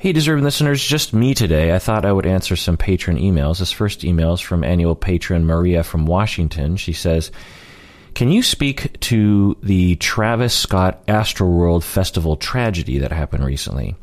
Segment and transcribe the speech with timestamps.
[0.00, 1.74] Hey, deserving listeners, just me today.
[1.74, 3.58] I thought I would answer some patron emails.
[3.58, 6.76] This first email is from annual patron Maria from Washington.
[6.76, 7.32] She says,
[8.14, 13.96] Can you speak to the Travis Scott Astroworld Festival tragedy that happened recently?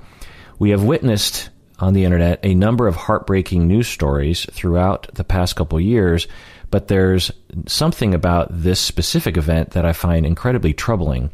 [0.59, 1.49] We have witnessed
[1.79, 6.27] on the internet a number of heartbreaking news stories throughout the past couple years,
[6.71, 7.31] but there's
[7.67, 11.31] something about this specific event that I find incredibly troubling.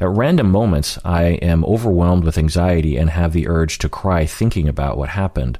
[0.00, 4.68] At random moments, I am overwhelmed with anxiety and have the urge to cry thinking
[4.68, 5.58] about what happened.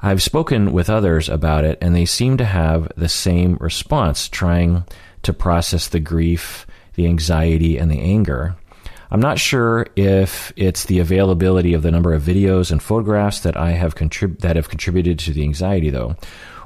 [0.00, 4.84] I've spoken with others about it, and they seem to have the same response, trying
[5.22, 8.56] to process the grief, the anxiety, and the anger.
[9.10, 13.56] I'm not sure if it's the availability of the number of videos and photographs that
[13.56, 16.16] I have contrib- that have contributed to the anxiety, though,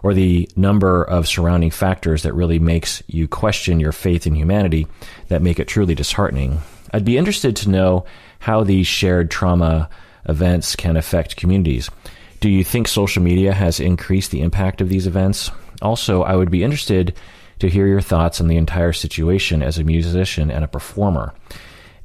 [0.03, 4.87] or the number of surrounding factors that really makes you question your faith in humanity
[5.29, 6.61] that make it truly disheartening.
[6.93, 8.05] I'd be interested to know
[8.41, 9.89] how these shared trauma
[10.29, 11.91] events can affect communities.
[12.41, 15.51] Do you think social media has increased the impact of these events?
[15.83, 17.15] Also, I would be interested
[17.59, 21.35] to hear your thoughts on the entire situation as a musician and a performer.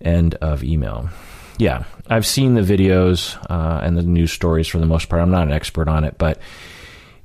[0.01, 1.09] End of email.
[1.57, 5.21] Yeah, I've seen the videos uh, and the news stories for the most part.
[5.21, 6.39] I'm not an expert on it, but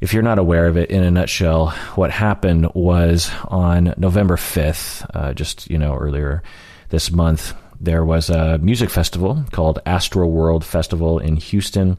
[0.00, 5.04] if you're not aware of it, in a nutshell, what happened was on November 5th,
[5.12, 6.42] uh, just you know earlier
[6.90, 11.96] this month, there was a music festival called Astroworld Festival in Houston.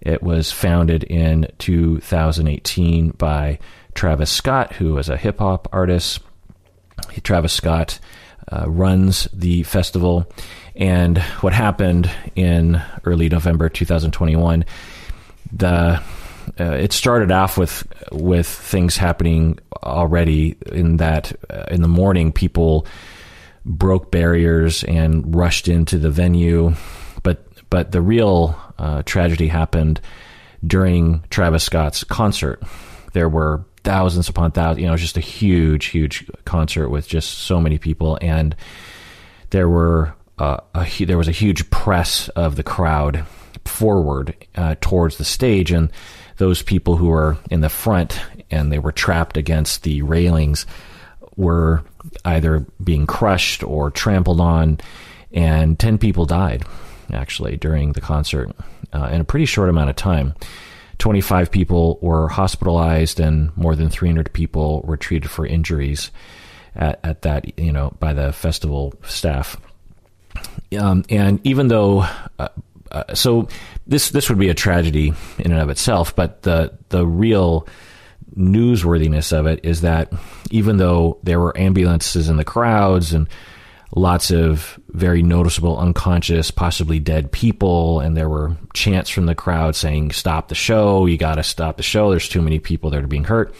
[0.00, 3.58] It was founded in 2018 by
[3.94, 6.20] Travis Scott, who is a hip hop artist.
[7.22, 8.00] Travis Scott
[8.50, 10.26] uh, runs the festival.
[10.74, 14.64] And what happened in early November 2021,
[15.52, 16.02] the
[16.60, 22.32] uh, it started off with with things happening already in that uh, in the morning
[22.32, 22.86] people
[23.64, 26.74] broke barriers and rushed into the venue,
[27.22, 30.00] but but the real uh, tragedy happened
[30.66, 32.62] during Travis Scott's concert.
[33.12, 34.82] There were thousands upon thousands.
[34.82, 38.54] You know, just a huge, huge concert with just so many people, and
[39.50, 43.24] there were uh, a, there was a huge press of the crowd
[43.64, 45.90] forward uh, towards the stage, and
[46.36, 50.66] those people who were in the front and they were trapped against the railings
[51.36, 51.82] were
[52.24, 54.78] either being crushed or trampled on,
[55.32, 56.64] and ten people died
[57.12, 58.50] actually during the concert
[58.92, 60.34] uh, in a pretty short amount of time.
[60.98, 66.10] 25 people were hospitalized and more than 300 people were treated for injuries
[66.76, 69.56] at, at that, you know, by the festival staff.
[70.78, 72.06] Um, and even though,
[72.38, 72.48] uh,
[72.90, 73.48] uh, so
[73.86, 77.66] this this would be a tragedy in and of itself, but the the real
[78.36, 80.12] newsworthiness of it is that
[80.50, 83.28] even though there were ambulances in the crowds and
[83.94, 89.76] lots of very noticeable unconscious, possibly dead people, and there were chants from the crowd
[89.76, 93.08] saying, Stop the show, you gotta stop the show, there's too many people that are
[93.08, 93.54] being hurt.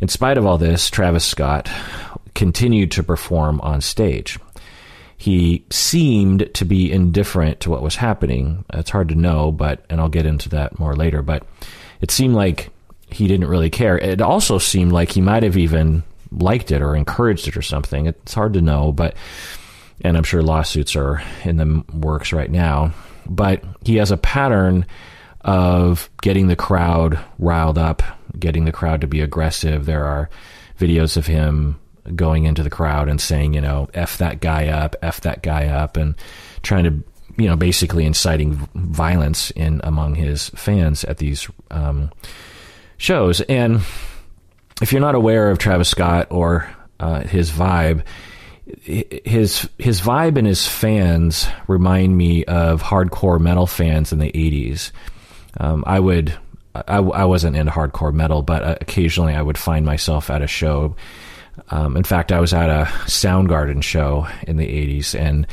[0.00, 1.70] In spite of all this, Travis Scott
[2.34, 4.38] continued to perform on stage.
[5.16, 8.66] He seemed to be indifferent to what was happening.
[8.74, 11.46] It's hard to know, but, and I'll get into that more later, but
[12.02, 12.68] it seemed like
[13.16, 13.96] he didn't really care.
[13.98, 18.04] It also seemed like he might have even liked it or encouraged it or something.
[18.04, 19.16] It's hard to know, but
[20.02, 22.92] and I'm sure lawsuits are in the works right now.
[23.24, 24.84] But he has a pattern
[25.40, 28.02] of getting the crowd riled up,
[28.38, 29.86] getting the crowd to be aggressive.
[29.86, 30.28] There are
[30.78, 31.80] videos of him
[32.14, 35.68] going into the crowd and saying, you know, F that guy up, F that guy
[35.68, 36.14] up, and
[36.62, 42.10] trying to, you know, basically inciting violence in among his fans at these um,
[42.96, 43.40] shows.
[43.42, 43.82] And
[44.80, 46.70] if you're not aware of Travis Scott or
[47.00, 48.04] uh, his vibe,
[48.82, 54.90] his his vibe and his fans remind me of hardcore metal fans in the 80s.
[55.58, 56.36] Um, I would
[56.74, 60.46] I, I, wasn't into hardcore metal, but uh, occasionally I would find myself at a
[60.46, 60.96] show.
[61.70, 65.46] Um, in fact, I was at a Soundgarden show in the 80s, and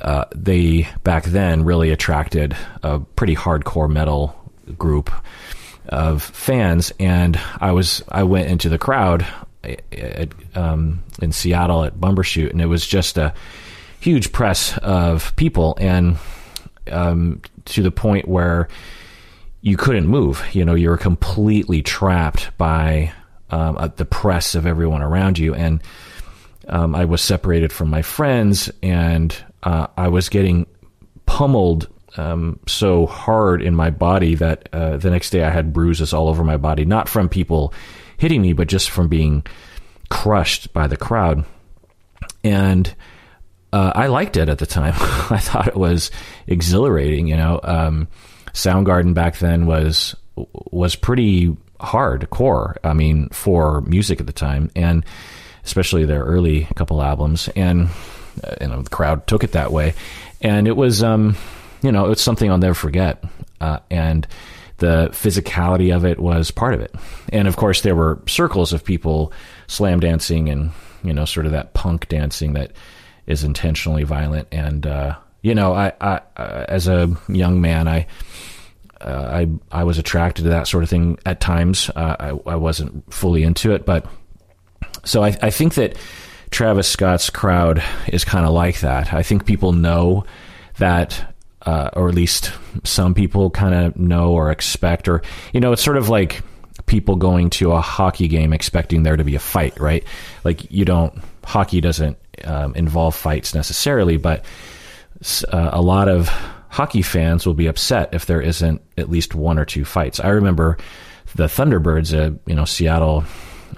[0.00, 4.36] uh, they back then really attracted a pretty hardcore metal
[4.76, 5.10] group
[5.92, 9.26] of fans, and I was I went into the crowd
[9.62, 13.34] at, um, in Seattle at Bumbershoot, and it was just a
[14.00, 16.16] huge press of people, and
[16.90, 18.68] um, to the point where
[19.60, 20.42] you couldn't move.
[20.52, 23.12] You know, you were completely trapped by
[23.50, 25.82] um, uh, the press of everyone around you, and
[26.68, 30.66] um, I was separated from my friends, and uh, I was getting
[31.26, 36.12] pummeled um, so hard in my body that uh, the next day I had bruises
[36.12, 37.72] all over my body, not from people
[38.16, 39.44] hitting me, but just from being
[40.10, 41.44] crushed by the crowd.
[42.44, 42.94] And
[43.72, 44.94] uh, I liked it at the time.
[45.30, 46.10] I thought it was
[46.46, 47.28] exhilarating.
[47.28, 48.08] You know, um,
[48.52, 52.76] Soundgarden back then was was pretty hardcore.
[52.84, 55.04] I mean, for music at the time, and
[55.64, 57.88] especially their early couple albums, and
[58.44, 59.94] uh, you know, the crowd took it that way,
[60.40, 61.36] and it was, um,
[61.82, 63.24] you know, it's something I'll never forget,
[63.60, 64.26] uh, and
[64.78, 66.94] the physicality of it was part of it,
[67.32, 69.32] and of course there were circles of people
[69.66, 70.72] slam dancing and
[71.04, 72.72] you know, sort of that punk dancing that
[73.26, 78.06] is intentionally violent, and uh, you know, I, I, uh, as a young man, I
[79.00, 81.90] uh, I I was attracted to that sort of thing at times.
[81.94, 84.06] Uh, I I wasn't fully into it, but
[85.04, 85.96] so I I think that
[86.50, 89.12] Travis Scott's crowd is kind of like that.
[89.12, 90.24] I think people know
[90.78, 91.31] that,
[91.66, 92.52] uh, or at least
[92.84, 95.22] some people kind of know or expect, or
[95.52, 96.42] you know, it's sort of like
[96.86, 100.04] people going to a hockey game expecting there to be a fight, right?
[100.44, 101.14] Like you don't
[101.44, 104.44] hockey doesn't um, involve fights necessarily, but
[105.52, 106.28] uh, a lot of
[106.68, 110.20] hockey fans will be upset if there isn't at least one or two fights.
[110.20, 110.78] I remember
[111.34, 113.24] the Thunderbirds, a you know Seattle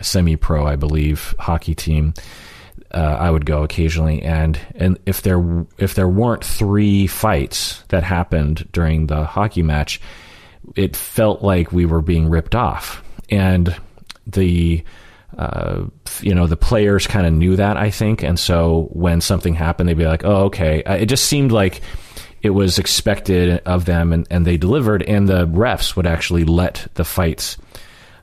[0.00, 2.14] semi-pro, I believe, hockey team.
[2.94, 8.04] Uh, I would go occasionally, and and if there if there weren't three fights that
[8.04, 10.00] happened during the hockey match,
[10.76, 13.74] it felt like we were being ripped off, and
[14.28, 14.84] the
[15.36, 15.86] uh,
[16.20, 19.88] you know the players kind of knew that I think, and so when something happened,
[19.88, 21.80] they'd be like, "Oh, okay." It just seemed like
[22.42, 26.86] it was expected of them and, and they delivered and the refs would actually let
[26.92, 27.56] the fights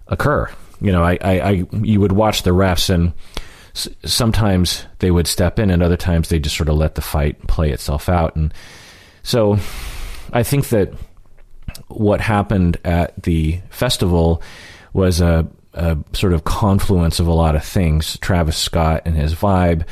[0.07, 0.47] occur.
[0.79, 3.13] You know i, I, I you would watch the refs and
[3.73, 7.47] sometimes they would step in and other times they just sort of let the fight
[7.47, 8.53] play itself out and
[9.23, 9.57] so
[10.33, 10.94] i think that
[11.88, 14.41] what happened at the festival
[14.94, 19.33] was a, a sort of confluence of a lot of things travis scott and his
[19.33, 19.85] vibe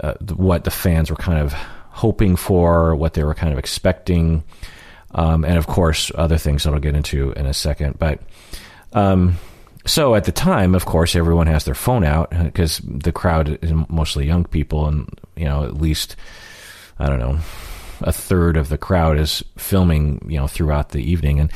[0.00, 1.52] uh, what the fans were kind of
[1.90, 4.42] hoping for, what they were kind of expecting,
[5.12, 7.98] um, and of course, other things that I'll get into in a second.
[7.98, 8.20] But
[8.92, 9.36] um,
[9.86, 13.72] so at the time, of course, everyone has their phone out because the crowd is
[13.88, 16.16] mostly young people, and you know, at least
[16.98, 17.38] I don't know,
[18.02, 21.52] a third of the crowd is filming, you know, throughout the evening, and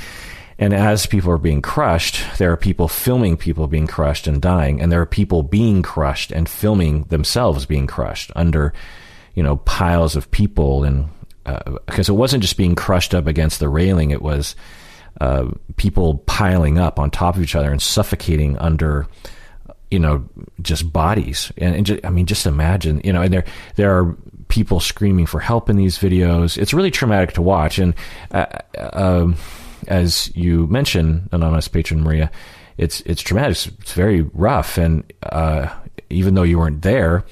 [0.58, 4.80] and as people are being crushed, there are people filming people being crushed and dying,
[4.80, 8.72] and there are people being crushed and filming themselves being crushed under
[9.34, 10.84] you know, piles of people.
[10.84, 11.08] And
[11.86, 14.56] because uh, it wasn't just being crushed up against the railing, it was
[15.20, 19.06] uh, people piling up on top of each other and suffocating under,
[19.90, 20.28] you know,
[20.62, 21.52] just bodies.
[21.56, 23.44] And, and just, I mean, just imagine, you know, and there
[23.76, 24.16] there are
[24.48, 26.58] people screaming for help in these videos.
[26.58, 27.78] It's really traumatic to watch.
[27.78, 27.94] And
[28.30, 28.46] uh,
[28.92, 29.36] um,
[29.88, 32.30] as you mentioned, anonymous patron Maria,
[32.76, 33.52] it's it's traumatic.
[33.52, 35.68] It's, it's very rough, and uh,
[36.10, 37.24] even though you weren't there,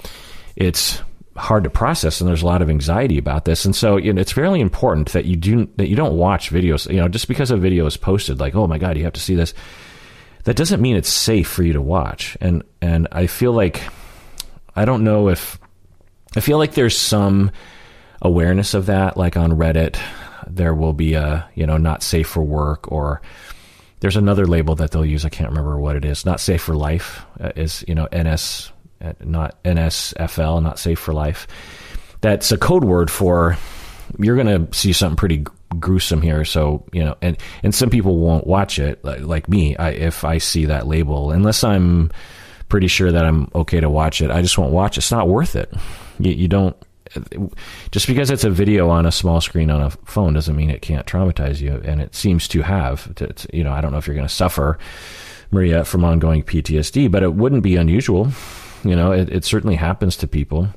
[0.56, 1.00] it's
[1.37, 3.64] hard to process and there's a lot of anxiety about this.
[3.64, 6.90] And so you know, it's fairly important that you do that you don't watch videos
[6.90, 9.20] you know just because a video is posted like oh my god you have to
[9.20, 9.55] see this
[10.44, 12.37] that doesn't mean it's safe for you to watch.
[12.40, 13.82] And and i feel like
[14.76, 15.58] i don't know if
[16.37, 17.50] i feel like there's some
[18.20, 19.99] awareness of that like on reddit
[20.46, 23.23] there will be a you know not safe for work or
[24.00, 26.75] there's another label that they'll use i can't remember what it is not safe for
[26.75, 28.72] life uh, is you know ns
[29.25, 31.46] not NSFL, not safe for life.
[32.20, 33.56] That's a code word for
[34.19, 35.44] you're going to see something pretty
[35.78, 36.44] gruesome here.
[36.44, 39.76] So you know, and and some people won't watch it, like, like me.
[39.76, 42.11] I, if I see that label, unless I'm
[42.68, 44.97] pretty sure that I'm okay to watch it, I just won't watch.
[44.97, 45.00] It.
[45.00, 45.73] It's not worth it.
[46.18, 46.76] You, you don't.
[47.90, 50.80] Just because it's a video on a small screen on a phone doesn't mean it
[50.80, 53.12] can't traumatize you, and it seems to have.
[53.52, 54.78] You know, I don't know if you're going to suffer,
[55.50, 58.32] Maria, from ongoing PTSD, but it wouldn't be unusual
[58.85, 60.69] you know, it, it certainly happens to people.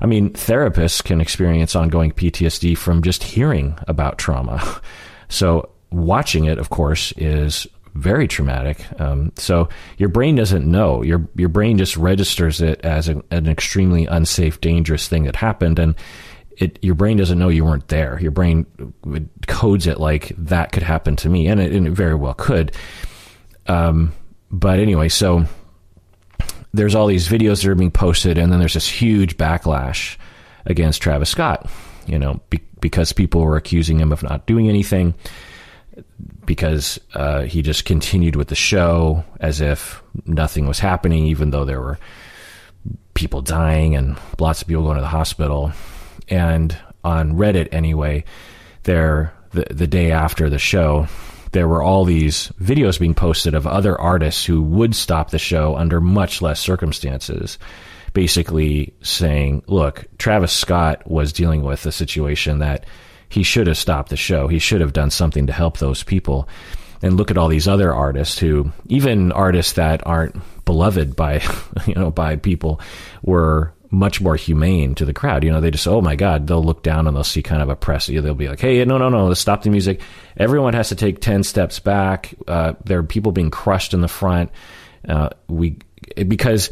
[0.00, 4.80] I mean, therapists can experience ongoing PTSD from just hearing about trauma.
[5.30, 8.84] So watching it, of course, is very traumatic.
[9.00, 11.02] Um, so your brain doesn't know.
[11.02, 15.78] Your your brain just registers it as a, an extremely unsafe, dangerous thing that happened,
[15.78, 15.94] and
[16.56, 18.18] it your brain doesn't know you weren't there.
[18.20, 18.66] Your brain
[19.46, 22.72] codes it like that could happen to me, and it, and it very well could.
[23.66, 24.12] Um,
[24.50, 25.44] but anyway, so
[26.72, 30.16] there's all these videos that are being posted, and then there's this huge backlash
[30.66, 31.68] against Travis Scott.
[32.06, 35.14] You know, be, because people were accusing him of not doing anything,
[36.44, 41.64] because uh, he just continued with the show as if nothing was happening, even though
[41.64, 41.98] there were
[43.14, 45.72] people dying and lots of people going to the hospital.
[46.28, 48.24] And on Reddit, anyway,
[48.84, 51.08] there the the day after the show,
[51.52, 55.76] there were all these videos being posted of other artists who would stop the show
[55.76, 57.58] under much less circumstances.
[58.14, 62.86] basically saying, look, Travis Scott was dealing with a situation that
[63.28, 64.48] he should have stopped the show.
[64.48, 66.48] He should have done something to help those people.
[67.02, 71.42] And look at all these other artists who, even artists that aren't beloved by,
[71.86, 72.80] you know, by people,
[73.22, 75.44] were much more humane to the crowd.
[75.44, 77.68] You know, they just, oh my God, they'll look down and they'll see kind of
[77.68, 78.06] a press.
[78.06, 80.00] They'll be like, hey, no, no, no, let's stop the music.
[80.36, 82.34] Everyone has to take 10 steps back.
[82.46, 84.50] Uh, there are people being crushed in the front.
[85.08, 85.78] Uh, we,
[86.26, 86.70] because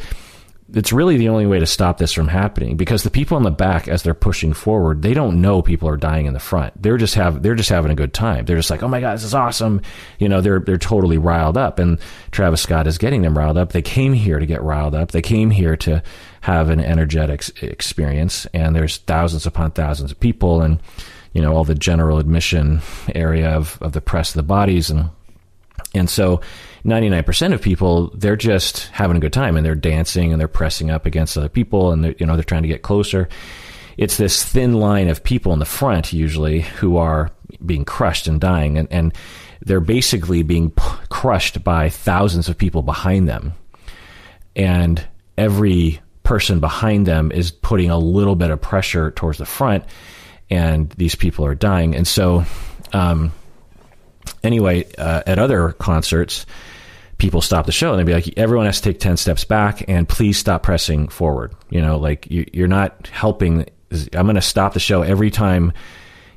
[0.75, 3.51] it's really the only way to stop this from happening because the people in the
[3.51, 6.97] back as they're pushing forward they don't know people are dying in the front they're
[6.97, 9.23] just have they're just having a good time they're just like oh my god this
[9.23, 9.81] is awesome
[10.19, 11.99] you know they're they're totally riled up and
[12.33, 15.23] Travis Scott is getting them riled up they came here to get riled up they
[15.23, 16.03] came here to
[16.47, 20.79] have an energetic experience and there's thousands upon thousands of people and
[21.33, 22.81] you know all the general admission
[23.17, 25.11] area of of the press of the bodies and
[25.93, 26.41] and so
[26.85, 30.89] 99% of people, they're just having a good time and they're dancing and they're pressing
[30.89, 33.29] up against other people and they're, you know, they're trying to get closer.
[33.97, 37.31] It's this thin line of people in the front usually who are
[37.65, 39.13] being crushed and dying and, and
[39.63, 43.55] they're basically being p- crushed by thousands of people behind them.
[44.55, 45.05] And
[45.37, 49.85] every person behind them is putting a little bit of pressure towards the front
[50.51, 51.95] and these people are dying.
[51.95, 52.45] And so,
[52.93, 53.33] um,
[54.43, 56.45] anyway, uh, at other concerts,
[57.19, 59.89] people stop the show and they'd be like, everyone has to take 10 steps back
[59.89, 61.55] and please stop pressing forward.
[61.71, 63.67] You know, like you, are not helping.
[64.13, 65.73] I'm going to stop the show every time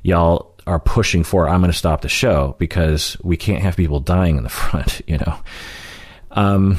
[0.04, 3.98] y'all are pushing for, I'm going to stop the show because we can't have people
[3.98, 5.36] dying in the front, you know?
[6.30, 6.78] Um,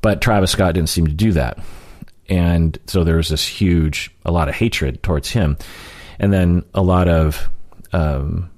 [0.00, 1.58] but Travis Scott didn't seem to do that.
[2.28, 5.56] And so there was this huge, a lot of hatred towards him.
[6.18, 7.48] And then a lot of,
[7.92, 8.50] um,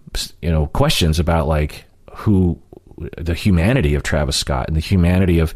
[0.43, 2.61] you know, questions about like who
[3.17, 5.55] the humanity of Travis Scott and the humanity of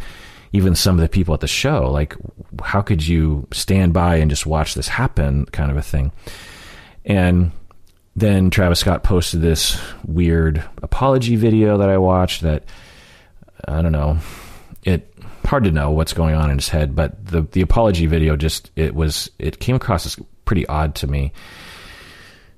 [0.53, 1.91] even some of the people at the show.
[1.91, 2.15] Like,
[2.63, 6.13] how could you stand by and just watch this happen, kind of a thing?
[7.05, 7.51] And
[8.17, 12.65] then Travis Scott posted this weird apology video that I watched that
[13.67, 14.19] I don't know.
[14.85, 15.13] It
[15.45, 18.71] hard to know what's going on in his head, but the the apology video just
[18.77, 21.33] it was it came across as pretty odd to me.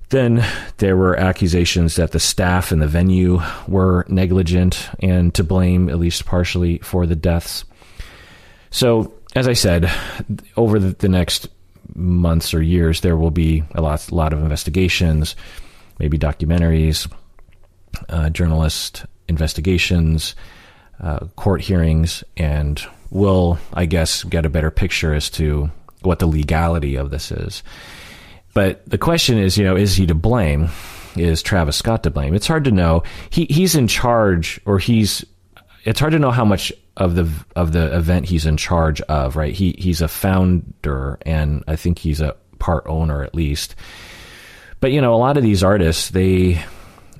[0.08, 0.44] Then
[0.76, 5.98] there were accusations that the staff and the venue were negligent and to blame, at
[5.98, 7.64] least partially, for the deaths.
[8.70, 9.90] So, as I said,
[10.56, 11.48] over the, next
[11.94, 15.34] months or years, there will be a lot, lot of investigations,
[15.98, 17.10] maybe documentaries,
[18.08, 20.36] uh, journalist investigations,
[21.00, 25.70] uh, court hearings, and we'll, I guess, get a better picture as to
[26.02, 27.62] what the legality of this is.
[28.54, 30.68] But the question is, you know, is he to blame?
[31.16, 32.34] Is Travis Scott to blame?
[32.34, 33.02] It's hard to know.
[33.30, 35.24] He he's in charge, or he's.
[35.84, 39.36] It's hard to know how much of the of the event he's in charge of.
[39.36, 39.54] Right?
[39.54, 43.74] He he's a founder, and I think he's a part owner at least.
[44.80, 46.62] But you know, a lot of these artists they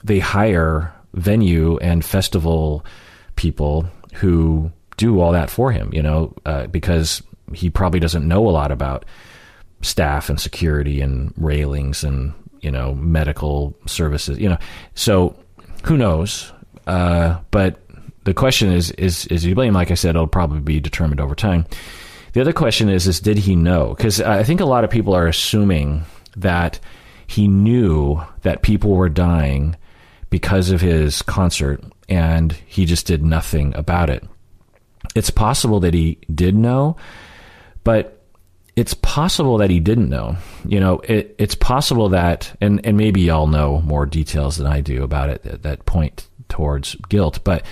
[0.04, 2.84] they hire venue and festival
[3.36, 5.90] people who do all that for him.
[5.92, 9.04] You know, uh, because he probably doesn't know a lot about
[9.82, 14.58] staff and security and railings and you know medical services you know.
[14.94, 15.36] So
[15.84, 16.52] who knows?
[16.86, 17.80] Uh, but
[18.24, 19.74] the question is is is he blame?
[19.74, 21.66] Like i said it'll probably be determined over time.
[22.32, 23.94] The other question is is did he know?
[23.94, 26.04] Because i think a lot of people are assuming
[26.36, 26.80] that
[27.26, 29.76] he knew that people were dying
[30.30, 34.24] because of his concert and he just did nothing about it
[35.14, 36.96] it's possible that he did know
[37.84, 38.16] but
[38.76, 40.36] it's possible that he didn't know.
[40.66, 44.82] You know, it, it's possible that, and, and maybe y'all know more details than I
[44.82, 47.40] do about it that, that point towards guilt.
[47.42, 47.64] But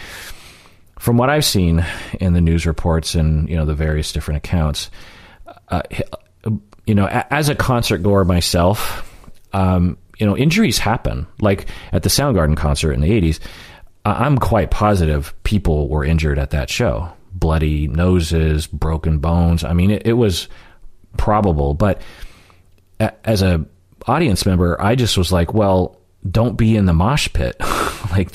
[0.98, 1.84] from what I've seen
[2.20, 4.90] in the news reports and, you know, the various different accounts,
[5.68, 5.82] uh,
[6.86, 9.10] you know, as a concert goer myself,
[9.52, 11.26] um, you know, injuries happen.
[11.38, 13.40] Like at the Soundgarden concert in the 80s,
[14.04, 17.12] I'm quite positive people were injured at that show.
[17.32, 19.64] Bloody noses, broken bones.
[19.64, 20.48] I mean, it, it was
[21.16, 21.74] probable.
[21.74, 22.02] But
[23.00, 23.64] as a
[24.06, 25.98] audience member, I just was like, well,
[26.30, 27.56] don't be in the mosh pit.
[28.10, 28.30] like,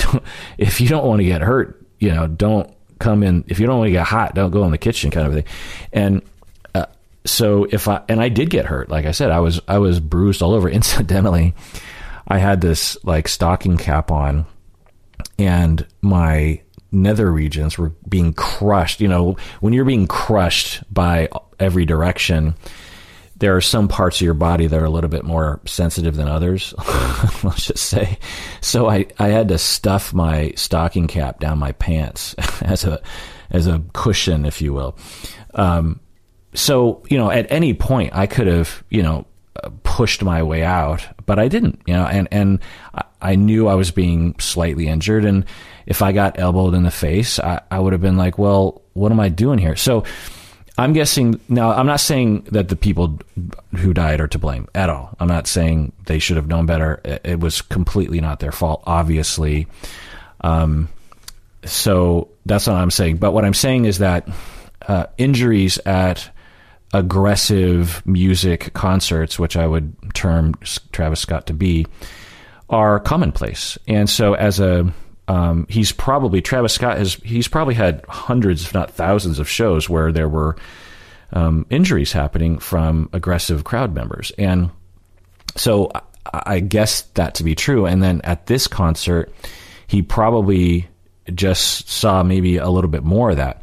[0.57, 3.43] if you don't want to get hurt, you know, don't come in.
[3.47, 5.45] If you don't want to get hot, don't go in the kitchen, kind of thing.
[5.93, 6.21] And
[6.75, 6.85] uh,
[7.25, 9.99] so if I and I did get hurt, like I said, I was I was
[9.99, 10.69] bruised all over.
[10.69, 11.55] Incidentally,
[12.27, 14.45] I had this like stocking cap on,
[15.37, 16.61] and my
[16.91, 19.01] nether regions were being crushed.
[19.01, 22.55] You know, when you're being crushed by every direction,
[23.37, 26.27] there are some parts of your body that are a little bit more sensitive than
[26.27, 26.73] others.
[27.43, 28.17] let's just say.
[28.61, 33.01] So I, I had to stuff my stocking cap down my pants as a
[33.49, 34.97] as a cushion, if you will.
[35.55, 35.99] Um,
[36.53, 39.25] so you know, at any point, I could have you know
[39.83, 41.79] pushed my way out, but I didn't.
[41.85, 42.59] You know, and and
[43.21, 45.45] I knew I was being slightly injured, and
[45.85, 49.11] if I got elbowed in the face, I, I would have been like, well, what
[49.11, 49.77] am I doing here?
[49.77, 50.03] So.
[50.77, 51.71] I'm guessing now.
[51.71, 53.19] I'm not saying that the people
[53.75, 55.13] who died are to blame at all.
[55.19, 57.01] I'm not saying they should have known better.
[57.03, 59.67] It, was completely not their fault, obviously.
[60.39, 60.87] Um,
[61.65, 63.17] so that's what I'm saying.
[63.17, 64.29] But what I'm saying is that
[64.87, 66.29] uh, injuries at
[66.93, 70.55] aggressive music concerts, which I would term
[70.91, 71.85] Travis Scott to be,
[72.69, 73.77] are commonplace.
[73.87, 74.91] And so, as a
[75.27, 79.87] um, he's probably Travis Scott has he's probably had hundreds, if not thousands, of shows
[79.87, 80.55] where there were
[81.31, 84.71] um, injuries happening from aggressive crowd members, and
[85.55, 86.01] so I,
[86.33, 87.85] I guess that to be true.
[87.85, 89.31] And then at this concert,
[89.85, 90.87] he probably
[91.33, 93.61] just saw maybe a little bit more of that.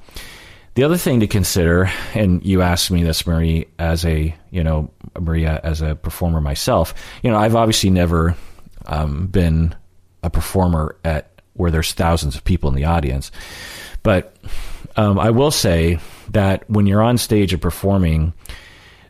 [0.77, 4.91] The other thing to consider, and you asked me this, Marie, as a you know
[5.19, 6.93] Maria as a performer myself,
[7.23, 8.37] you know I've obviously never
[8.85, 9.75] um, been
[10.23, 13.33] a performer at where there's thousands of people in the audience,
[14.03, 14.37] but
[14.97, 15.99] um, I will say
[16.33, 18.35] that when you're on stage and performing,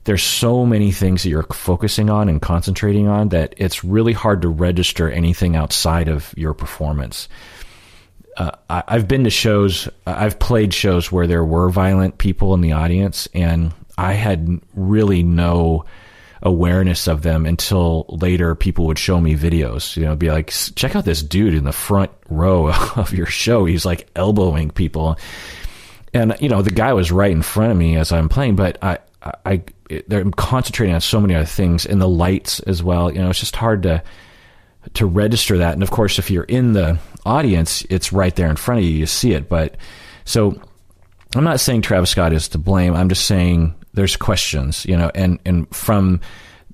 [0.04, 4.42] there's so many things that you're focusing on and concentrating on that it's really hard
[4.42, 7.28] to register anything outside of your performance
[8.36, 12.60] uh, I, have been to shows, I've played shows where there were violent people in
[12.60, 15.84] the audience, and I had really no
[16.42, 20.94] awareness of them until later people would show me videos you know be like check
[20.94, 23.64] out this dude in the front row of your show.
[23.64, 25.18] He's like elbowing people.
[26.12, 28.78] And you know the guy was right in front of me as i'm playing but
[28.82, 28.98] i
[29.44, 29.62] i
[30.06, 33.12] they're concentrating on so many other things and the lights as well.
[33.12, 34.02] You know it's just hard to
[34.94, 38.56] to register that and of course if you're in the audience, it's right there in
[38.56, 38.92] front of you.
[38.92, 39.48] You see it.
[39.48, 39.76] But
[40.24, 40.58] so
[41.34, 42.94] I'm not saying Travis Scott is to blame.
[42.94, 46.20] I'm just saying there's questions, you know, and, and from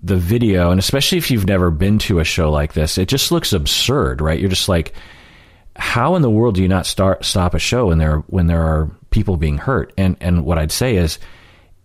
[0.03, 3.33] the video, and especially if you've never been to a show like this, it just
[3.33, 4.39] looks absurd, right?
[4.39, 4.93] You're just like,
[5.75, 8.63] how in the world do you not start stop a show when there when there
[8.63, 9.93] are people being hurt?
[9.97, 11.19] And and what I'd say is,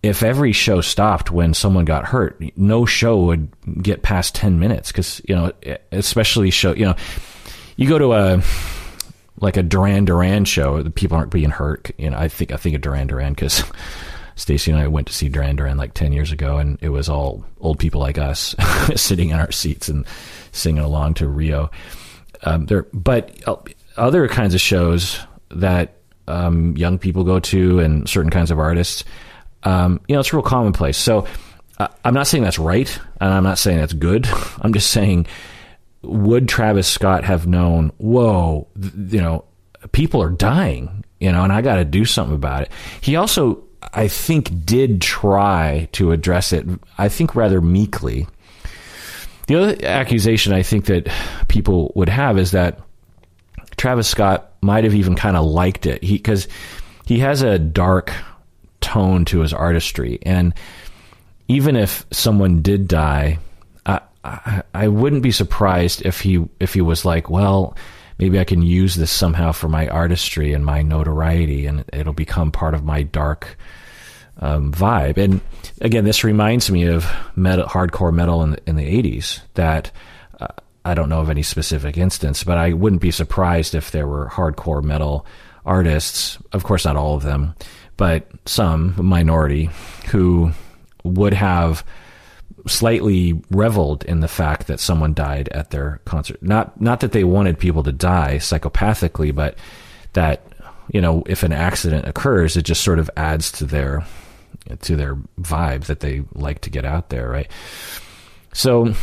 [0.02, 3.48] if every show stopped when someone got hurt, no show would
[3.82, 5.52] get past ten minutes because you know,
[5.92, 6.94] especially show you know,
[7.76, 8.42] you go to a
[9.40, 11.90] like a Duran Duran show, the people aren't being hurt.
[11.98, 13.64] You know, I think I think of Duran Duran because
[14.36, 17.08] Stacy and I went to see Duran Duran like ten years ago, and it was
[17.08, 18.54] all old people like us
[18.96, 20.06] sitting in our seats and
[20.52, 21.70] singing along to Rio.
[22.44, 23.56] Um, there, but uh,
[23.96, 25.18] other kinds of shows
[25.50, 25.96] that
[26.28, 29.02] um, young people go to, and certain kinds of artists,
[29.64, 30.96] um, you know, it's real commonplace.
[30.96, 31.26] So.
[31.80, 34.28] Uh, I'm not saying that's right, and I'm not saying that's good.
[34.60, 35.28] I'm just saying
[36.02, 39.44] would Travis Scott have known, whoa, th- you know,
[39.92, 42.72] people are dying, you know, and I got to do something about it.
[43.00, 46.66] He also, I think, did try to address it,
[46.96, 48.26] I think, rather meekly.
[49.46, 51.08] The other accusation I think that
[51.48, 52.80] people would have is that
[53.76, 56.48] Travis Scott might have even kind of liked it because
[57.06, 58.12] he, he has a dark
[58.80, 60.18] tone to his artistry.
[60.22, 60.54] And
[61.48, 63.38] even if someone did die,
[64.28, 67.76] I, I wouldn't be surprised if he if he was like, well,
[68.18, 72.50] maybe I can use this somehow for my artistry and my notoriety, and it'll become
[72.52, 73.56] part of my dark
[74.38, 75.16] um, vibe.
[75.18, 75.40] And
[75.80, 79.40] again, this reminds me of metal, hardcore metal in the, in the '80s.
[79.54, 79.90] That
[80.40, 80.48] uh,
[80.84, 84.28] I don't know of any specific instance, but I wouldn't be surprised if there were
[84.28, 85.26] hardcore metal
[85.64, 86.38] artists.
[86.52, 87.54] Of course, not all of them,
[87.98, 89.68] but some minority
[90.06, 90.52] who
[91.04, 91.84] would have
[92.66, 96.42] slightly reveled in the fact that someone died at their concert.
[96.42, 99.58] Not not that they wanted people to die psychopathically, but
[100.14, 100.42] that
[100.90, 104.06] you know if an accident occurs, it just sort of adds to their
[104.80, 107.50] to their vibe that they like to get out there, right?
[108.52, 108.94] So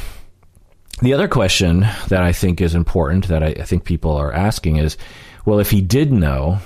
[1.02, 4.78] the other question that I think is important that I, I think people are asking
[4.78, 4.98] is,
[5.46, 6.60] well, if he did know,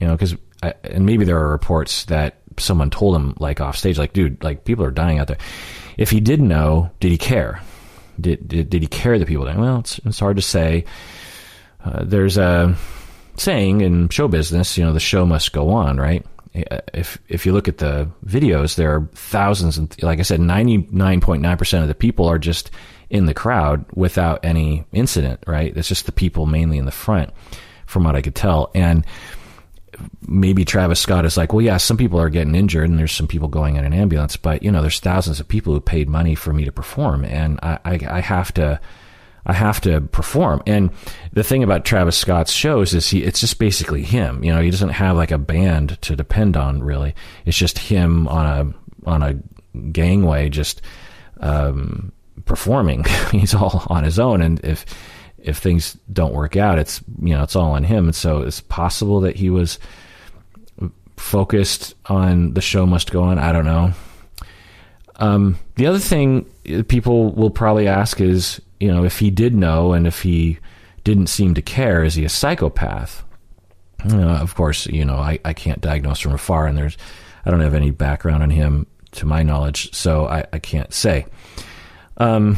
[0.00, 3.98] you know, because and maybe there are reports that someone told him like off stage,
[3.98, 5.38] like, dude, like people are dying out there
[5.96, 7.60] if he did know, did he care?
[8.20, 9.44] Did, did, did he care that people?
[9.44, 10.84] Well, it's, it's hard to say.
[11.84, 12.76] Uh, there's a
[13.36, 16.24] saying in show business, you know, the show must go on, right?
[16.54, 20.38] Uh, if if you look at the videos, there are thousands, and like I said,
[20.38, 22.70] ninety nine point nine percent of the people are just
[23.08, 25.74] in the crowd without any incident, right?
[25.74, 27.30] It's just the people mainly in the front,
[27.86, 29.04] from what I could tell, and
[30.26, 33.28] maybe Travis Scott is like, well, yeah, some people are getting injured and there's some
[33.28, 36.34] people going in an ambulance, but you know, there's thousands of people who paid money
[36.34, 38.80] for me to perform, and I, I, I have to,
[39.44, 40.62] I have to perform.
[40.66, 40.90] And
[41.32, 44.42] the thing about Travis Scott's shows is he it's just basically him.
[44.44, 47.14] You know, he doesn't have like a band to depend on really.
[47.44, 49.34] It's just him on a on a
[49.90, 50.80] gangway just
[51.40, 52.12] um,
[52.44, 53.04] performing.
[53.32, 54.86] He's all on his own and if
[55.42, 58.06] if things don't work out, it's you know, it's all on him.
[58.06, 59.78] And so it's possible that he was
[61.16, 63.38] focused on the show must go on.
[63.38, 63.92] I don't know.
[65.16, 66.44] Um, the other thing
[66.88, 70.58] people will probably ask is, you know, if he did know and if he
[71.04, 73.24] didn't seem to care, is he a psychopath?
[74.04, 76.96] Uh, of course, you know, I, I can't diagnose from afar, and there's,
[77.44, 81.26] I don't have any background on him to my knowledge, so I, I can't say.
[82.16, 82.56] Um,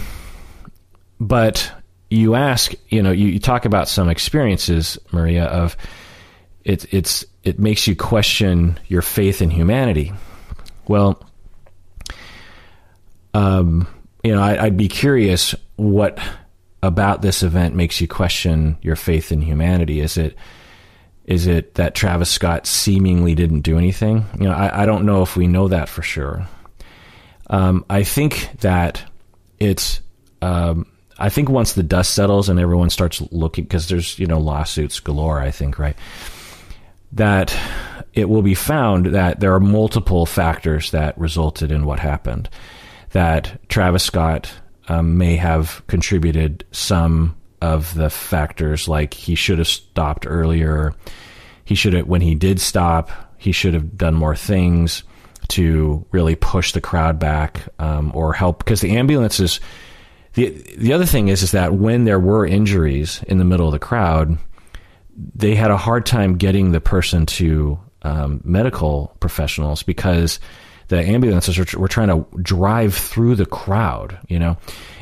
[1.21, 1.71] but
[2.15, 5.77] you ask, you know, you, you talk about some experiences, Maria, of
[6.65, 10.13] it, it's, it makes you question your faith in humanity.
[10.87, 11.23] Well,
[13.35, 13.89] um,
[14.23, 16.19] you know, I, would be curious what
[16.83, 20.01] about this event makes you question your faith in humanity.
[20.01, 20.37] Is it
[21.25, 24.27] is it that Travis Scott seemingly didn't do anything?
[24.39, 26.47] You know, I, I don't know if we know that for sure.
[27.49, 29.03] Um, I think that
[29.59, 30.01] it's.
[30.43, 30.87] Um,
[31.19, 35.01] I think once the dust settles and everyone starts looking, because there's you know lawsuits
[35.01, 35.41] galore.
[35.41, 35.97] I think right
[37.13, 37.57] that
[38.13, 42.49] it will be found that there are multiple factors that resulted in what happened
[43.11, 44.53] that Travis Scott
[44.89, 50.93] um, may have contributed some of the factors, like he should have stopped earlier.
[51.65, 55.05] He should have, when he did stop, he should have done more things
[55.49, 59.61] to really push the crowd back um, or help because the ambulances.
[60.35, 63.73] The the other thing is is that when there were injuries in the middle of
[63.73, 64.39] the crowd,
[65.17, 70.41] they had a hard time getting the person to um, medical professionals because
[70.89, 74.57] the ambulances were, were trying to drive through the crowd, you know,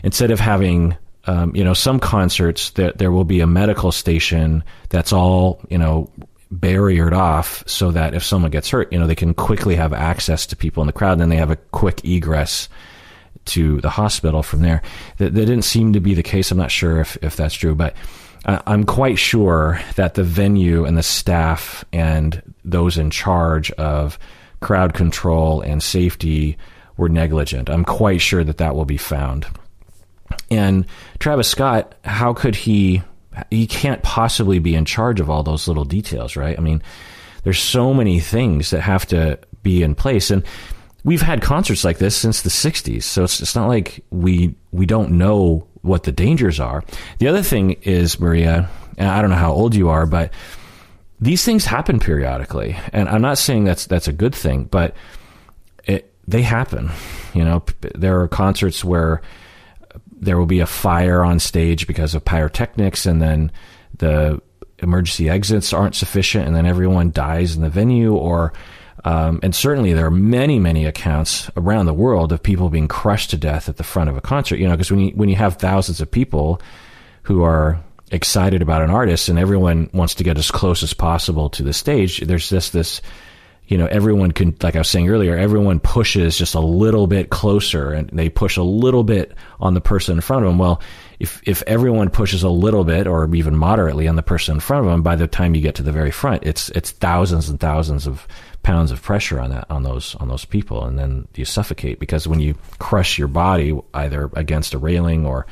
[0.05, 4.65] instead of having um, you know, some concerts that there will be a medical station
[4.89, 6.11] that's all, you know,
[6.53, 10.47] barriered off so that if someone gets hurt, you know, they can quickly have access
[10.47, 12.69] to people in the crowd and then they have a quick egress
[13.47, 14.83] to the hospital from there.
[15.19, 16.51] That, that didn't seem to be the case.
[16.51, 17.95] I'm not sure if, if that's true, but
[18.45, 24.19] I'm quite sure that the venue and the staff and those in charge of
[24.61, 26.59] crowd control and safety
[26.97, 27.71] were negligent.
[27.71, 29.47] I'm quite sure that that will be found.
[30.51, 30.87] And
[31.19, 33.03] Travis Scott, how could he?
[33.51, 36.59] He can't possibly be in charge of all those little details, right?
[36.59, 36.83] I mean,
[37.45, 40.45] there's so many things that have to be in place, and
[41.05, 44.87] we've had concerts like this since the '60s, so it's, it's not like we we
[44.87, 46.85] don't know what the dangers are.
[47.19, 50.33] The other thing is, Maria, and I don't know how old you are, but
[51.21, 54.95] these things happen periodically, and I'm not saying that's that's a good thing, but
[55.85, 56.91] it, they happen.
[57.35, 59.23] You know, there are concerts where
[60.13, 63.51] there will be a fire on stage because of pyrotechnics, and then
[63.99, 64.41] the
[64.79, 68.15] emergency exits aren't sufficient, and then everyone dies in the venue.
[68.15, 68.53] Or,
[69.05, 73.31] um, and certainly there are many, many accounts around the world of people being crushed
[73.31, 74.59] to death at the front of a concert.
[74.59, 76.61] You know, because when you when you have thousands of people
[77.23, 81.49] who are excited about an artist and everyone wants to get as close as possible
[81.51, 83.01] to the stage, there's just this,
[83.67, 87.31] you know, everyone can, like I was saying earlier, everyone pushes just a little bit
[87.31, 90.59] closer and they push a little bit on the person in front of them.
[90.59, 90.83] Well,
[91.21, 94.85] if, if everyone pushes a little bit or even moderately on the person in front
[94.85, 97.61] of them, by the time you get to the very front, it's, it's thousands and
[97.61, 98.27] thousands of
[98.63, 100.85] pounds of pressure on that, on those, on those people.
[100.85, 105.47] And then you suffocate because when you crush your body either against a railing or,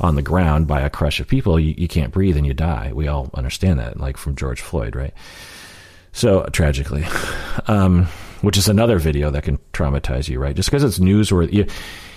[0.00, 2.92] on the ground by a crush of people, you, you can't breathe and you die.
[2.94, 5.12] We all understand that, like from George Floyd, right?
[6.18, 7.06] So tragically,
[7.68, 8.06] um,
[8.40, 10.56] which is another video that can traumatize you, right?
[10.56, 11.66] Just because it's newsworthy, you, you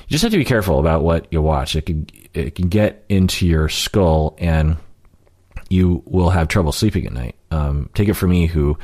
[0.09, 1.75] just have to be careful about what you watch.
[1.75, 4.77] It can it can get into your skull, and
[5.69, 7.35] you will have trouble sleeping at night.
[7.51, 8.75] Um, take it from me, who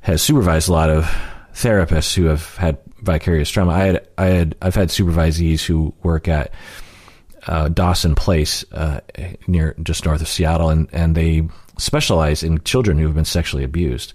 [0.00, 1.04] has supervised a lot of
[1.52, 3.70] therapists who have had vicarious trauma.
[3.70, 6.52] I had I had I've had supervisees who work at
[7.46, 8.98] uh, Dawson Place uh,
[9.46, 11.46] near just north of Seattle, and and they
[11.78, 14.12] specialize in children who have been sexually abused,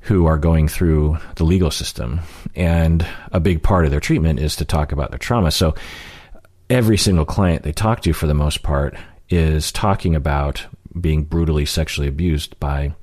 [0.00, 2.20] who are going through the legal system,
[2.54, 5.50] and a big part of their treatment is to talk about their trauma.
[5.50, 5.74] So
[6.68, 8.96] every single client they talk to, for the most part,
[9.28, 10.66] is talking about
[11.00, 12.94] being brutally sexually abused by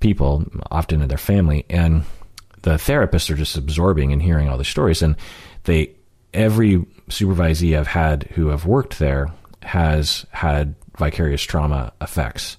[0.00, 2.04] people, often in their family, and
[2.62, 5.16] the therapists are just absorbing and hearing all the stories, and
[5.64, 5.94] they
[6.32, 9.28] every supervisee I've had who have worked there
[9.62, 12.56] has had vicarious trauma effects.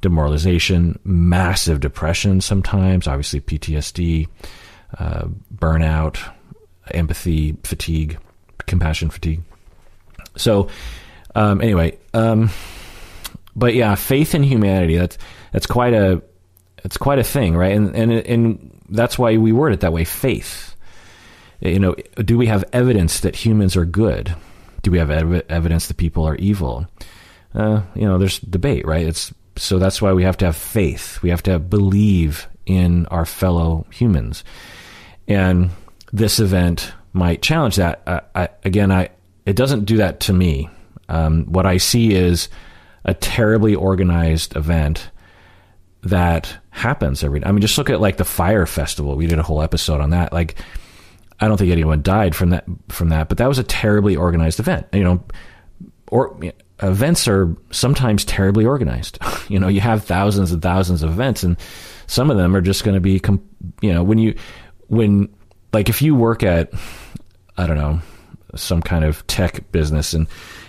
[0.00, 4.28] Demoralization, massive depression sometimes, obviously PTSD,
[4.98, 6.18] uh, burnout,
[6.92, 8.18] empathy, fatigue,
[8.66, 9.42] compassion fatigue.
[10.36, 10.68] So,
[11.34, 12.48] Um, anyway, um,
[13.54, 14.96] but yeah, faith in humanity.
[14.96, 15.18] That's
[15.52, 16.22] that's quite a
[16.84, 17.76] it's quite a thing, right?
[17.76, 20.04] And and and that's why we word it that way.
[20.04, 20.74] Faith.
[21.60, 24.34] You know, do we have evidence that humans are good?
[24.82, 26.86] Do we have ev- evidence that people are evil?
[27.54, 29.06] Uh, you know, there's debate, right?
[29.06, 31.20] It's so that's why we have to have faith.
[31.22, 34.44] We have to believe in our fellow humans,
[35.28, 35.70] and
[36.12, 38.02] this event might challenge that.
[38.06, 39.10] I, I, again, I
[39.44, 40.68] it doesn't do that to me.
[41.08, 42.48] Um, what I see is
[43.04, 45.10] a terribly organized event
[46.02, 47.44] that happens every.
[47.44, 49.16] I mean, just look at like the fire festival.
[49.16, 50.32] We did a whole episode on that.
[50.32, 50.56] Like,
[51.40, 54.60] I don't think anyone died from that from that, but that was a terribly organized
[54.60, 54.86] event.
[54.92, 55.24] You know,
[56.10, 56.38] or
[56.82, 59.18] events are sometimes terribly organized.
[59.48, 61.56] you know, you have thousands and thousands of events, and
[62.06, 63.20] some of them are just going to be,
[63.80, 64.36] you know, when you
[64.88, 65.34] when
[65.72, 66.72] like if you work at
[67.56, 68.00] I don't know
[68.54, 70.26] some kind of tech business and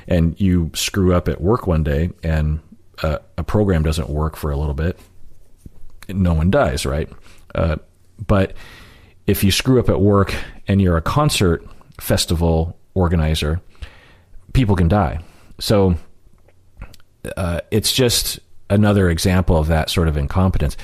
[0.07, 2.59] and you screw up at work one day and
[3.03, 4.99] uh, a program doesn't work for a little bit,
[6.09, 7.09] no one dies, right?
[7.53, 7.75] Uh,
[8.25, 8.53] but
[9.27, 10.33] if you screw up at work
[10.67, 11.63] and you're a concert
[11.99, 13.61] festival organizer,
[14.53, 15.21] people can die.
[15.59, 15.95] So
[17.35, 18.39] uh, it's just
[18.69, 20.77] another example of that sort of incompetence.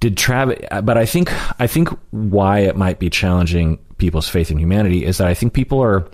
[0.00, 0.58] Did Travis?
[0.82, 5.18] But I think I think why it might be challenging people's faith in humanity is
[5.18, 6.10] that I think people are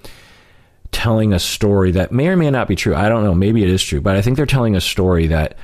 [0.93, 2.95] telling a story that may or may not be true.
[2.95, 3.35] I don't know.
[3.35, 5.57] Maybe it is true, but I think they're telling a story that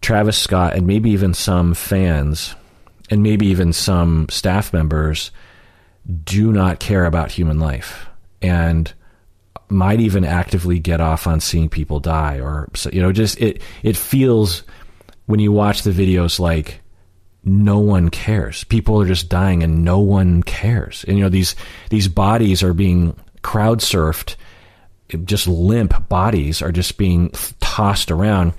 [0.00, 2.54] Travis Scott and maybe even some fans
[3.10, 5.30] and maybe even some staff members
[6.24, 8.06] do not care about human life
[8.40, 8.92] and
[9.70, 13.60] might even actively get off on seeing people die or so you know just it
[13.82, 14.62] it feels
[15.26, 16.80] when you watch the videos like
[17.44, 18.64] no one cares.
[18.64, 21.04] People are just dying and no one cares.
[21.08, 21.56] And you know these
[21.90, 24.36] these bodies are being crowd surfed
[25.24, 28.52] just limp bodies are just being tossed around.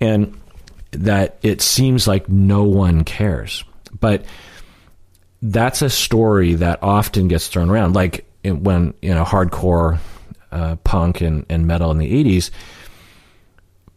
[0.00, 0.38] And
[0.92, 3.64] that it seems like no one cares.
[3.98, 4.24] But
[5.40, 7.94] that's a story that often gets thrown around.
[7.94, 9.98] Like when you know hardcore
[10.52, 12.50] uh, punk and, and metal in the 80s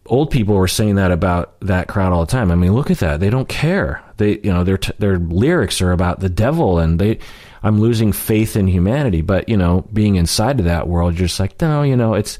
[0.05, 2.97] old people were saying that about that crowd all the time i mean look at
[2.97, 6.79] that they don't care they you know their t- their lyrics are about the devil
[6.79, 7.19] and they
[7.63, 9.21] I'm losing faith in humanity.
[9.21, 12.39] But you know, being inside of that world, you're just like, no, you know, it's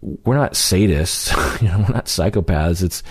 [0.00, 2.82] we're not sadists, you know, we're not psychopaths.
[2.82, 3.02] It's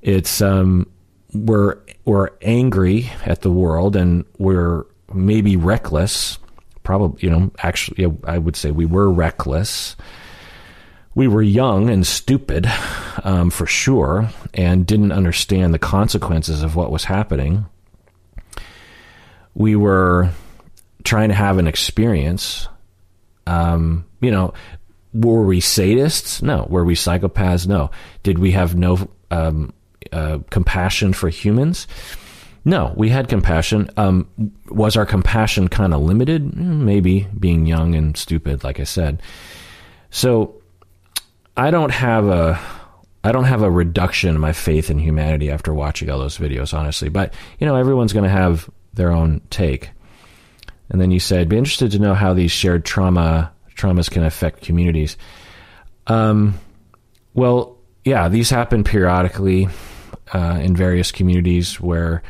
[0.00, 0.88] it's um,
[1.32, 6.38] we're we're angry at the world and we're maybe reckless.
[6.82, 9.96] Probably, you know, actually, I would say we were reckless.
[11.14, 12.66] We were young and stupid,
[13.22, 17.66] um, for sure, and didn't understand the consequences of what was happening.
[19.54, 20.30] We were
[21.04, 22.68] trying to have an experience.
[23.46, 24.54] Um, you know,
[25.12, 26.42] were we sadists?
[26.42, 26.66] No.
[26.68, 27.66] Were we psychopaths?
[27.66, 27.90] No.
[28.22, 29.72] Did we have no um,
[30.10, 31.86] uh, compassion for humans?
[32.64, 33.90] No, we had compassion.
[33.96, 34.28] Um,
[34.68, 36.56] was our compassion kind of limited?
[36.56, 39.20] Maybe being young and stupid, like I said.
[40.10, 40.62] So
[41.56, 42.60] I don't have a
[43.24, 46.76] I don't have a reduction in my faith in humanity after watching all those videos,
[46.76, 47.08] honestly.
[47.08, 49.90] But you know, everyone's going to have their own take.
[50.90, 54.62] And then you said, be interested to know how these shared trauma traumas can affect
[54.62, 55.16] communities.
[56.06, 56.60] Um,
[57.34, 59.68] well, yeah, these happen periodically
[60.34, 62.22] uh, in various communities where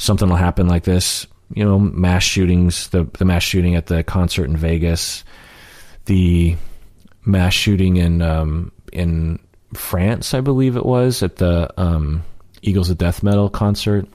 [0.00, 1.26] something will happen like this.
[1.54, 5.24] You know, mass shootings, the the mass shooting at the concert in Vegas,
[6.06, 6.56] the
[7.24, 9.38] mass shooting in um, in
[9.74, 12.22] France, I believe it was, at the um,
[12.62, 14.06] Eagles of Death Metal concert.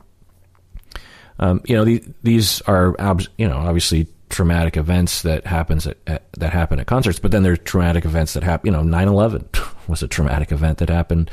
[1.39, 2.95] Um, you know, the, these are
[3.37, 7.43] you know obviously traumatic events that happens at, at, that happen at concerts, but then
[7.43, 8.67] there's traumatic events that happen.
[8.67, 9.43] You know, 9/11
[9.89, 11.29] was a traumatic event that happened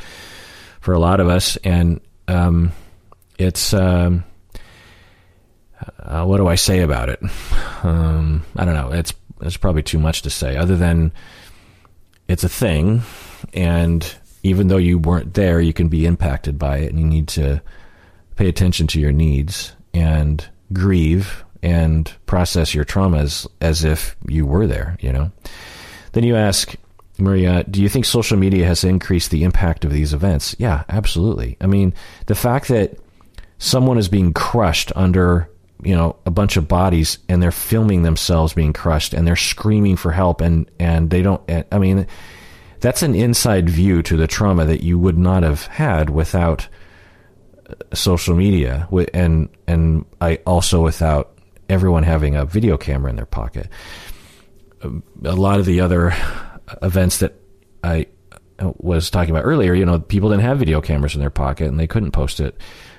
[0.80, 2.72] for a lot of us, and um,
[3.38, 4.24] it's um,
[5.98, 7.20] uh, what do I say about it?
[7.82, 8.92] Um, I don't know.
[8.92, 11.12] It's it's probably too much to say, other than
[12.28, 13.02] it's a thing,
[13.52, 17.28] and even though you weren't there, you can be impacted by it, and you need
[17.28, 17.62] to
[18.36, 24.66] pay attention to your needs and grieve and process your traumas as if you were
[24.66, 25.30] there, you know.
[26.12, 26.74] Then you ask,
[27.18, 30.56] Maria, do you think social media has increased the impact of these events?
[30.58, 31.56] Yeah, absolutely.
[31.60, 31.94] I mean,
[32.26, 32.98] the fact that
[33.58, 35.48] someone is being crushed under,
[35.82, 39.96] you know, a bunch of bodies and they're filming themselves being crushed and they're screaming
[39.96, 42.06] for help and and they don't I mean,
[42.80, 46.68] that's an inside view to the trauma that you would not have had without
[47.68, 53.26] uh, social media and and I also without everyone having a video camera in their
[53.26, 53.68] pocket.
[54.82, 56.14] Um, a lot of the other
[56.82, 57.34] events that
[57.82, 58.06] I
[58.58, 61.68] uh, was talking about earlier, you know, people didn't have video cameras in their pocket
[61.68, 62.56] and they couldn't post it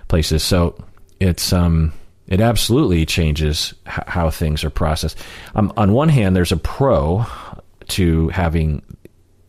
[0.08, 0.44] places.
[0.44, 0.78] So
[1.20, 1.94] it's um,
[2.28, 5.18] it absolutely changes h- how things are processed.
[5.56, 7.26] Um, on one hand, there's a pro
[7.90, 8.82] to having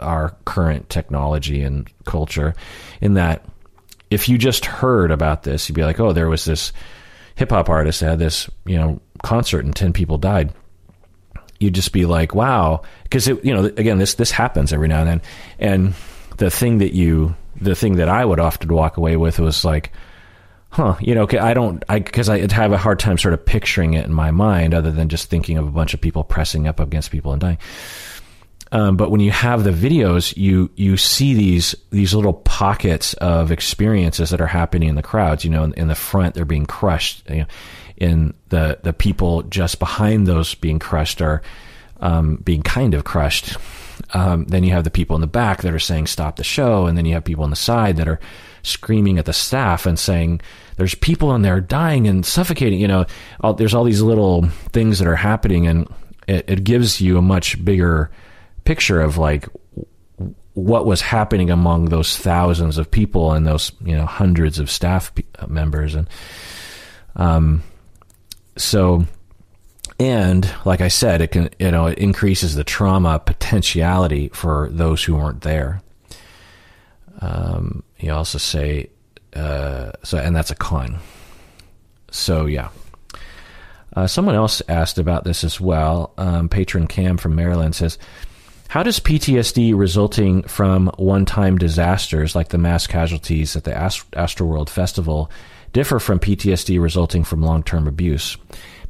[0.01, 2.55] our current technology and culture
[3.01, 3.45] in that
[4.11, 6.73] if you just heard about this, you'd be like, oh, there was this
[7.37, 10.53] hip hop artist that had this, you know, concert and 10 people died.
[11.59, 12.83] You'd just be like, wow.
[13.05, 15.23] Because, you know, again, this, this happens every now and then.
[15.59, 15.95] And
[16.37, 19.93] the thing that you, the thing that I would often walk away with was like,
[20.75, 23.95] huh, you know, I don't, I, cause I have a hard time sort of picturing
[23.95, 26.81] it in my mind other than just thinking of a bunch of people pressing up
[26.81, 27.59] against people and dying.
[28.73, 33.53] Um, but when you have the videos, you you see these these little pockets of
[33.53, 35.45] experiences that are happening in the crowds.
[35.45, 37.23] You know, in, in the front, they're being crushed.
[37.31, 37.47] You know,
[37.97, 41.43] in the the people just behind those being crushed are
[42.01, 43.57] um, being kind of crushed.
[44.15, 46.87] Um, then you have the people in the back that are saying stop the show,
[46.87, 48.21] and then you have people on the side that are
[48.63, 50.41] screaming at the staff and saying
[50.77, 52.81] there's people in there dying and suffocating.
[52.81, 53.07] You know,
[53.41, 55.89] all, there's all these little things that are happening, and
[56.29, 58.11] it, it gives you a much bigger
[58.65, 59.49] picture of like
[60.55, 65.13] what was happening among those thousands of people and those you know hundreds of staff
[65.49, 66.09] members and
[67.17, 67.63] um
[68.57, 69.05] so
[69.99, 75.03] and like I said, it can you know it increases the trauma potentiality for those
[75.03, 75.83] who weren't there.
[77.21, 78.91] Um, you also say
[79.35, 80.99] uh, so, and that's a con.
[82.11, 82.69] So yeah.
[83.97, 86.13] Uh, someone else asked about this as well.
[86.19, 87.97] Um, patron Cam from Maryland says,
[88.69, 94.11] how does PTSD resulting from one time disasters like the mass casualties at the Ast-
[94.13, 95.31] Astroworld Festival
[95.73, 98.37] differ from PTSD resulting from long term abuse?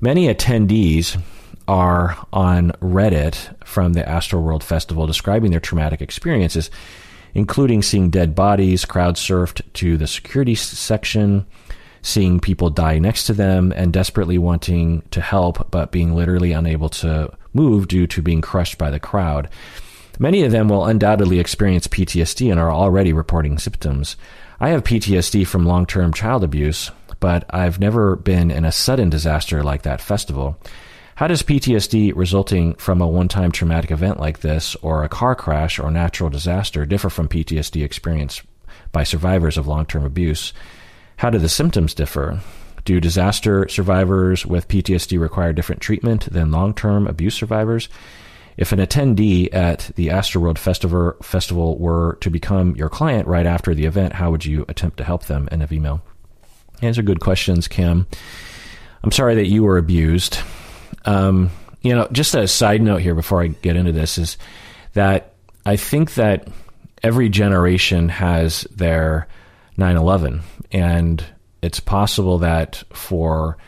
[0.01, 1.21] Many attendees
[1.67, 6.71] are on Reddit from the Astroworld Festival describing their traumatic experiences,
[7.33, 11.47] including seeing dead bodies crowd surfed to the security section,
[12.03, 16.89] seeing people die next to them, and desperately wanting to help but being literally unable
[16.89, 19.49] to move due to being crushed by the crowd.
[20.19, 24.17] Many of them will undoubtedly experience PTSD and are already reporting symptoms.
[24.61, 29.11] I have PTSD from long term child abuse, but I've never been in a sudden
[29.11, 30.59] disaster like that festival.
[31.17, 35.35] How does PTSD resulting from a one time traumatic event like this, or a car
[35.35, 38.43] crash or natural disaster, differ from PTSD experienced
[38.91, 40.53] by survivors of long term abuse?
[41.17, 42.41] How do the symptoms differ?
[42.85, 47.89] Do disaster survivors with PTSD require different treatment than long term abuse survivors?
[48.57, 53.75] If an attendee at the Astroworld Festival, Festival were to become your client right after
[53.75, 55.49] the event, how would you attempt to help them?
[55.51, 56.03] End of email.
[56.81, 58.07] These are good questions, Kim.
[59.03, 60.39] I'm sorry that you were abused.
[61.05, 61.51] Um,
[61.83, 64.39] you know, just a side note here before I get into this is
[64.95, 65.35] that
[65.67, 66.49] I think that
[67.03, 69.29] every generation has their
[69.77, 70.41] 9 11.
[70.73, 71.25] And
[71.63, 73.59] it's possible that for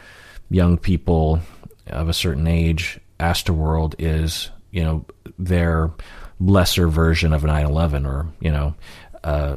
[0.50, 1.40] young people
[1.86, 5.04] of a certain age, Astroworld is, you know,
[5.38, 5.90] their
[6.38, 8.74] lesser version of 9/11, or you know,
[9.24, 9.56] uh,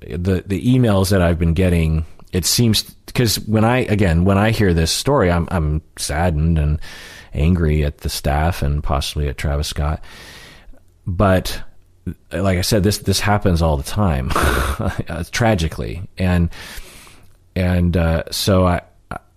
[0.00, 2.04] the the emails that I've been getting.
[2.36, 6.78] It seems because when I again when I hear this story, I'm I'm saddened and
[7.32, 10.04] angry at the staff and possibly at Travis Scott,
[11.06, 11.62] but
[12.30, 14.30] like I said, this this happens all the time,
[15.30, 16.50] tragically, and
[17.54, 18.82] and uh, so I,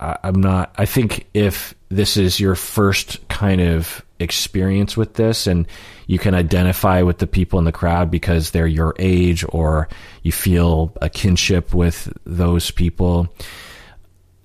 [0.02, 0.74] I I'm not.
[0.78, 5.68] I think if this is your first kind of experience with this, and
[6.08, 9.88] you can identify with the people in the crowd because they're your age, or
[10.24, 13.34] you feel a kinship with those people,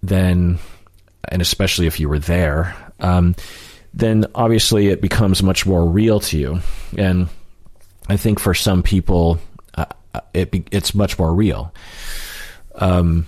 [0.03, 0.59] then,
[1.29, 3.35] and especially if you were there, um,
[3.93, 6.61] then obviously it becomes much more real to you,
[6.97, 7.29] and
[8.09, 9.39] I think for some people,
[9.75, 9.87] uh,
[10.33, 11.73] it be, it's much more real.
[12.77, 13.27] Um,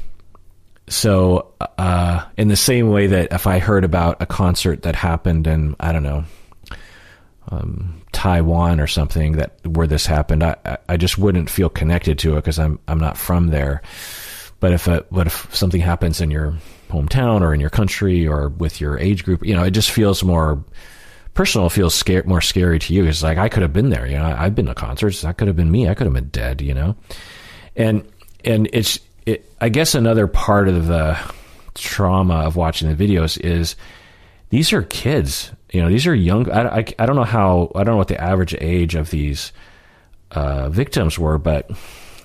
[0.89, 5.47] so, uh, in the same way that if I heard about a concert that happened
[5.47, 6.25] in I don't know
[7.49, 12.35] um, Taiwan or something that where this happened, I I just wouldn't feel connected to
[12.35, 13.83] it because I'm I'm not from there.
[14.59, 16.55] But if a, but if something happens in your
[16.89, 20.23] hometown or in your country or with your age group, you know, it just feels
[20.23, 20.65] more
[21.35, 23.05] personal feels scare, more scary to you.
[23.05, 24.07] It's like I could have been there.
[24.07, 25.21] You know, I've been to concerts.
[25.21, 25.89] That could have been me.
[25.89, 26.63] I could have been dead.
[26.63, 26.97] You know,
[27.77, 28.07] and
[28.45, 29.53] and it's it.
[29.61, 31.19] I guess another part of the
[31.75, 33.77] trauma of watching the videos is
[34.51, 35.53] these are kids.
[35.73, 36.51] You know, these are young.
[36.51, 37.71] I, I, I don't know how.
[37.75, 39.53] I don't know what the average age of these
[40.31, 41.71] uh, victims were, but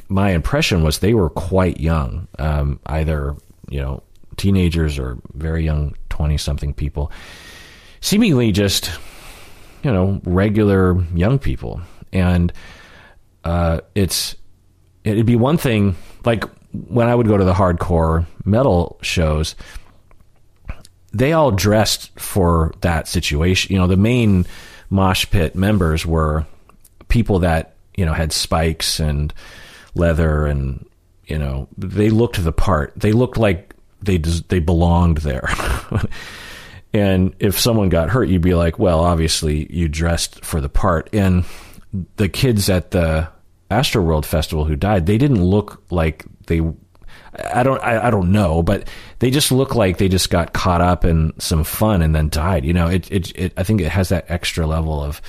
[0.07, 2.27] my impression was they were quite young.
[2.39, 3.35] Um, either
[3.69, 4.03] you know
[4.37, 7.11] teenagers or very young twenty something people
[8.01, 8.91] seemingly just,
[9.83, 11.81] you know, regular young people.
[12.11, 12.51] And
[13.43, 14.35] uh, it's
[15.03, 15.95] it'd be one thing
[16.25, 16.43] like
[16.73, 19.55] when I would go to the hardcore metal shows,
[21.13, 23.73] they all dressed for that situation.
[23.73, 24.45] You know, the main
[24.89, 26.45] mosh pit members were
[27.07, 29.33] people that you know had spikes and
[29.95, 30.85] leather and
[31.25, 32.93] you know they looked the part.
[32.95, 35.49] They looked like they they belonged there.
[36.93, 41.09] and if someone got hurt, you'd be like, well, obviously you dressed for the part.
[41.13, 41.45] And
[42.15, 43.29] the kids at the
[43.69, 46.61] Astroworld Festival who died, they didn't look like they.
[47.53, 47.81] I don't.
[47.81, 48.87] I, I don't know, but
[49.19, 52.65] they just look like they just got caught up in some fun and then died.
[52.65, 53.09] You know, it.
[53.11, 53.37] It.
[53.37, 55.21] it I think it has that extra level of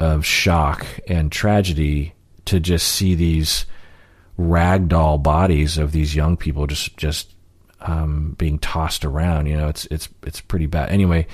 [0.00, 3.66] of shock and tragedy to just see these
[4.38, 7.34] ragdoll bodies of these young people just just
[7.80, 9.46] um, being tossed around.
[9.46, 10.90] You know, it's it's it's pretty bad.
[10.90, 11.26] Anyway,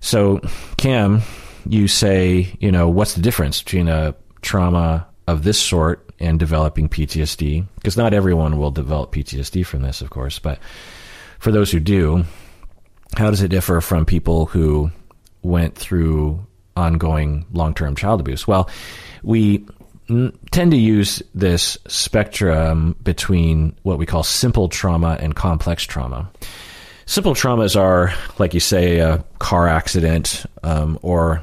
[0.00, 0.40] so
[0.78, 1.22] Cam,
[1.68, 6.88] you say, you know, what's the difference between a trauma of this sort and developing
[6.88, 10.58] PTSD, because not everyone will develop PTSD from this, of course, but
[11.38, 12.24] for those who do,
[13.16, 14.92] how does it differ from people who
[15.42, 18.46] went through ongoing long term child abuse?
[18.46, 18.70] Well,
[19.22, 19.66] we
[20.50, 26.30] tend to use this spectrum between what we call simple trauma and complex trauma.
[27.06, 31.42] Simple traumas are, like you say, a car accident um, or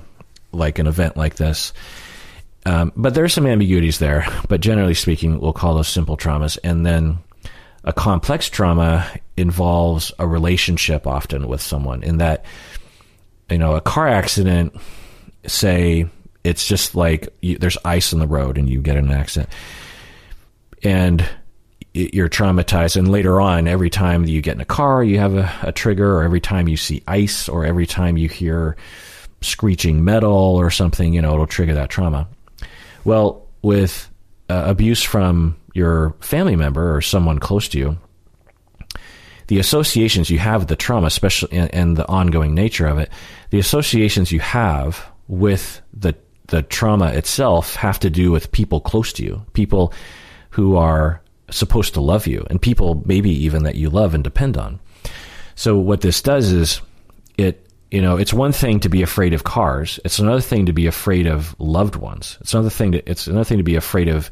[0.52, 1.74] like an event like this
[2.70, 4.28] um, but there's some ambiguities there.
[4.48, 6.60] But generally speaking, we'll call those simple traumas.
[6.64, 7.18] And then
[7.84, 12.46] a complex trauma involves a relationship often with someone in that,
[13.50, 14.76] you know, a car accident,
[15.48, 16.06] say
[16.44, 19.50] it's just like you, there's ice on the road and you get in an accident
[20.84, 21.28] and
[21.96, 22.98] you're traumatized.
[22.98, 26.18] And later on, every time you get in a car, you have a, a trigger,
[26.18, 28.78] or every time you see ice, or every time you hear
[29.42, 32.28] screeching metal or something, you know, it'll trigger that trauma.
[33.10, 34.08] Well, with
[34.52, 37.98] uh, abuse from your family member or someone close to you,
[39.48, 43.10] the associations you have with the trauma, especially and, and the ongoing nature of it,
[43.50, 46.14] the associations you have with the
[46.50, 49.92] the trauma itself have to do with people close to you, people
[50.52, 54.56] who are supposed to love you, and people maybe even that you love and depend
[54.56, 54.80] on.
[55.56, 56.80] So what this does is
[57.40, 60.00] it you know, it's one thing to be afraid of cars.
[60.06, 62.38] It's another thing to be afraid of loved ones.
[62.42, 64.30] It's another thing to, it's another thing to be afraid of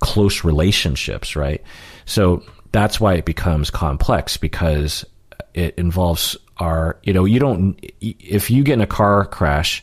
[0.00, 1.62] close relationships, right?
[2.04, 2.42] So
[2.72, 5.06] that's why it becomes complex because
[5.54, 9.82] it involves our, you know, you don't, if you get in a car crash,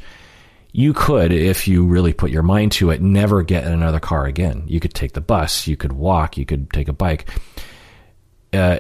[0.72, 4.26] you could, if you really put your mind to it, never get in another car
[4.26, 4.64] again.
[4.68, 7.30] You could take the bus, you could walk, you could take a bike.
[8.54, 8.80] Uh,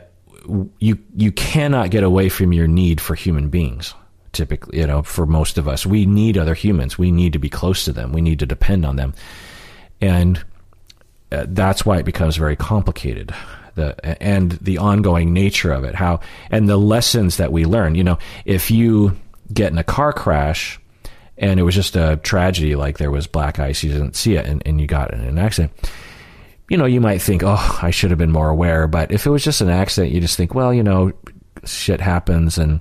[0.77, 3.95] you you cannot get away from your need for human beings
[4.35, 5.85] typically, you know, for most of us.
[5.85, 6.97] We need other humans.
[6.97, 8.11] We need to be close to them.
[8.11, 9.13] We need to depend on them.
[10.01, 10.43] And
[11.31, 13.33] uh, that's why it becomes very complicated.
[13.75, 17.95] The, and the ongoing nature of it, how, and the lessons that we learn.
[17.95, 19.17] You know, if you
[19.51, 20.79] get in a car crash
[21.37, 24.45] and it was just a tragedy, like there was black ice, you didn't see it,
[24.45, 25.73] and, and you got in an accident,
[26.69, 28.87] you know, you might think, oh, I should have been more aware.
[28.87, 31.11] But if it was just an accident, you just think, well, you know,
[31.65, 32.79] shit happens and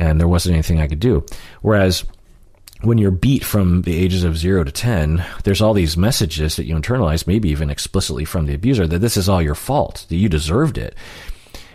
[0.00, 1.24] and there wasn't anything I could do.
[1.60, 2.04] Whereas
[2.80, 6.64] when you're beat from the ages of zero to 10, there's all these messages that
[6.64, 10.16] you internalize, maybe even explicitly from the abuser, that this is all your fault, that
[10.16, 10.94] you deserved it.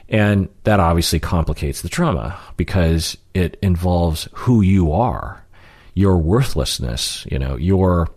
[0.09, 5.43] And that obviously complicates the trauma because it involves who you are,
[5.93, 8.09] your worthlessness, you know, your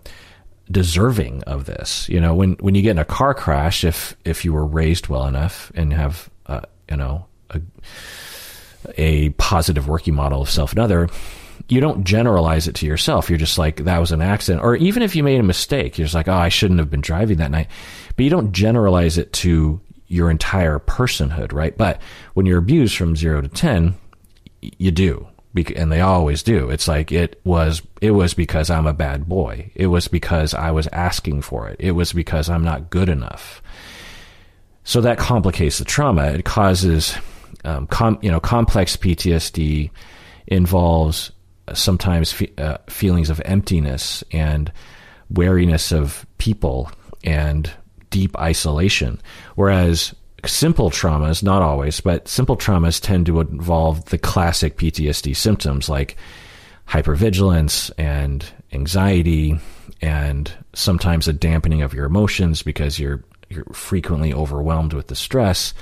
[0.70, 2.08] deserving of this.
[2.08, 5.08] You know, when, when you get in a car crash, if, if you were raised
[5.08, 7.60] well enough and have, uh, you know, a,
[8.96, 11.08] a positive working model of self and other,
[11.68, 13.28] you don't generalize it to yourself.
[13.28, 14.64] You're just like, that was an accident.
[14.64, 17.00] Or even if you made a mistake, you're just like, oh, I shouldn't have been
[17.00, 17.68] driving that night.
[18.16, 21.76] But you don't generalize it to your entire personhood, right?
[21.76, 22.00] But
[22.34, 23.94] when you're abused from zero to 10,
[24.60, 25.26] you do.
[25.76, 26.70] And they always do.
[26.70, 29.72] It's like it was, it was because I'm a bad boy.
[29.74, 31.76] It was because I was asking for it.
[31.80, 33.60] It was because I'm not good enough.
[34.84, 36.26] So that complicates the trauma.
[36.26, 37.16] It causes
[37.68, 39.90] um, com, you know, complex PTSD
[40.46, 41.32] involves
[41.74, 44.72] sometimes fe- uh, feelings of emptiness and
[45.30, 46.90] wariness of people
[47.24, 47.70] and
[48.10, 49.20] deep isolation.
[49.56, 50.14] Whereas
[50.46, 56.16] simple traumas, not always, but simple traumas tend to involve the classic PTSD symptoms like
[56.88, 59.58] hypervigilance and anxiety
[60.00, 65.74] and sometimes a dampening of your emotions because you're you're frequently overwhelmed with the stress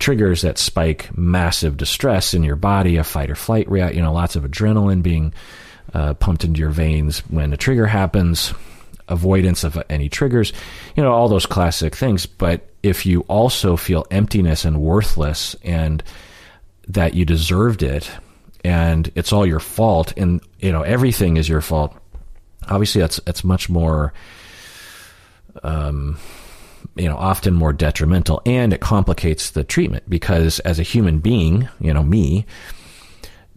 [0.00, 4.12] triggers that spike massive distress in your body, a fight or flight react, you know,
[4.12, 5.32] lots of adrenaline being
[5.94, 8.52] uh, pumped into your veins when a trigger happens.
[9.10, 10.52] avoidance of any triggers,
[10.96, 12.26] you know, all those classic things.
[12.26, 16.02] But if you also feel emptiness and worthless and
[16.88, 18.10] that you deserved it
[18.64, 21.94] and it's all your fault and, you know, everything is your fault,
[22.68, 24.12] obviously that's, that's much more,
[25.62, 26.16] um,
[26.96, 31.68] you know, often more detrimental and it complicates the treatment because as a human being,
[31.80, 32.46] you know, me,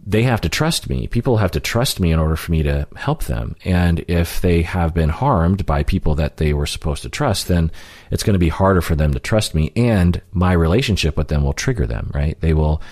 [0.06, 1.06] they have to trust me.
[1.06, 3.56] People have to trust me in order for me to help them.
[3.64, 7.70] And if they have been harmed by people that they were supposed to trust, then
[8.10, 9.72] it's going to be harder for them to trust me.
[9.74, 12.38] And my relationship with them will trigger them, right?
[12.40, 12.82] They will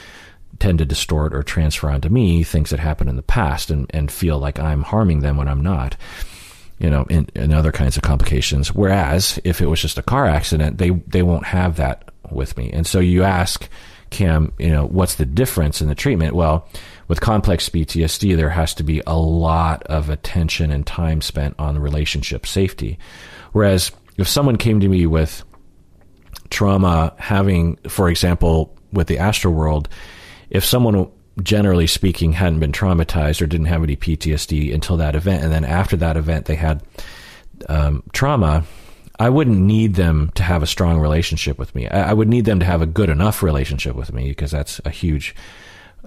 [0.59, 4.11] tend to distort or transfer onto me things that happened in the past and, and
[4.11, 5.97] feel like I'm harming them when I'm not.
[6.83, 8.75] You know, in, other kinds of complications.
[8.75, 12.71] Whereas if it was just a car accident, they, they won't have that with me.
[12.73, 13.69] And so you ask,
[14.11, 16.35] Cam, you know, what's the difference in the treatment?
[16.35, 16.69] Well,
[17.09, 21.79] with complex PTSD, there has to be a lot of attention and time spent on
[21.79, 22.99] relationship safety.
[23.53, 25.45] Whereas if someone came to me with
[26.51, 29.87] trauma, having, for example, with the Astroworld,
[30.51, 31.11] if someone
[31.43, 35.65] generally speaking hadn't been traumatized or didn't have any PTSD until that event, and then
[35.65, 36.83] after that event they had
[37.69, 38.65] um, trauma,
[39.19, 41.89] I wouldn't need them to have a strong relationship with me.
[41.89, 44.81] I, I, would need them to have a good enough relationship with me because that's
[44.85, 45.35] a huge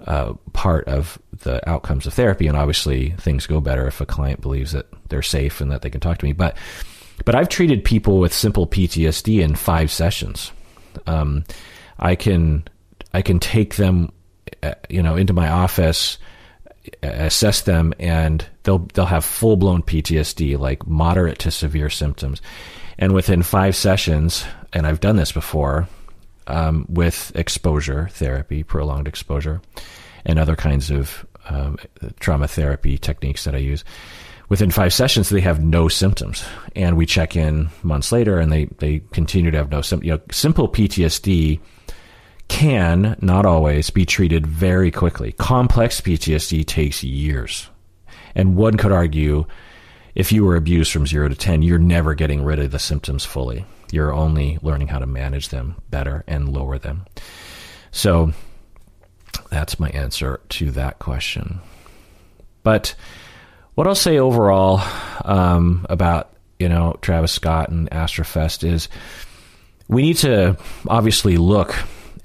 [0.05, 2.47] uh, part of the outcomes of therapy.
[2.47, 5.89] And obviously, things go better if a client believes that they're safe and that they
[5.89, 6.33] can talk to me.
[6.33, 6.57] But
[7.23, 10.51] but I've treated people with simple PTSD in five sessions.
[11.07, 11.45] Um,
[11.97, 12.67] I can
[13.13, 14.11] I can take them,
[14.89, 16.17] you know, into my office,
[17.01, 22.41] assess them, and they'll they'll have full blown PTSD, like moderate to severe symptoms.
[22.97, 25.87] And within five sessions, and I've done this before,
[26.47, 29.61] um, with exposure therapy, prolonged exposure,
[30.25, 31.77] and other kinds of um,
[32.19, 33.83] trauma therapy techniques that I use.
[34.47, 38.65] Within five sessions, they have no symptoms, and we check in months later, and they
[38.77, 40.07] they continue to have no symptoms.
[40.07, 41.59] You know, simple PTSD
[42.47, 45.31] can not always be treated very quickly.
[45.33, 47.69] Complex PTSD takes years,
[48.35, 49.45] and one could argue
[50.15, 53.25] if you were abused from zero to 10, you're never getting rid of the symptoms
[53.25, 53.65] fully.
[53.91, 57.05] You're only learning how to manage them better and lower them.
[57.91, 58.31] So
[59.49, 61.59] that's my answer to that question.
[62.63, 62.95] But
[63.75, 64.81] what I'll say overall
[65.23, 68.87] um, about you know Travis Scott and Astrofest is
[69.87, 71.75] we need to obviously look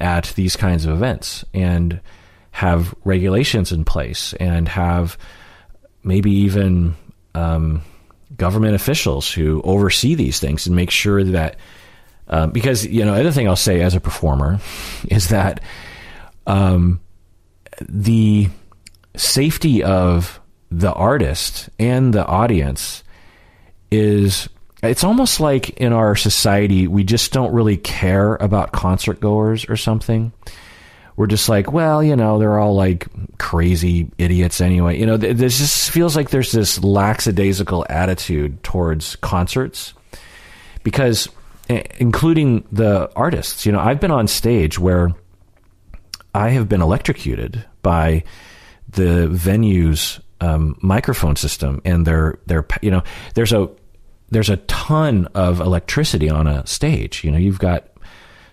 [0.00, 2.00] at these kinds of events and
[2.52, 5.16] have regulations in place and have
[6.02, 6.94] maybe even
[7.34, 7.82] um,
[8.36, 11.56] government officials who oversee these things and make sure that
[12.28, 14.60] um, because you know other thing I'll say as a performer
[15.08, 15.60] is that
[16.46, 17.00] um,
[17.88, 18.48] the
[19.16, 20.40] safety of
[20.70, 23.02] the artist and the audience
[23.90, 24.48] is
[24.82, 29.76] it's almost like in our society we just don't really care about concert goers or
[29.76, 30.32] something
[31.20, 33.06] we're just like, well, you know, they're all like
[33.36, 34.98] crazy idiots anyway.
[34.98, 39.92] You know, this just feels like there's this lackadaisical attitude towards concerts
[40.82, 41.28] because,
[41.68, 45.12] including the artists, you know, I've been on stage where
[46.34, 48.24] I have been electrocuted by
[48.88, 53.02] the venue's um, microphone system and their their you know
[53.34, 53.68] there's a
[54.30, 57.24] there's a ton of electricity on a stage.
[57.24, 57.88] You know, you've got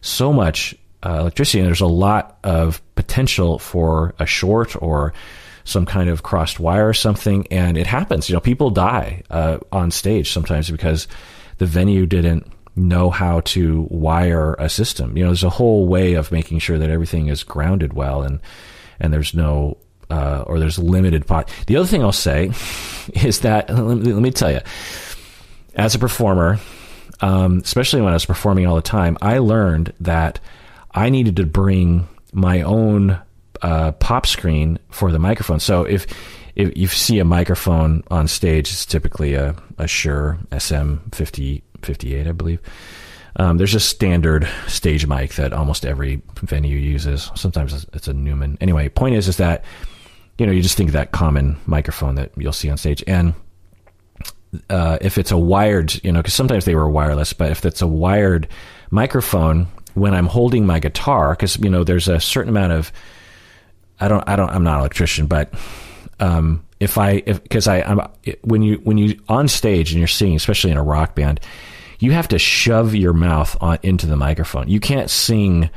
[0.02, 5.14] so much uh, electricity, and there's a lot of potential for a short or
[5.64, 8.30] some kind of crossed wire or something, and it happens.
[8.30, 11.08] You know, people die uh, on stage sometimes because
[11.58, 15.18] the venue didn't know how to wire a system.
[15.18, 18.40] You know, there's a whole way of making sure that everything is grounded well, and
[19.00, 19.78] and there's no
[20.10, 21.52] uh, or there's limited pot.
[21.68, 22.52] The other thing I'll say
[23.14, 24.62] is that let me, let me tell you,
[25.78, 26.60] as a performer,
[27.22, 30.40] um, especially when I was performing all the time, I learned that
[30.92, 33.20] I needed to bring my own
[33.62, 35.60] uh, pop screen for the microphone.
[35.60, 36.08] So if
[36.56, 42.32] if you see a microphone on stage, it's typically a, a Shure SM50, 58, I
[42.32, 42.60] believe.
[43.36, 47.30] Um, there's a standard stage mic that almost every venue uses.
[47.36, 48.58] Sometimes it's a Neumann.
[48.60, 49.64] Anyway, point is, is that,
[50.40, 53.04] you know, you just think of that common microphone that you'll see on stage.
[53.06, 53.36] And
[54.70, 57.82] uh, if it's a wired, you know, because sometimes they were wireless, but if it's
[57.82, 58.48] a wired
[58.92, 62.92] microphone, when I'm holding my guitar, because you know there's a certain amount of
[64.00, 65.54] I don't I don't I'm not an electrician, but
[66.20, 68.02] um, if I if because I I'm
[68.42, 71.40] when you when you on stage and you're singing, especially in a rock band,
[72.00, 74.68] you have to shove your mouth on into the microphone.
[74.68, 75.70] You can't sing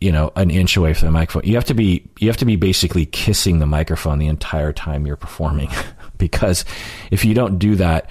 [0.00, 2.46] you know an inch away from the microphone you have to be you have to
[2.46, 5.68] be basically kissing the microphone the entire time you're performing
[6.20, 6.64] because
[7.10, 8.08] if you don't do that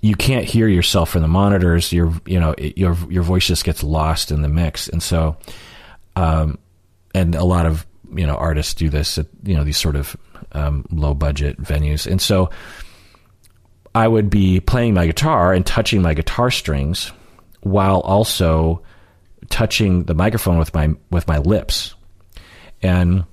[0.00, 1.92] you can't hear yourself from the monitors.
[1.92, 5.36] Your you know it, your your voice just gets lost in the mix, and so,
[6.16, 6.58] um,
[7.14, 10.16] and a lot of you know artists do this at you know these sort of
[10.52, 12.50] um, low budget venues, and so
[13.94, 17.12] I would be playing my guitar and touching my guitar strings
[17.60, 18.82] while also
[19.50, 21.94] touching the microphone with my with my lips,
[22.82, 23.24] and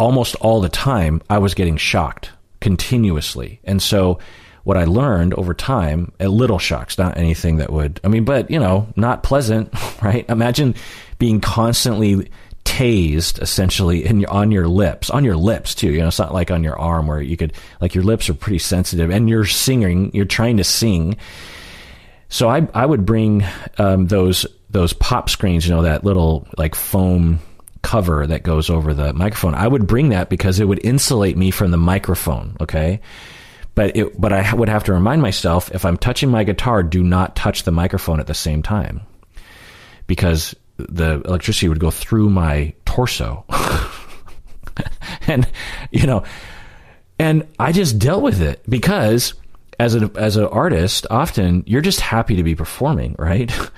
[0.00, 2.32] almost all the time I was getting shocked
[2.64, 4.18] continuously, and so
[4.64, 8.50] what I learned over time, a little shocks, not anything that would, I mean, but,
[8.50, 9.70] you know, not pleasant,
[10.02, 10.24] right?
[10.28, 10.74] Imagine
[11.18, 12.30] being constantly
[12.64, 15.92] tased essentially in your, on your lips, on your lips too.
[15.92, 17.52] You know, it's not like on your arm where you could,
[17.82, 21.18] like your lips are pretty sensitive and you're singing, you're trying to sing.
[22.30, 23.44] So I, I would bring,
[23.76, 27.38] um, those, those pop screens, you know, that little like foam
[27.84, 29.54] cover that goes over the microphone.
[29.54, 32.56] I would bring that because it would insulate me from the microphone.
[32.60, 33.00] Okay.
[33.76, 37.02] But it, but I would have to remind myself if I'm touching my guitar, do
[37.02, 39.02] not touch the microphone at the same time,
[40.06, 43.44] because the electricity would go through my torso,
[45.26, 45.46] and
[45.90, 46.22] you know,
[47.18, 49.34] and I just dealt with it because
[49.80, 53.52] as an as an artist, often you're just happy to be performing, right?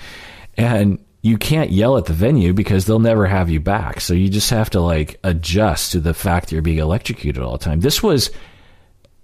[0.59, 4.01] And you can't yell at the venue because they'll never have you back.
[4.01, 7.53] So you just have to like adjust to the fact that you're being electrocuted all
[7.53, 7.81] the time.
[7.81, 8.31] This was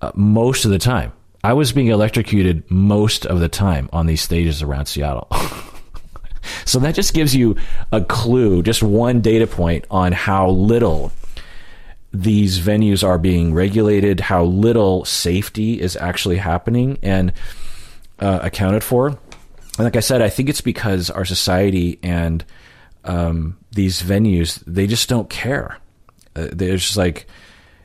[0.01, 1.13] uh, most of the time.
[1.45, 5.29] I was being electrocuted most of the time on these stages around Seattle.
[6.65, 7.57] so that just gives you
[7.91, 11.13] a clue, just one data point on how little
[12.13, 17.33] these venues are being regulated, how little safety is actually happening and
[18.19, 19.19] uh, accounted for.
[19.83, 22.45] And like I said, I think it's because our society and
[23.03, 25.77] um, these venues, they just don't care.
[26.37, 27.27] Uh, just like,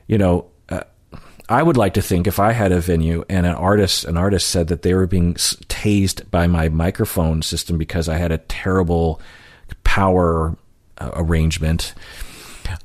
[0.06, 0.46] you know,
[1.48, 4.48] I would like to think if I had a venue and an artist, an artist
[4.48, 9.20] said that they were being tased by my microphone system because I had a terrible
[9.82, 10.56] power
[10.98, 11.94] uh, arrangement,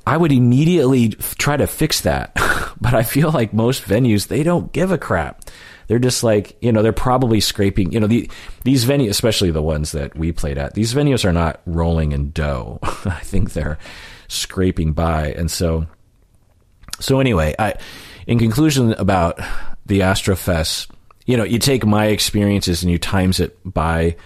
[0.08, 2.32] I would immediately try to fix that.
[2.80, 5.44] but I feel like most venues, they don't give a crap.
[5.86, 8.30] They're just like, you know, they're probably scraping, you know, the,
[8.62, 12.30] these venues, especially the ones that we played at, these venues are not rolling in
[12.30, 12.78] dough.
[12.82, 13.78] I think they're
[14.28, 15.32] scraping by.
[15.32, 15.86] And so,
[17.00, 17.74] so anyway, I,
[18.26, 19.38] in conclusion about
[19.86, 20.90] the Astrofest,
[21.26, 24.16] you know, you take my experiences and you times it by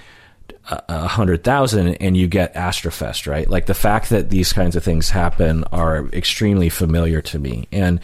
[0.71, 3.49] a hundred thousand and you get Astrofest, right?
[3.49, 7.69] Like the fact that these kinds of things happen are extremely familiar to me.
[7.73, 8.01] And,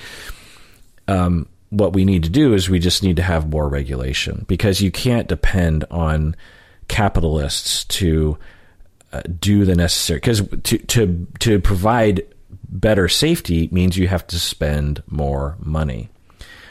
[1.07, 4.81] um, what we need to do is we just need to have more regulation because
[4.81, 6.37] you can't depend on
[6.89, 8.39] capitalists to
[9.13, 12.23] uh, do the necessary because to to to provide
[12.69, 16.11] better safety means you have to spend more money,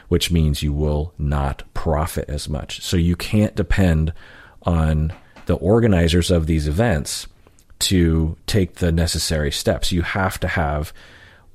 [0.10, 2.82] which means you will not profit as much.
[2.82, 4.14] So you can't depend
[4.64, 5.14] on
[5.46, 7.28] the organizers of these events
[7.80, 9.92] to take the necessary steps.
[9.92, 10.94] You have to have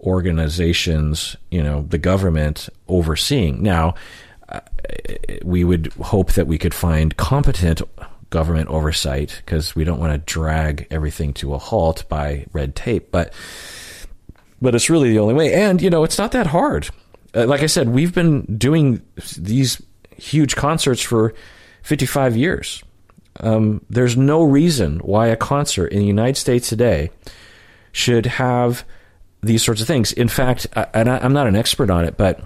[0.01, 3.62] organizations, you know, the government overseeing.
[3.62, 3.94] Now,
[4.49, 4.61] uh,
[5.44, 7.82] we would hope that we could find competent
[8.30, 13.11] government oversight because we don't want to drag everything to a halt by red tape.
[13.11, 13.32] But
[14.61, 15.55] but it's really the only way.
[15.55, 16.88] And, you know, it's not that hard.
[17.34, 19.03] Uh, like I said, we've been doing
[19.36, 19.80] these
[20.16, 21.34] huge concerts for
[21.82, 22.82] 55 years.
[23.40, 27.11] Um, there's no reason why a concert in the United States today
[27.92, 28.84] should have
[29.43, 30.12] these sorts of things.
[30.12, 32.41] In fact, I, and I, am not an expert on it, but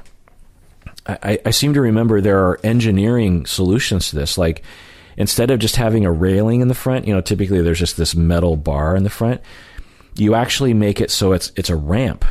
[1.07, 4.37] I, I seem to remember there are engineering solutions to this.
[4.37, 4.63] Like
[5.17, 8.15] instead of just having a railing in the front, you know, typically there's just this
[8.15, 9.41] metal bar in the front
[10.17, 12.25] you actually make it so it's it's a ramp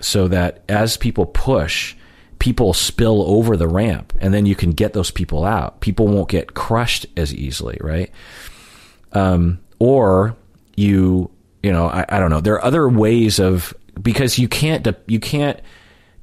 [0.00, 1.94] so that as people push
[2.38, 6.28] people spill over the ramp and then you can get those people out people won't
[6.28, 8.10] get crushed as easily right
[9.12, 10.36] um, or
[10.76, 11.30] you
[11.62, 14.96] you know I, I don't know there are other ways of because you can't de-
[15.06, 15.60] you can't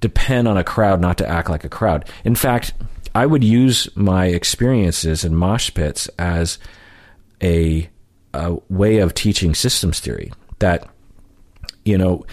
[0.02, 2.74] depend on a crowd not to act like a crowd in fact
[3.16, 6.58] i would use my experiences in mosh pits as
[7.42, 7.90] a,
[8.34, 10.88] a way of teaching systems theory that
[11.86, 12.26] you know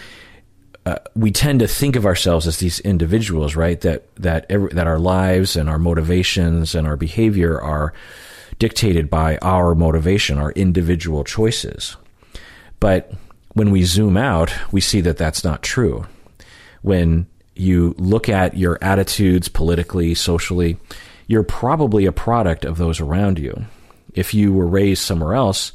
[0.85, 3.79] uh, we tend to think of ourselves as these individuals, right?
[3.81, 7.93] That that every, that our lives and our motivations and our behavior are
[8.57, 11.97] dictated by our motivation, our individual choices.
[12.79, 13.11] But
[13.53, 16.05] when we zoom out, we see that that's not true.
[16.81, 20.77] When you look at your attitudes politically, socially,
[21.27, 23.65] you're probably a product of those around you.
[24.13, 25.71] If you were raised somewhere else,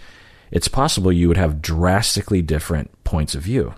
[0.51, 3.75] it's possible you would have drastically different points of view,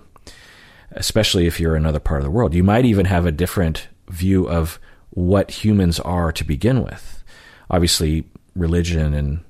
[0.93, 2.55] especially if you're in another part of the world.
[2.55, 4.79] You might even have a different view of
[5.11, 7.23] what humans are to begin with.
[7.71, 8.25] obviously
[8.55, 9.41] religion and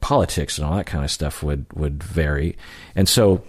[0.00, 2.56] politics and all that kind of stuff would would vary.
[2.94, 3.42] And so,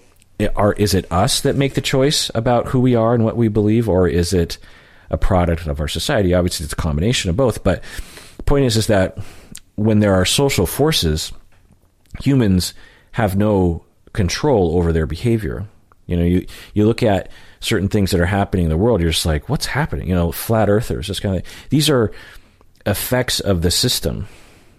[0.55, 3.47] are is it us that make the choice about who we are and what we
[3.47, 4.57] believe, or is it
[5.09, 6.33] a product of our society?
[6.33, 7.63] Obviously, it's a combination of both.
[7.63, 7.83] But
[8.37, 9.17] the point is, is that
[9.75, 11.31] when there are social forces,
[12.21, 12.73] humans
[13.13, 13.83] have no
[14.13, 15.67] control over their behavior.
[16.05, 17.29] You know, you you look at
[17.59, 20.07] certain things that are happening in the world, you're just like, what's happening?
[20.07, 22.11] You know, flat earthers, this kind of these are
[22.85, 24.27] effects of the system.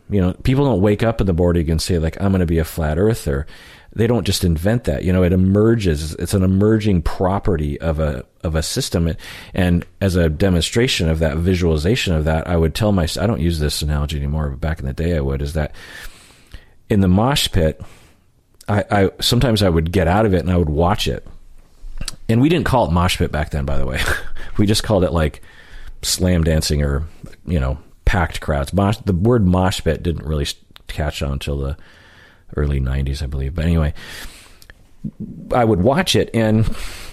[0.09, 2.47] You know, people don't wake up in the morning and say like, I'm going to
[2.47, 3.47] be a flat earther.
[3.93, 5.03] They don't just invent that.
[5.05, 6.15] You know, it emerges.
[6.15, 9.15] It's an emerging property of a of a system.
[9.53, 13.41] And as a demonstration of that visualization of that, I would tell my I don't
[13.41, 15.43] use this analogy anymore, but back in the day I would.
[15.43, 15.75] Is that
[16.89, 17.81] in the mosh pit?
[18.69, 21.27] I, I sometimes I would get out of it and I would watch it.
[22.29, 24.01] And we didn't call it mosh pit back then, by the way.
[24.57, 25.43] we just called it like
[26.03, 27.05] slam dancing or
[27.45, 28.73] you know packed crowds.
[28.73, 30.47] Mosh, the word mosh pit didn't really
[30.87, 31.77] catch on until the
[32.57, 33.55] early 90s, I believe.
[33.55, 33.95] But anyway,
[35.53, 36.69] I would watch it and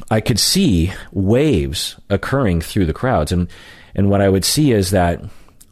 [0.10, 3.32] I could see waves occurring through the crowds.
[3.32, 3.48] And,
[3.96, 5.24] and what I would see is that,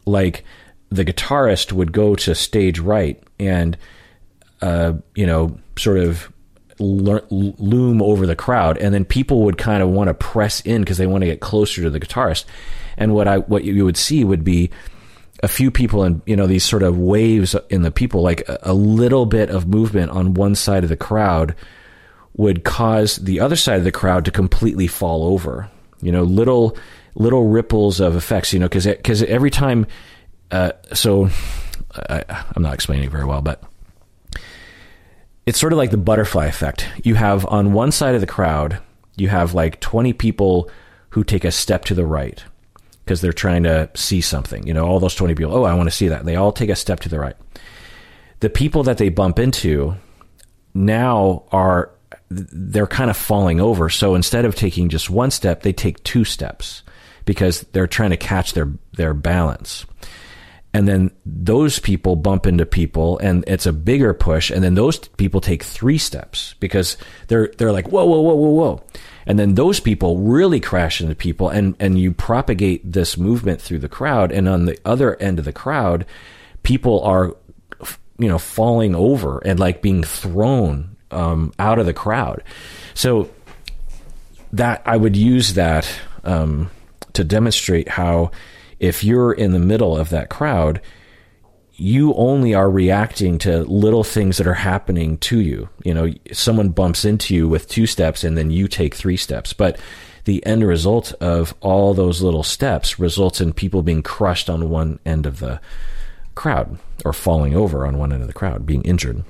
[0.04, 0.44] like,
[0.90, 3.76] the guitarist would go to stage right and,
[4.62, 6.32] uh, you know, sort of
[6.78, 10.98] loom over the crowd, and then people would kind of want to press in because
[10.98, 12.44] they want to get closer to the guitarist.
[12.96, 14.70] And what I what you would see would be
[15.42, 18.58] a few people and you know these sort of waves in the people like a,
[18.62, 21.54] a, little bit of movement on one side of the crowd
[22.36, 25.68] would cause the other side of the crowd to completely fall over
[26.00, 26.76] you know little
[27.14, 29.86] little ripples of effects you know because because every time
[30.50, 31.28] uh, so
[31.94, 32.24] I,
[32.54, 33.62] i'm not explaining very well but
[35.44, 36.88] it's sort of like the butterfly effect.
[37.04, 38.80] You have on one side of the crowd
[39.16, 40.70] you have like 20 people
[41.10, 42.44] who take a step to the right
[43.06, 44.66] because they're trying to see something.
[44.66, 46.24] You know, all those 20 people, oh, I want to see that.
[46.24, 47.36] They all take a step to the right.
[48.40, 49.94] The people that they bump into
[50.74, 51.92] now are
[52.28, 53.88] they're kind of falling over.
[53.90, 56.82] So instead of taking just one step, they take two steps
[57.24, 59.86] because they're trying to catch their their balance.
[60.74, 64.98] And then those people bump into people and it's a bigger push and then those
[64.98, 66.98] people take three steps because
[67.28, 68.84] they're they're like whoa whoa whoa whoa whoa
[69.26, 73.80] and then those people really crash into people and and you propagate this movement through
[73.80, 74.32] the crowd.
[74.32, 76.06] And on the other end of the crowd
[76.62, 77.36] people are
[78.18, 82.42] you know falling over and like being thrown um, out of the crowd.
[82.94, 83.30] So
[84.52, 85.88] that i would use that
[86.24, 86.70] um,
[87.12, 88.30] to demonstrate how
[88.80, 90.80] if you're in the middle of that crowd
[91.76, 95.68] you only are reacting to little things that are happening to you.
[95.84, 99.52] You know, someone bumps into you with two steps and then you take three steps.
[99.52, 99.78] But
[100.24, 104.98] the end result of all those little steps results in people being crushed on one
[105.04, 105.60] end of the
[106.34, 109.24] crowd or falling over on one end of the crowd, being injured.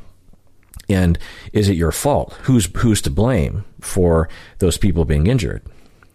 [0.88, 1.18] And
[1.52, 2.32] is it your fault?
[2.42, 4.28] Who's who's to blame for
[4.58, 5.62] those people being injured?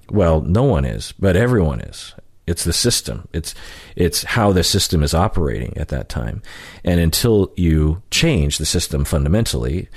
[0.10, 2.14] Well, no one is, but everyone is.
[2.52, 3.28] It's the system.
[3.34, 3.56] It's
[3.95, 6.41] it's how the system is operating at that time.
[6.84, 9.88] And until you change the system fundamentally,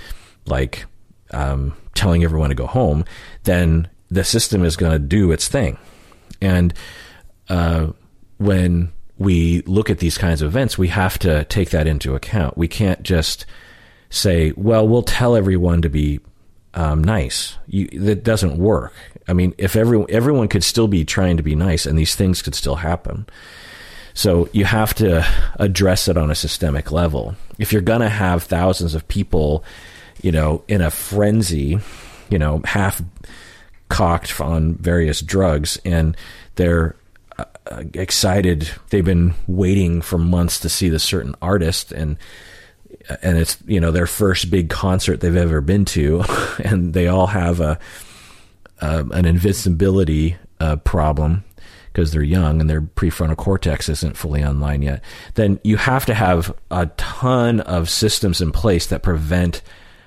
[0.47, 0.87] like
[1.33, 3.05] um, telling everyone to go home,
[3.43, 5.77] then the system is going to do its thing.
[6.41, 6.73] And
[7.49, 7.89] uh,
[8.39, 12.57] when we look at these kinds of events, we have to take that into account.
[12.57, 13.47] We can't just
[14.11, 16.21] say, "Well, we'll tell everyone to be
[16.75, 18.93] um, nice." You, that doesn't work.
[19.27, 22.43] I mean, if everyone everyone could still be trying to be nice, and these things
[22.43, 23.27] could still happen.
[24.15, 25.27] So you have to
[25.59, 27.35] address it on a systemic level.
[27.59, 29.65] If you're going to have thousands of people,
[30.23, 31.81] you know, in a frenzy,
[32.31, 33.03] you know, half
[33.89, 36.17] cocked on various drugs, and
[36.55, 36.95] they're
[37.39, 37.45] uh,
[37.95, 38.71] excited.
[38.91, 42.17] They've been waiting for months to see the certain artist, and
[43.23, 46.25] and it's you know their first big concert they've ever been to,
[46.65, 47.79] and they all have a
[48.81, 51.45] an invincibility uh, problem
[51.93, 55.03] because they're young and their prefrontal cortex isn't fully online yet,
[55.35, 59.63] then you have to have a ton of systems in place that prevent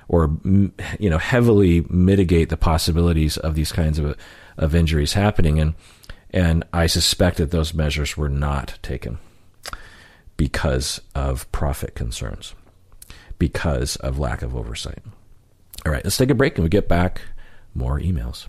[0.10, 4.18] or you know heavily mitigate the possibilities of these kinds of
[4.58, 5.60] of injuries happening.
[5.60, 5.76] And
[6.32, 9.18] and I suspect that those measures were not taken
[10.36, 12.54] because of profit concerns
[13.40, 15.00] because of lack of oversight.
[15.86, 17.22] All right, let's take a break and we get back
[17.74, 18.48] more emails.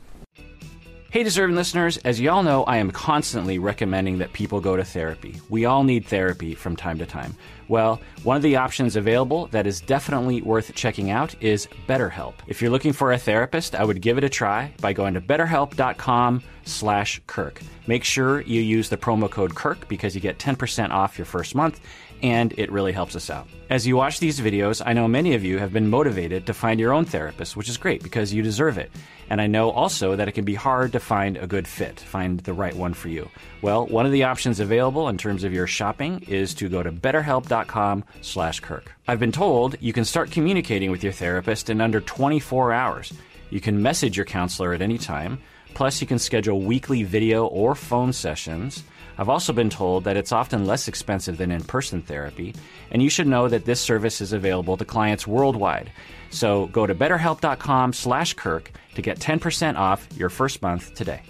[1.11, 5.41] Hey, deserving listeners, as y'all know, I am constantly recommending that people go to therapy.
[5.49, 7.35] We all need therapy from time to time.
[7.67, 12.35] Well, one of the options available that is definitely worth checking out is BetterHelp.
[12.47, 15.21] If you're looking for a therapist, I would give it a try by going to
[15.23, 17.63] betterhelp.com slash Kirk.
[17.87, 21.55] Make sure you use the promo code Kirk because you get 10% off your first
[21.55, 21.81] month
[22.23, 23.49] and it really helps us out.
[23.71, 26.81] As you watch these videos, I know many of you have been motivated to find
[26.81, 28.91] your own therapist, which is great because you deserve it.
[29.31, 32.41] And I know also that it can be hard to find a good fit, find
[32.41, 33.29] the right one for you.
[33.61, 36.91] Well, one of the options available in terms of your shopping is to go to
[36.91, 38.93] betterhelp.com/kirk.
[39.07, 43.13] I've been told you can start communicating with your therapist in under 24 hours.
[43.51, 45.39] You can message your counselor at any time.
[45.75, 48.83] Plus, you can schedule weekly video or phone sessions.
[49.19, 52.55] I've also been told that it's often less expensive than in person therapy,
[52.93, 55.91] and you should know that this service is available to clients worldwide.
[56.31, 61.23] So go to betterhelp.com slash Kirk to get 10% off your first month today.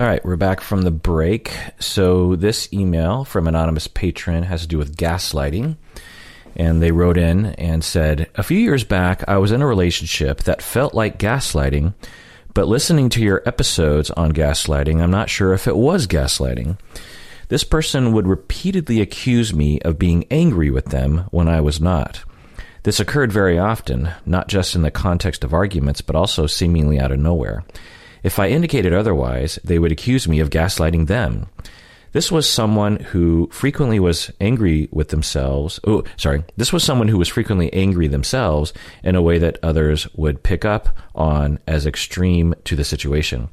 [0.00, 1.52] All right, we're back from the break.
[1.80, 5.76] So, this email from Anonymous Patron has to do with gaslighting.
[6.58, 10.42] And they wrote in and said, A few years back, I was in a relationship
[10.42, 11.94] that felt like gaslighting,
[12.52, 16.76] but listening to your episodes on gaslighting, I'm not sure if it was gaslighting.
[17.48, 22.24] This person would repeatedly accuse me of being angry with them when I was not.
[22.82, 27.12] This occurred very often, not just in the context of arguments, but also seemingly out
[27.12, 27.64] of nowhere.
[28.22, 31.46] If I indicated otherwise, they would accuse me of gaslighting them.
[32.18, 35.78] This was someone who frequently was angry with themselves.
[35.86, 36.42] Oh, sorry.
[36.56, 38.72] This was someone who was frequently angry themselves
[39.04, 43.50] in a way that others would pick up on as extreme to the situation.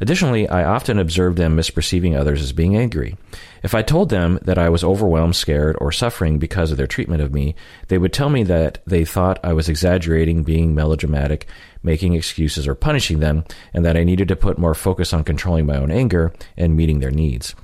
[0.00, 3.18] Additionally, I often observed them misperceiving others as being angry.
[3.62, 7.20] If I told them that I was overwhelmed, scared, or suffering because of their treatment
[7.20, 7.54] of me,
[7.88, 11.46] they would tell me that they thought I was exaggerating, being melodramatic,
[11.82, 13.44] making excuses, or punishing them,
[13.74, 17.00] and that I needed to put more focus on controlling my own anger and meeting
[17.00, 17.54] their needs.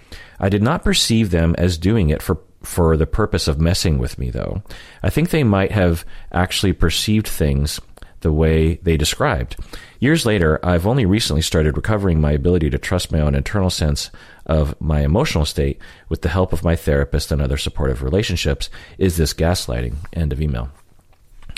[0.42, 4.18] I did not perceive them as doing it for for the purpose of messing with
[4.18, 4.62] me, though.
[5.02, 7.80] I think they might have actually perceived things
[8.20, 9.56] the way they described.
[9.98, 14.10] Years later, I've only recently started recovering my ability to trust my own internal sense
[14.46, 18.70] of my emotional state with the help of my therapist and other supportive relationships.
[18.96, 19.96] Is this gaslighting?
[20.12, 20.70] End of email.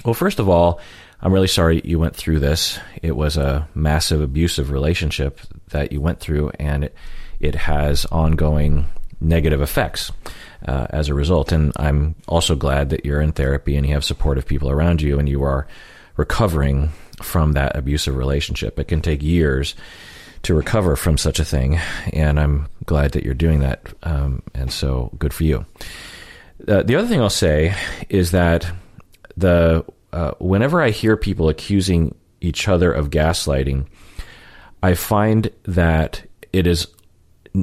[0.05, 0.81] Well, first of all,
[1.21, 2.79] I'm really sorry you went through this.
[3.03, 6.95] It was a massive abusive relationship that you went through, and it,
[7.41, 8.87] it has ongoing
[9.21, 10.13] negative effects
[10.67, 11.53] uh, as a result.
[11.53, 15.19] And I'm also glad that you're in therapy and you have supportive people around you
[15.19, 15.67] and you are
[16.17, 16.91] recovering
[17.23, 18.79] from that abusive relationship.
[18.79, 19.75] It can take years
[20.43, 21.79] to recover from such a thing,
[22.13, 23.89] and I'm glad that you're doing that.
[24.03, 25.65] Um, and so, good for you.
[26.69, 27.75] Uh, the other thing I'll say
[28.11, 28.71] is that
[29.37, 33.87] the uh, whenever I hear people accusing each other of gaslighting,
[34.83, 36.23] I find that
[36.53, 36.87] it is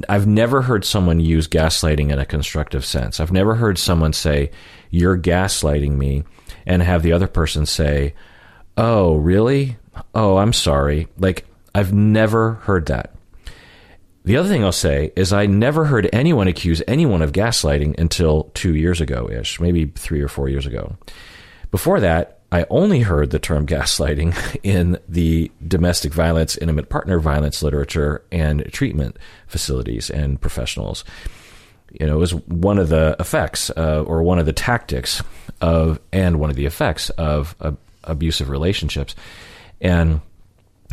[0.08, 3.20] I've never heard someone use gaslighting in a constructive sense.
[3.20, 4.50] I've never heard someone say,
[4.90, 6.24] You're gaslighting me,
[6.66, 8.14] and have the other person say,
[8.76, 9.76] Oh, really?
[10.14, 11.08] Oh, I'm sorry.
[11.18, 13.14] Like, I've never heard that.
[14.24, 18.44] The other thing I'll say is I never heard anyone accuse anyone of gaslighting until
[18.54, 20.96] two years ago ish, maybe three or four years ago.
[21.70, 27.62] Before that, I only heard the term gaslighting in the domestic violence, intimate partner violence
[27.62, 29.16] literature and treatment
[29.48, 31.02] facilities and professionals.
[31.98, 35.22] You know, it was one of the effects uh, or one of the tactics
[35.62, 37.72] of, and one of the effects of uh,
[38.04, 39.14] abusive relationships.
[39.80, 40.20] And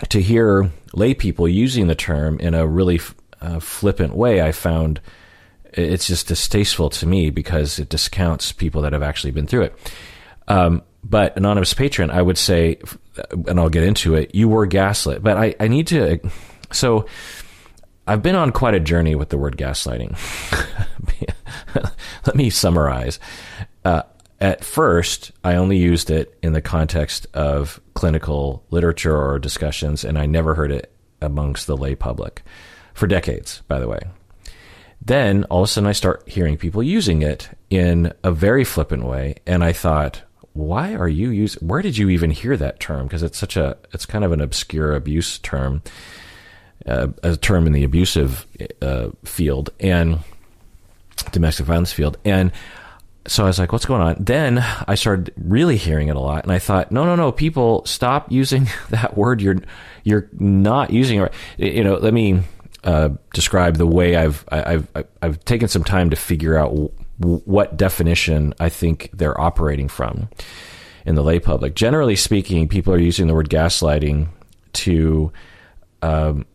[0.09, 3.01] to hear lay people using the term in a really
[3.41, 5.01] uh, flippant way, I found
[5.73, 9.93] it's just distasteful to me because it discounts people that have actually been through it.
[10.47, 12.79] Um, but anonymous patron, I would say,
[13.47, 14.35] and I'll get into it.
[14.35, 16.19] You were gaslit, but I, I need to.
[16.71, 17.05] So,
[18.09, 20.17] I've been on quite a journey with the word gaslighting.
[22.25, 23.19] Let me summarize.
[23.85, 24.01] Uh,
[24.41, 30.17] at first, I only used it in the context of clinical literature or discussions, and
[30.17, 30.91] I never heard it
[31.21, 32.41] amongst the lay public
[32.93, 33.99] for decades, by the way.
[35.01, 39.05] Then all of a sudden, I start hearing people using it in a very flippant
[39.05, 40.21] way, and I thought,
[40.59, 41.67] why are you using?
[41.67, 43.07] Where did you even hear that term?
[43.07, 45.81] Because it's such a, it's kind of an obscure abuse term,
[46.85, 48.45] uh, a term in the abusive
[48.81, 50.19] uh, field and
[51.31, 52.51] domestic violence field, and
[53.27, 54.15] so I was like, what's going on?
[54.19, 54.57] Then
[54.87, 58.31] I started really hearing it a lot, and I thought, no, no, no, people, stop
[58.31, 59.41] using that word.
[59.41, 59.57] You're
[60.03, 61.33] you're not using it.
[61.57, 62.41] You know, let me
[62.83, 64.87] uh, describe the way I've I've
[65.21, 70.29] I've taken some time to figure out what definition I think they're operating from
[71.05, 71.75] in the lay public.
[71.75, 74.29] Generally speaking, people are using the word gaslighting
[74.73, 75.31] to
[76.01, 76.45] um,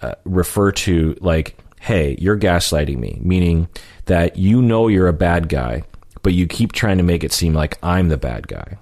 [0.00, 3.68] uh, refer to like, hey, you're gaslighting me, meaning
[4.06, 5.82] that you know you're a bad guy
[6.26, 8.78] but you keep trying to make it seem like I'm the bad guy.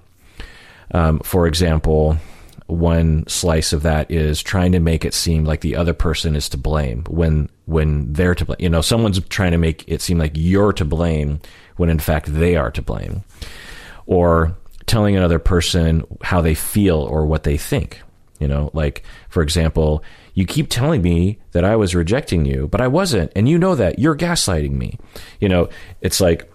[0.89, 2.17] Um, for example,
[2.65, 6.49] one slice of that is trying to make it seem like the other person is
[6.49, 8.57] to blame when when they're to blame.
[8.59, 11.39] You know, someone's trying to make it seem like you're to blame
[11.77, 13.23] when in fact they are to blame.
[14.05, 14.55] Or
[14.85, 18.01] telling another person how they feel or what they think.
[18.39, 20.03] You know, like, for example,
[20.33, 23.31] you keep telling me that I was rejecting you, but I wasn't.
[23.35, 23.97] And you know that.
[23.97, 24.99] You're gaslighting me.
[25.39, 25.69] You know,
[26.01, 26.51] it's like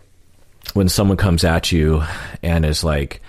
[0.74, 2.04] when someone comes at you
[2.42, 3.22] and is like,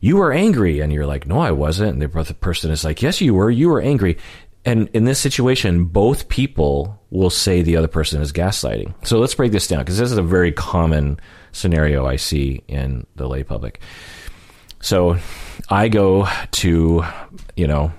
[0.00, 0.80] you were angry.
[0.80, 1.92] And you're like, no, I wasn't.
[1.92, 3.50] And the person is like, yes, you were.
[3.50, 4.18] You were angry.
[4.64, 8.94] And in this situation, both people will say the other person is gaslighting.
[9.06, 11.18] So let's break this down because this is a very common
[11.50, 13.80] scenario I see in the lay public.
[14.80, 15.18] So
[15.68, 17.04] I go to,
[17.56, 17.92] you know,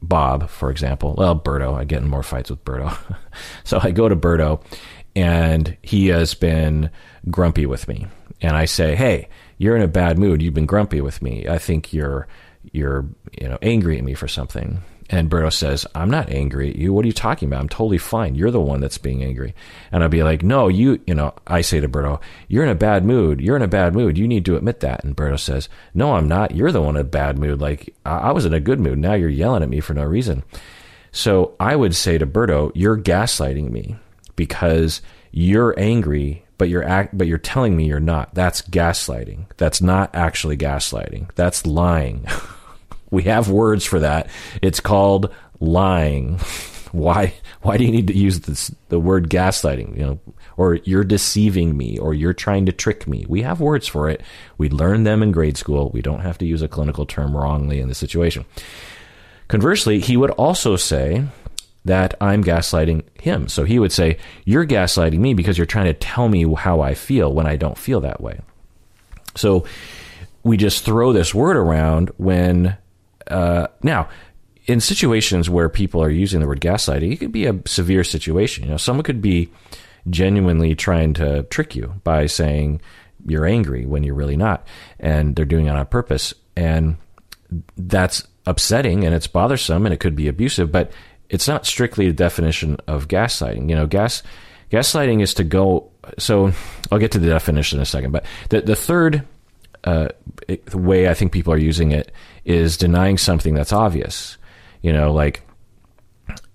[0.00, 1.14] Bob, for example.
[1.16, 1.74] Well, Berto.
[1.74, 2.96] I get in more fights with Berto.
[3.64, 4.62] so I go to Berto,
[5.16, 6.90] and he has been
[7.30, 8.06] grumpy with me.
[8.40, 10.40] And I say, "Hey, you're in a bad mood.
[10.40, 11.48] You've been grumpy with me.
[11.48, 12.28] I think you're
[12.70, 13.06] you're
[13.40, 16.92] you know angry at me for something." And Berto says, I'm not angry at you.
[16.92, 17.60] What are you talking about?
[17.60, 18.34] I'm totally fine.
[18.34, 19.54] You're the one that's being angry.
[19.90, 22.74] And I'll be like, no, you, you know, I say to Berto, you're in a
[22.74, 23.40] bad mood.
[23.40, 24.18] You're in a bad mood.
[24.18, 25.04] You need to admit that.
[25.04, 26.54] And Berto says, no, I'm not.
[26.54, 27.60] You're the one in a bad mood.
[27.60, 28.98] Like, I, was in a good mood.
[28.98, 30.42] Now you're yelling at me for no reason.
[31.10, 33.96] So I would say to Berto, you're gaslighting me
[34.36, 35.00] because
[35.30, 38.34] you're angry, but you're act, but you're telling me you're not.
[38.34, 39.46] That's gaslighting.
[39.56, 41.30] That's not actually gaslighting.
[41.34, 42.26] That's lying.
[43.10, 44.28] We have words for that.
[44.62, 46.38] It's called lying.
[46.92, 47.34] Why?
[47.62, 49.96] Why do you need to use this, the word gaslighting?
[49.98, 50.20] You know,
[50.56, 53.26] or you're deceiving me, or you're trying to trick me.
[53.28, 54.22] We have words for it.
[54.56, 55.90] We learned them in grade school.
[55.90, 58.46] We don't have to use a clinical term wrongly in the situation.
[59.48, 61.24] Conversely, he would also say
[61.84, 63.48] that I'm gaslighting him.
[63.48, 66.94] So he would say, You're gaslighting me because you're trying to tell me how I
[66.94, 68.40] feel when I don't feel that way.
[69.36, 69.64] So
[70.42, 72.76] we just throw this word around when
[73.30, 74.08] uh, now,
[74.66, 78.64] in situations where people are using the word gaslighting, it could be a severe situation.
[78.64, 79.50] You know, someone could be
[80.10, 82.80] genuinely trying to trick you by saying
[83.26, 84.66] you're angry when you're really not,
[85.00, 86.96] and they're doing it on purpose, and
[87.76, 90.90] that's upsetting and it's bothersome and it could be abusive, but
[91.28, 93.68] it's not strictly the definition of gaslighting.
[93.68, 94.22] You know, gas
[94.70, 95.90] gaslighting is to go.
[96.18, 96.52] So
[96.90, 99.26] I'll get to the definition in a second, but the the third
[99.84, 100.08] uh,
[100.46, 102.12] the way I think people are using it
[102.44, 104.36] is denying something that's obvious.
[104.82, 105.42] You know, like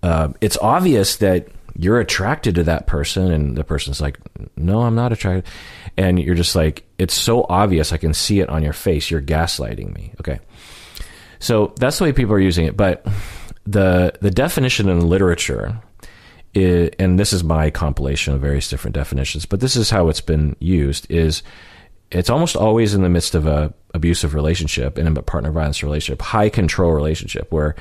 [0.02, 4.20] uh, it's obvious that you're attracted to that person, and the person's like,
[4.56, 5.52] "No, I'm not attracted,"
[5.98, 7.92] and you're just like, "It's so obvious.
[7.92, 9.10] I can see it on your face.
[9.10, 10.40] You're gaslighting me." Okay,
[11.40, 12.78] so that's the way people are using it.
[12.78, 13.06] But
[13.66, 15.80] the the definition in literature.
[16.56, 20.56] And this is my compilation of various different definitions, but this is how it's been
[20.60, 21.42] used: is
[22.14, 26.22] it's almost always in the midst of a abusive relationship, in a partner violence relationship,
[26.22, 27.76] high control relationship, where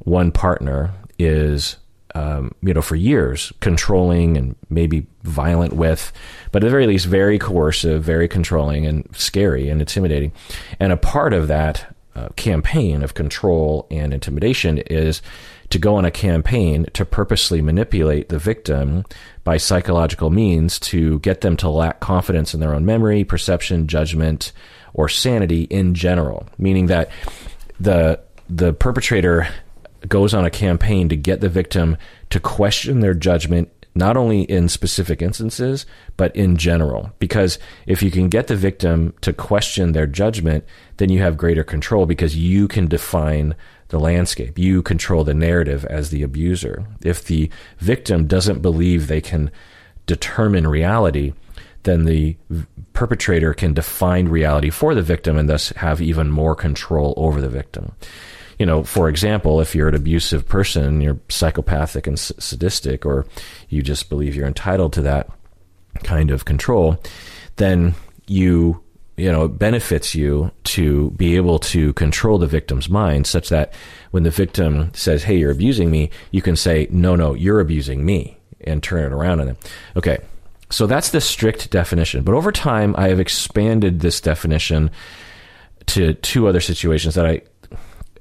[0.00, 1.76] one partner is,
[2.14, 6.12] um, you know, for years controlling and maybe violent with,
[6.52, 10.32] but at the very least, very coercive, very controlling, and scary and intimidating.
[10.78, 15.22] And a part of that uh, campaign of control and intimidation is
[15.70, 19.04] to go on a campaign to purposely manipulate the victim
[19.48, 24.52] by psychological means to get them to lack confidence in their own memory, perception, judgment,
[24.92, 27.08] or sanity in general, meaning that
[27.80, 28.20] the
[28.50, 29.48] the perpetrator
[30.06, 31.96] goes on a campaign to get the victim
[32.28, 35.86] to question their judgment not only in specific instances
[36.18, 37.10] but in general.
[37.18, 40.62] Because if you can get the victim to question their judgment
[40.98, 43.54] then you have greater control because you can define
[43.88, 44.58] the landscape.
[44.58, 46.86] You control the narrative as the abuser.
[47.02, 49.50] If the victim doesn't believe they can
[50.06, 51.32] determine reality,
[51.84, 52.36] then the
[52.92, 57.48] perpetrator can define reality for the victim and thus have even more control over the
[57.48, 57.92] victim.
[58.58, 63.24] You know, for example, if you're an abusive person, you're psychopathic and sadistic, or
[63.68, 65.30] you just believe you're entitled to that
[66.02, 67.00] kind of control,
[67.56, 67.94] then
[68.26, 68.82] you
[69.18, 73.74] you know, it benefits you to be able to control the victim's mind such that
[74.12, 78.06] when the victim says, Hey, you're abusing me, you can say, No, no, you're abusing
[78.06, 79.56] me and turn it around on them.
[79.96, 80.18] Okay.
[80.70, 82.22] So that's the strict definition.
[82.22, 84.90] But over time, I have expanded this definition
[85.86, 87.42] to two other situations that I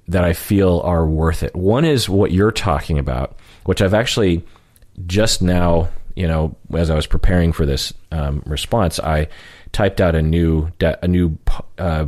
[0.07, 1.55] that I feel are worth it.
[1.55, 4.45] One is what you're talking about, which I've actually
[5.05, 9.27] just now, you know, as I was preparing for this um, response, I
[9.71, 11.37] typed out a new de- a new
[11.77, 12.07] uh,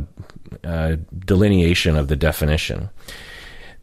[0.64, 2.90] uh, delineation of the definition.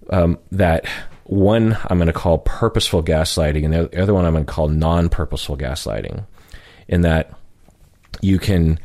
[0.10, 0.86] Um, that
[1.26, 4.70] one I'm going to call purposeful gaslighting, and the other one I'm going to call
[4.70, 6.26] non-purposeful gaslighting.
[6.88, 7.34] In that
[8.22, 8.80] you can,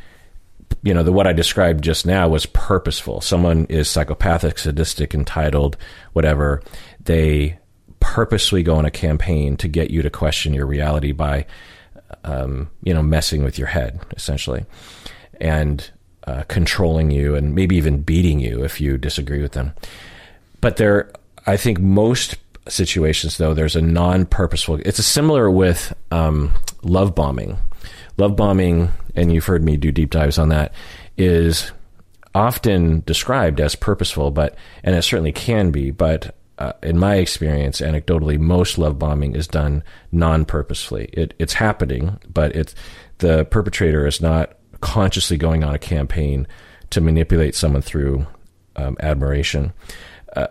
[0.82, 3.20] you know, the what I described just now was purposeful.
[3.20, 5.76] Someone is psychopathic, sadistic, entitled,
[6.12, 6.62] whatever.
[7.05, 7.59] They
[8.01, 11.47] purposely go on a campaign to get you to question your reality by,
[12.25, 14.65] um, you know, messing with your head essentially,
[15.41, 15.91] and
[16.27, 19.75] uh, controlling you, and maybe even beating you if you disagree with them.
[20.61, 21.11] But there,
[21.47, 22.37] I think most
[22.69, 24.81] situations though, there's a non-purposeful.
[24.85, 26.53] It's a similar with um,
[26.83, 27.59] love bombing.
[28.19, 30.73] Love bombing, and you've heard me do deep dives on that,
[31.17, 31.73] is
[32.35, 34.55] often described as purposeful, but
[34.85, 39.49] and it certainly can be, but uh, in my experience, anecdotally, most love bombing is
[39.49, 39.83] done
[40.13, 41.11] non-purposefully.
[41.13, 42.77] It, it's happening, but it's
[43.19, 46.47] the perpetrator is not consciously going on a campaign
[46.91, 48.29] to manipulate someone through
[48.77, 49.73] um, admiration.
[50.37, 50.47] Uh,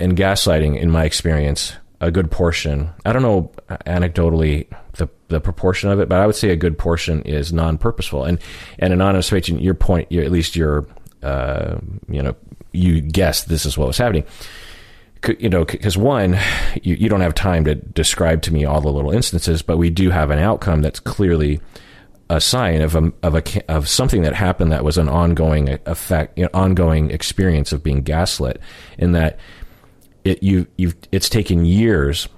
[0.00, 2.90] and gaslighting, in my experience, a good portion.
[3.04, 6.78] I don't know anecdotally the the proportion of it, but I would say a good
[6.78, 8.22] portion is non-purposeful.
[8.22, 8.38] And
[8.78, 10.86] and anonymous patient, your point, at least your
[11.24, 12.36] uh, you know,
[12.70, 14.26] you guessed this is what was happening
[15.38, 16.38] you know, because one,
[16.82, 19.90] you, you don't have time to describe to me all the little instances, but we
[19.90, 21.60] do have an outcome that's clearly
[22.28, 26.36] a sign of a of a of something that happened that was an ongoing effect,
[26.36, 28.60] you know, ongoing experience of being gaslit.
[28.98, 29.38] In that,
[30.24, 32.28] it you you it's taken years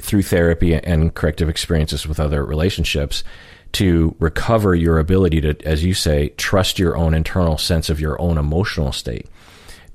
[0.00, 3.24] through therapy and corrective experiences with other relationships
[3.72, 8.20] to recover your ability to, as you say, trust your own internal sense of your
[8.20, 9.26] own emotional state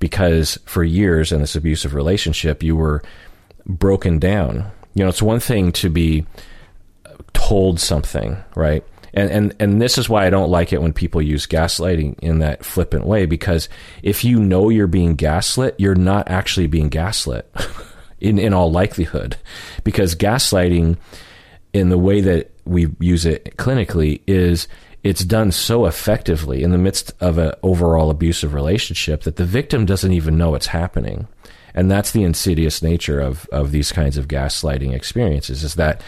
[0.03, 3.01] because for years in this abusive relationship, you were
[3.65, 4.69] broken down.
[4.95, 6.25] You know, it's one thing to be
[7.31, 8.83] told something, right?
[9.13, 12.39] And, and and this is why I don't like it when people use gaslighting in
[12.39, 13.69] that flippant way because
[14.01, 17.49] if you know you're being gaslit, you're not actually being gaslit
[18.19, 19.37] in in all likelihood
[19.85, 20.97] because gaslighting
[21.71, 24.67] in the way that we use it clinically is
[25.03, 29.85] it's done so effectively in the midst of an overall abusive relationship that the victim
[29.85, 31.27] doesn't even know it's happening.
[31.75, 36.01] And that's the insidious nature of, of these kinds of gaslighting experiences is that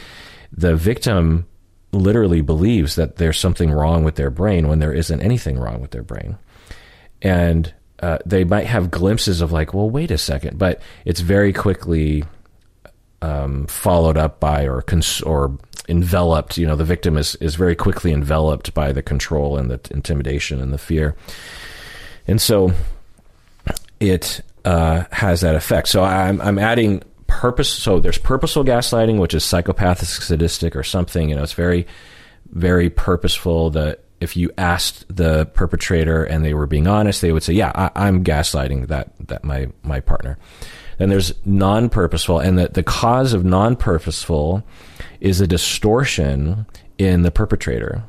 [0.52, 1.46] the victim
[1.92, 5.92] literally believes that there's something wrong with their brain when there isn't anything wrong with
[5.92, 6.38] their brain.
[7.22, 11.52] And uh, they might have glimpses of like, well, wait a second, but it's very
[11.52, 12.24] quickly
[13.22, 16.58] um, followed up by or cons- or enveloped.
[16.58, 20.62] You know, the victim is is very quickly enveloped by the control and the intimidation
[20.62, 21.16] and the fear,
[22.28, 22.72] and so
[24.00, 25.88] it uh, has that effect.
[25.88, 27.70] So I'm I'm adding purpose.
[27.70, 31.30] So there's purposeful gaslighting, which is psychopathic, sadistic, or something.
[31.30, 31.88] You know, it's very
[32.52, 33.70] very purposeful.
[33.72, 37.72] That if you asked the perpetrator and they were being honest, they would say, "Yeah,
[37.76, 40.38] I, I'm gaslighting that that my my partner."
[40.98, 44.64] Then there's non-purposeful, and the, the cause of non-purposeful
[45.20, 46.66] is a distortion
[46.98, 48.04] in the perpetrator.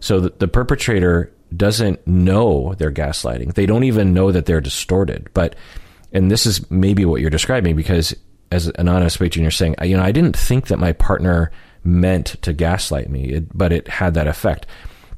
[0.00, 3.54] So the, the perpetrator doesn't know they're gaslighting.
[3.54, 5.28] They don't even know that they're distorted.
[5.34, 5.56] But,
[6.12, 8.14] and this is maybe what you're describing because
[8.50, 11.50] as an honest patient, you're saying, you know, I didn't think that my partner
[11.82, 14.66] meant to gaslight me, but it had that effect.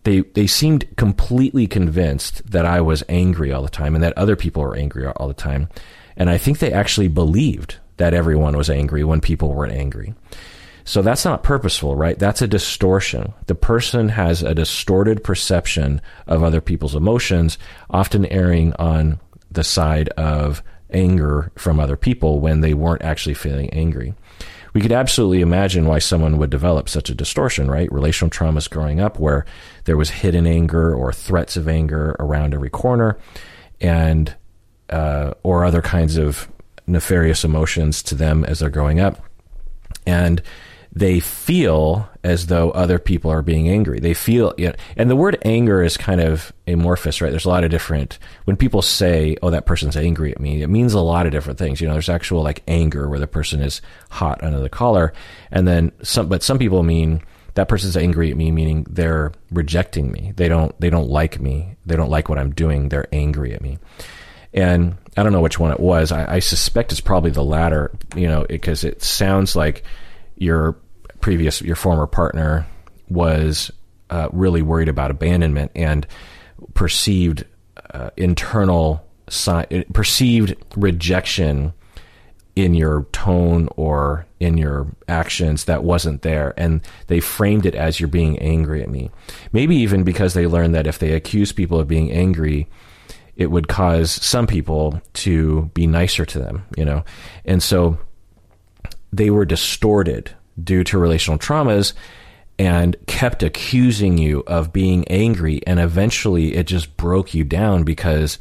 [0.04, 4.36] They, they seemed completely convinced that I was angry all the time and that other
[4.36, 5.68] people were angry all the time.
[6.16, 10.14] And I think they actually believed that everyone was angry when people weren't angry.
[10.84, 12.18] So that's not purposeful, right?
[12.18, 13.34] That's a distortion.
[13.46, 17.58] The person has a distorted perception of other people's emotions,
[17.90, 19.18] often erring on
[19.50, 24.14] the side of anger from other people when they weren't actually feeling angry.
[24.74, 27.90] We could absolutely imagine why someone would develop such a distortion, right?
[27.90, 29.44] Relational traumas growing up where
[29.84, 33.18] there was hidden anger or threats of anger around every corner.
[33.80, 34.34] And
[34.90, 36.48] uh, or other kinds of
[36.86, 39.22] nefarious emotions to them as they're growing up.
[40.06, 40.42] And
[40.96, 44.00] they feel as though other people are being angry.
[44.00, 47.28] They feel, you know, and the word anger is kind of amorphous, right?
[47.28, 50.68] There's a lot of different, when people say, oh, that person's angry at me, it
[50.68, 51.82] means a lot of different things.
[51.82, 55.12] You know, there's actual like anger where the person is hot under the collar.
[55.50, 57.20] And then some, but some people mean,
[57.56, 61.74] that person's angry at me meaning they're rejecting me they don't they don't like me
[61.86, 63.78] they don't like what i'm doing they're angry at me
[64.56, 66.10] and I don't know which one it was.
[66.10, 69.84] I, I suspect it's probably the latter, you know, because it, sounds like
[70.36, 70.76] your
[71.20, 72.66] previous, your former partner
[73.08, 73.70] was
[74.08, 76.06] uh, really worried about abandonment and
[76.72, 77.44] perceived
[77.92, 81.74] uh, internal, si- perceived rejection
[82.54, 86.54] in your tone or in your actions that wasn't there.
[86.56, 89.10] And they framed it as you're being angry at me.
[89.52, 92.66] Maybe even because they learned that if they accuse people of being angry,
[93.36, 97.04] it would cause some people to be nicer to them, you know?
[97.44, 97.98] And so
[99.12, 100.30] they were distorted
[100.62, 101.92] due to relational traumas
[102.58, 105.60] and kept accusing you of being angry.
[105.66, 108.38] And eventually it just broke you down because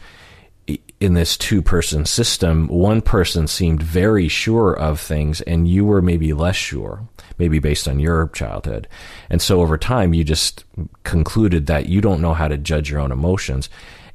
[1.02, 6.02] in this two person system, one person seemed very sure of things and you were
[6.02, 7.08] maybe less sure,
[7.38, 8.88] maybe based on your childhood.
[9.30, 10.64] And so over time, you just
[11.04, 13.70] concluded that you don't know how to judge your own emotions.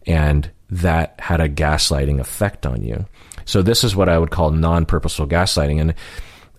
[0.07, 3.07] And that had a gaslighting effect on you.
[3.45, 5.81] So this is what I would call non purposeful gaslighting.
[5.81, 5.95] And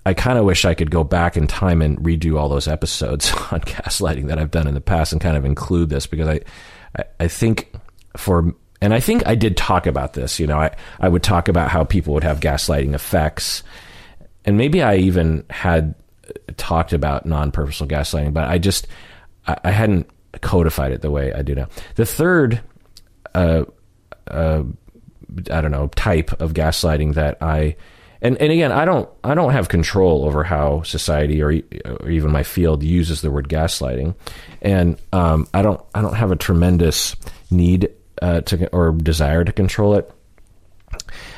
[0.06, 3.32] I kind of wish I could go back in time and redo all those episodes
[3.52, 6.42] on gaslighting that I've done in the past and kind of include this because I,
[6.98, 7.74] I, I think
[8.18, 10.40] for and I think I did talk about this.
[10.40, 13.62] You know, I, I would talk about how people would have gaslighting effects.
[14.44, 15.94] And maybe I even had
[16.58, 18.88] talked about non purposeful gaslighting, but I just,
[19.48, 20.10] I, I, hadn't
[20.42, 21.68] codified it the way I do now.
[21.96, 22.62] The third,
[23.36, 23.66] uh,
[24.32, 24.64] uh,
[25.52, 27.76] I don't know, type of gaslighting that I,
[28.22, 31.54] and, and again, I don't, I don't have control over how society or,
[31.86, 34.16] or even my field uses the word gaslighting.
[34.62, 37.16] And, um, I don't, I don't have a tremendous
[37.50, 37.90] need
[38.22, 40.12] uh, to or desire to control it.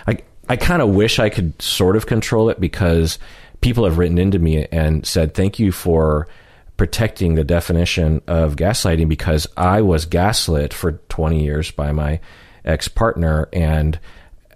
[0.05, 3.17] I I kind of wish I could sort of control it because
[3.61, 6.27] people have written into me and said thank you for
[6.75, 12.19] protecting the definition of gaslighting because I was gaslit for 20 years by my
[12.65, 13.99] ex partner and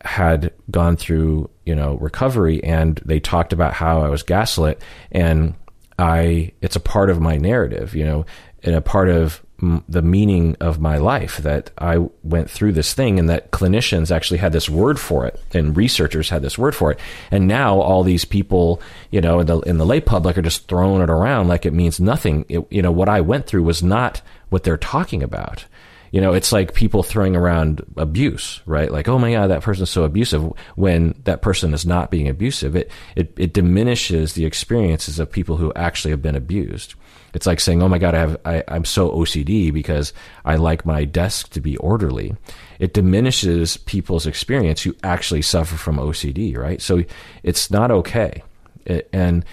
[0.01, 4.81] had gone through you know recovery and they talked about how I was gaslit
[5.11, 5.55] and
[5.99, 8.25] I it's a part of my narrative you know
[8.63, 9.43] and a part of
[9.89, 14.37] the meaning of my life that I went through this thing and that clinicians actually
[14.37, 16.99] had this word for it and researchers had this word for it.
[17.31, 20.67] And now all these people you know in the in the lay public are just
[20.67, 22.45] throwing it around like it means nothing.
[22.49, 25.65] It, you know what I went through was not what they're talking about
[26.11, 29.89] you know it's like people throwing around abuse right like oh my god that person's
[29.89, 30.43] so abusive
[30.75, 35.57] when that person is not being abusive it it, it diminishes the experiences of people
[35.57, 36.95] who actually have been abused
[37.33, 40.11] it's like saying, "Oh my God, I have I, I'm so OCD because
[40.43, 42.35] I like my desk to be orderly."
[42.79, 46.81] It diminishes people's experience who actually suffer from OCD, right?
[46.81, 47.03] So
[47.43, 48.43] it's not okay,
[48.85, 49.45] it, and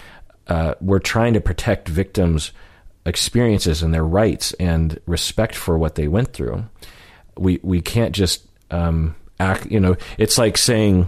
[0.47, 2.51] uh, we're trying to protect victims'
[3.05, 6.65] experiences and their rights and respect for what they went through.
[7.37, 9.67] We we can't just um, act.
[9.67, 11.07] You know, it's like saying,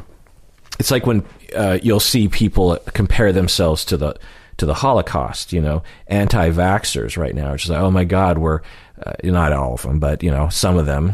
[0.80, 1.26] it's like when
[1.56, 4.15] uh, you'll see people compare themselves to the
[4.57, 5.53] to the Holocaust.
[5.53, 8.61] You know, anti-vaxxers right now just like, oh my God, we're
[9.03, 11.14] uh, not all of them, but you know, some of them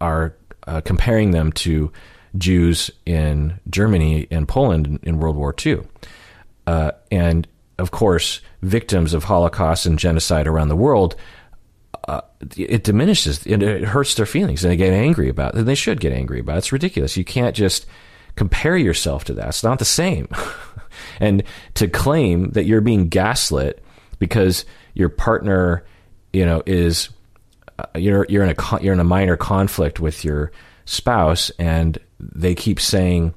[0.00, 0.34] are
[0.66, 1.92] uh, comparing them to
[2.38, 5.80] Jews in Germany and Poland in, in World War II,
[6.66, 7.46] uh, and
[7.80, 11.16] of course, victims of Holocaust and genocide around the world.
[12.08, 12.20] Uh,
[12.56, 15.58] it diminishes and it hurts their feelings and they get angry about it.
[15.58, 16.58] And they should get angry about it.
[16.58, 17.16] It's ridiculous.
[17.16, 17.86] You can't just
[18.36, 19.48] compare yourself to that.
[19.48, 20.28] It's not the same.
[21.20, 21.42] and
[21.74, 23.82] to claim that you're being gaslit
[24.18, 25.84] because your partner,
[26.32, 27.10] you know, is
[27.78, 30.52] uh, you're you're in a you're in a minor conflict with your
[30.84, 33.34] spouse, and they keep saying,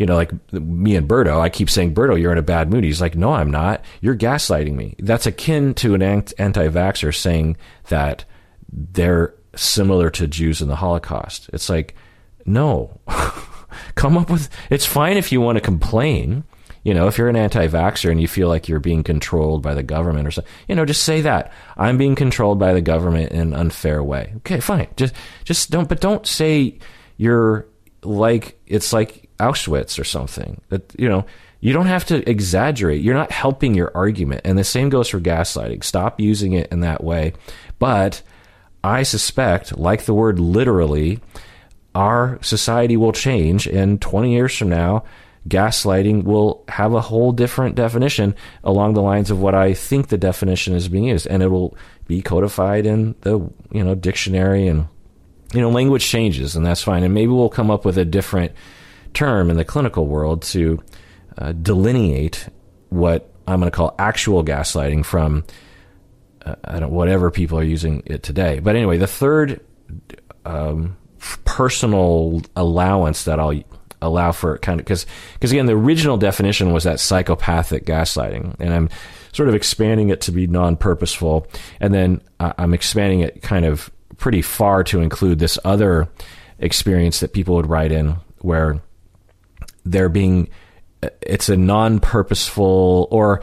[0.00, 2.84] you know, like me and Berto, I keep saying, Berto, you're in a bad mood.
[2.84, 3.84] He's like, no, I'm not.
[4.00, 4.94] You're gaslighting me.
[4.98, 7.58] That's akin to an anti-vaxxer saying
[7.90, 8.24] that
[8.72, 11.50] they're similar to Jews in the Holocaust.
[11.52, 11.94] It's like,
[12.46, 12.98] no.
[13.94, 14.48] Come up with.
[14.70, 16.44] It's fine if you want to complain,
[16.82, 19.82] you know, if you're an anti-vaxxer and you feel like you're being controlled by the
[19.82, 23.40] government or something, you know, just say that I'm being controlled by the government in
[23.40, 24.32] an unfair way.
[24.38, 24.88] Okay, fine.
[24.96, 25.12] Just,
[25.44, 26.78] just don't, but don't say
[27.18, 27.66] you're
[28.02, 30.60] like it's like Auschwitz or something.
[30.68, 31.24] That you know,
[31.60, 33.02] you don't have to exaggerate.
[33.02, 34.42] You're not helping your argument.
[34.44, 35.82] And the same goes for gaslighting.
[35.82, 37.32] Stop using it in that way.
[37.78, 38.22] But
[38.84, 41.20] I suspect, like the word literally,
[41.94, 45.04] our society will change, and 20 years from now
[45.48, 50.18] gaslighting will have a whole different definition along the lines of what I think the
[50.18, 51.76] definition is being used, and it will
[52.06, 53.38] be codified in the
[53.70, 54.86] you know dictionary and
[55.52, 57.02] you know language changes, and that's fine.
[57.02, 58.52] And maybe we'll come up with a different
[59.14, 60.82] term in the clinical world to
[61.38, 62.48] uh, delineate
[62.88, 65.44] what I'm going to call actual gaslighting from
[66.44, 68.60] uh, whatever people are using it today.
[68.60, 69.60] But anyway, the third
[70.44, 70.96] um,
[71.44, 73.62] personal allowance that I'll
[74.02, 78.72] allow for kind of because because again the original definition was that psychopathic gaslighting and
[78.72, 78.88] i'm
[79.32, 81.46] sort of expanding it to be non-purposeful
[81.80, 86.08] and then i'm expanding it kind of pretty far to include this other
[86.58, 88.80] experience that people would write in where
[89.84, 90.48] they're being
[91.22, 93.40] it's a non-purposeful or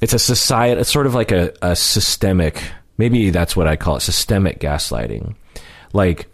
[0.00, 2.62] it's a society it's sort of like a, a systemic
[2.98, 5.34] maybe that's what i call it systemic gaslighting.
[5.92, 6.30] Like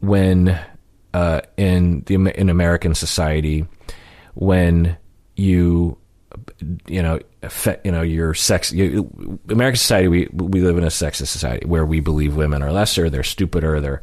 [0.00, 0.58] when
[1.12, 3.66] uh, in the in American society
[4.34, 4.96] when
[5.36, 5.98] you
[6.86, 7.18] you know
[7.84, 11.84] you know your sex you, American society we we live in a sexist society where
[11.84, 14.00] we believe women are lesser they're stupider they're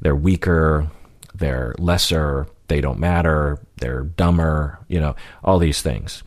[0.00, 0.90] they're weaker
[1.38, 5.14] they're lesser, they don't matter, they're dumber, you know,
[5.44, 6.22] all these things.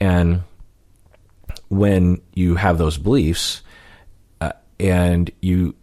[0.00, 0.42] And
[1.68, 3.62] when you have those beliefs
[4.40, 5.74] uh, and you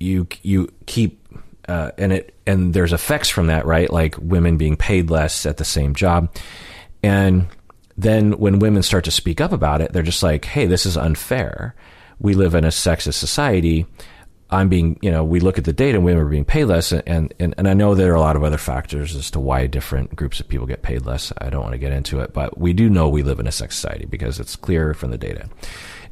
[0.00, 1.26] you you keep
[1.68, 3.90] uh, and it and there's effects from that, right?
[3.90, 6.34] Like women being paid less at the same job,
[7.02, 7.46] and
[7.96, 10.96] then when women start to speak up about it, they're just like, "Hey, this is
[10.96, 11.74] unfair.
[12.18, 13.86] We live in a sexist society.
[14.50, 16.92] I'm being, you know, we look at the data and women are being paid less.
[16.92, 19.66] And, and, and I know there are a lot of other factors as to why
[19.66, 21.32] different groups of people get paid less.
[21.38, 23.52] I don't want to get into it, but we do know we live in a
[23.52, 25.48] sex society because it's clear from the data.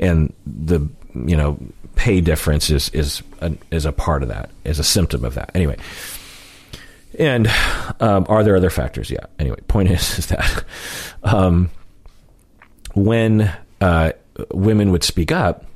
[0.01, 1.59] And the, you know,
[1.95, 5.51] pay difference is, is, a, is a part of that, is a symptom of that.
[5.55, 5.77] Anyway.
[7.19, 7.49] And
[8.01, 9.11] um, are there other factors?
[9.11, 9.27] Yeah.
[9.39, 10.65] Anyway, point is, is that
[11.23, 11.71] um,
[12.95, 14.13] when uh,
[14.53, 15.67] women would speak up,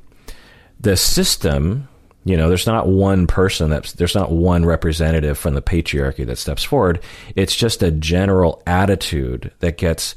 [0.79, 1.87] the system
[2.27, 6.37] you know, there's not one person that's there's not one representative from the patriarchy that
[6.37, 6.99] steps forward.
[7.35, 10.15] It's just a general attitude that gets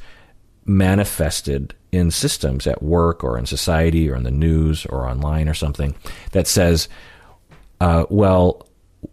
[0.66, 5.54] manifested in systems at work or in society or in the news or online or
[5.54, 5.94] something
[6.32, 6.88] that says,
[7.80, 8.66] uh, well,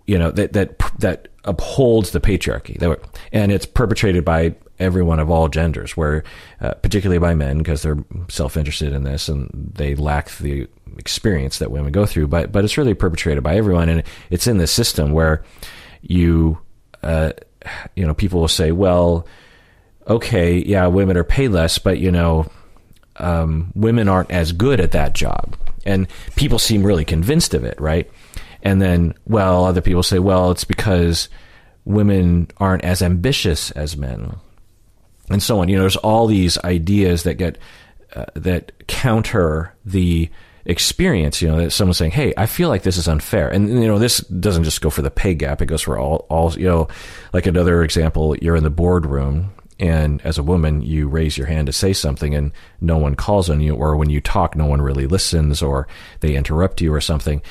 [0.05, 2.99] you know, that that that upholds the patriarchy,
[3.31, 6.23] and it's perpetrated by everyone of all genders, where
[6.61, 11.71] uh, particularly by men because they're self-interested in this and they lack the experience that
[11.71, 12.27] women go through.
[12.27, 15.43] But but it's really perpetrated by everyone, and it's in this system where
[16.01, 16.57] you
[17.03, 17.33] uh,
[17.95, 19.27] you know people will say, well,
[20.07, 22.49] okay, yeah, women are paid less, but you know.
[23.19, 25.57] Um, women aren't as good at that job,
[25.87, 28.07] and people seem really convinced of it, right?
[28.63, 31.29] And then, well, other people say, well, it's because
[31.85, 34.35] women aren't as ambitious as men
[35.29, 35.69] and so on.
[35.69, 37.57] You know, there's all these ideas that get
[38.15, 40.29] uh, that counter the
[40.65, 41.41] experience.
[41.41, 43.99] You know, that someone's saying, "Hey, I feel like this is unfair," and you know,
[43.99, 46.53] this doesn't just go for the pay gap; it goes for all, all.
[46.53, 46.87] You know,
[47.33, 49.53] like another example, you're in the boardroom.
[49.79, 52.51] And as a woman, you raise your hand to say something, and
[52.81, 55.87] no one calls on you, or when you talk, no one really listens, or
[56.21, 57.43] they interrupt you, or something.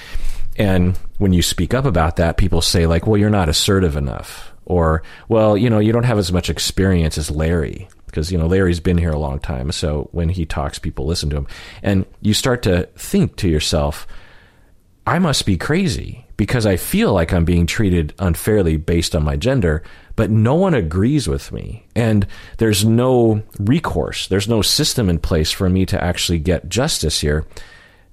[0.57, 4.53] And when you speak up about that, people say like, "Well, you're not assertive enough,"
[4.65, 8.47] or well you know you don't have as much experience as larry because you know
[8.47, 9.73] larry's been here a long time.
[9.73, 11.47] So when he talks people listen to him.
[11.83, 14.07] And you start to think to yourself
[15.07, 19.37] i must be crazy because i feel like i'm being treated unfairly based on my
[19.37, 19.83] gender
[20.17, 21.87] but no one agrees with me.
[21.95, 22.27] And
[22.57, 24.27] there's no recourse.
[24.27, 27.47] There's no system in place for me to actually get justice here.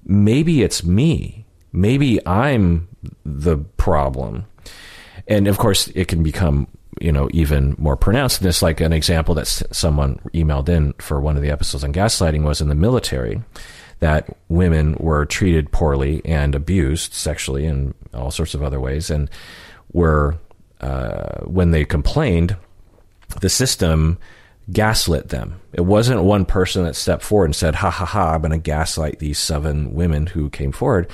[0.04, 1.43] Maybe it's me
[1.74, 2.88] maybe i'm
[3.24, 4.46] the problem.
[5.26, 6.68] And of course it can become
[7.00, 8.40] you know even more pronounced.
[8.40, 11.92] In this like an example that someone emailed in for one of the episodes on
[11.92, 13.42] gaslighting was in the military
[14.00, 19.30] that women were treated poorly and abused sexually and all sorts of other ways and
[19.92, 20.36] were
[20.80, 22.56] uh, when they complained
[23.40, 24.18] the system
[24.72, 25.60] gaslit them.
[25.72, 28.58] It wasn't one person that stepped forward and said, ha ha ha, I'm going to
[28.58, 31.10] gaslight these seven women who came forward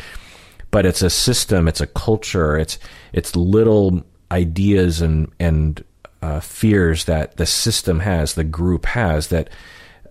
[0.71, 2.79] but it's a system, it's a culture, it's
[3.13, 5.85] it's little ideas and and
[6.23, 9.49] uh, fears that the system has, the group has that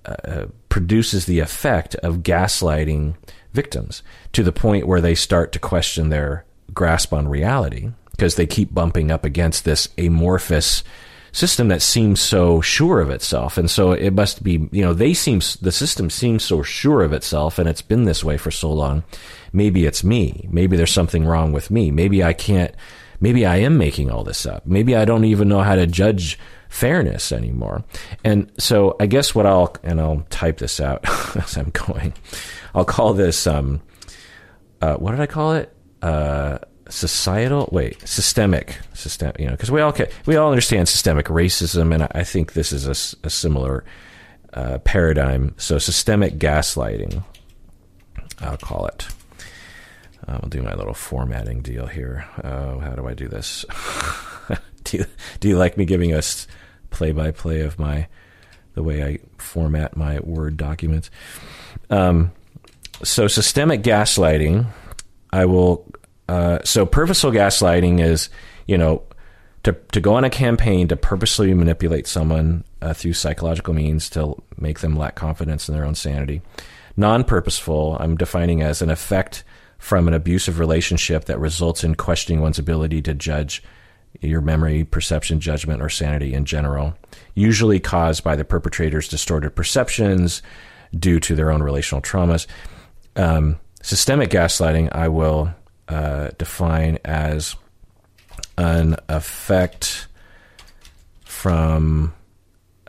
[0.06, 3.16] uh, produces the effect of gaslighting
[3.54, 8.46] victims to the point where they start to question their grasp on reality because they
[8.46, 10.84] keep bumping up against this amorphous
[11.32, 13.58] system that seems so sure of itself.
[13.58, 17.14] And so it must be, you know, they seem, the system seems so sure of
[17.14, 19.04] itself and it's been this way for so long.
[19.54, 20.48] Maybe it's me.
[20.50, 21.92] Maybe there's something wrong with me.
[21.92, 22.74] Maybe I can't,
[23.20, 24.66] maybe I am making all this up.
[24.66, 26.40] Maybe I don't even know how to judge
[26.70, 27.84] fairness anymore.
[28.24, 31.04] And so I guess what I'll, and I'll type this out
[31.36, 32.14] as I'm going,
[32.74, 33.82] I'll call this, um,
[34.82, 35.74] uh, what did I call it?
[36.02, 41.28] Uh, societal wait systemic system you know because we all can, we all understand systemic
[41.28, 43.84] racism and I, think this is a, a similar
[44.54, 45.54] uh, paradigm.
[45.58, 47.24] So systemic gaslighting
[48.42, 49.08] I'll call it.
[50.28, 52.28] I'll do my little formatting deal here.
[52.44, 53.66] Uh, how do I do this?
[54.86, 55.06] Do you,
[55.40, 56.48] do you like me giving us
[56.90, 58.08] play by play of my
[58.74, 61.12] the way I format my word documents?
[61.90, 62.32] Um,
[63.04, 64.66] so systemic gaslighting
[65.32, 65.86] I will
[66.30, 68.30] uh, so purposeful gaslighting is,
[68.68, 69.02] you know,
[69.64, 74.40] to to go on a campaign to purposely manipulate someone uh, through psychological means to
[74.56, 76.44] make them lack confidence in their own sanity.
[76.96, 79.44] Non-purposeful, I'm defining as an effect
[79.80, 83.64] from an abusive relationship that results in questioning one's ability to judge
[84.22, 86.96] your memory, perception, judgment, or sanity in general,
[87.34, 90.44] usually caused by the perpetrator's distorted perceptions
[90.94, 92.46] due to their own relational traumas.
[93.16, 95.54] Um, systemic gaslighting, I will
[95.90, 97.56] uh, define as
[98.58, 100.08] an effect
[101.24, 102.14] from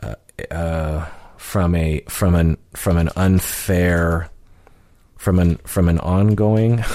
[0.01, 0.15] uh,
[0.49, 1.05] uh,
[1.37, 4.29] from a from an from an unfair
[5.17, 6.83] from an from an ongoing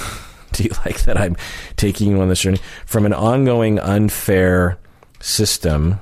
[0.56, 1.18] do you like that?
[1.18, 1.36] I'm
[1.76, 2.60] taking you on this journey.
[2.86, 4.78] From an ongoing unfair
[5.20, 6.00] system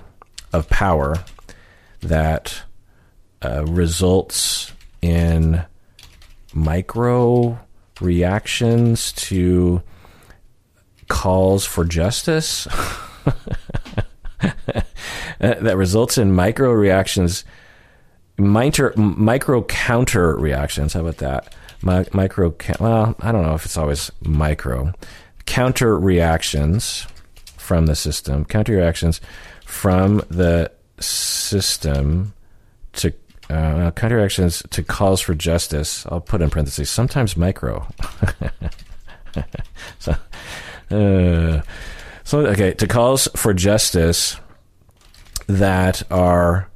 [0.52, 1.16] of power
[2.00, 2.62] that
[3.44, 4.72] uh, results
[5.02, 5.64] in
[6.52, 7.58] micro
[8.00, 9.82] reactions to
[11.08, 12.66] calls for justice
[15.38, 17.44] that results in micro reactions
[18.36, 24.10] micro, counter reactions how about that Mi- micro well i don't know if it's always
[24.22, 24.92] micro
[25.46, 27.06] counter reactions
[27.56, 29.20] from the system counter reactions
[29.64, 30.70] from the
[31.00, 32.34] system
[32.92, 33.12] to
[33.50, 36.06] uh, counteractions to calls for justice.
[36.06, 36.90] I'll put in parentheses.
[36.90, 37.86] Sometimes micro.
[39.98, 40.14] so,
[40.94, 41.62] uh,
[42.24, 44.36] so okay, to calls for justice
[45.46, 46.68] that are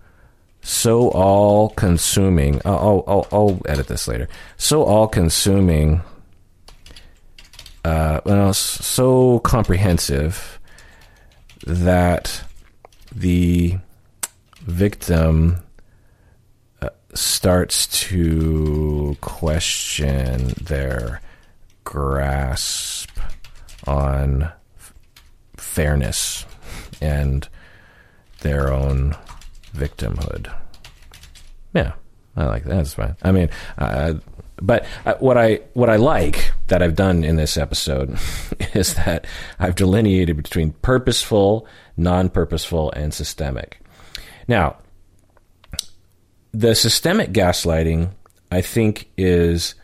[0.63, 2.61] so all consuming.
[2.65, 4.29] I'll, I'll, I'll edit this later.
[4.59, 6.03] So all consuming.
[7.85, 10.59] Uh, well, so comprehensive
[11.67, 12.43] that
[13.15, 13.79] the
[14.61, 15.59] victim
[16.83, 21.23] uh, starts to question their
[21.85, 23.08] grasp
[23.87, 24.51] on
[25.57, 26.45] fairness
[27.01, 27.49] and
[28.41, 29.17] their own
[29.75, 30.53] victimhood.
[31.75, 31.93] Yeah,
[32.37, 32.77] I like that.
[32.77, 33.17] That's fine.
[33.23, 34.15] I mean, uh,
[34.61, 34.87] but
[35.21, 38.19] what I what I like that I've done in this episode
[38.75, 39.27] is that
[39.59, 43.81] I've delineated between purposeful, non-purposeful, and systemic.
[44.47, 44.79] Now,
[46.53, 48.11] the systemic gaslighting,
[48.51, 49.75] I think, is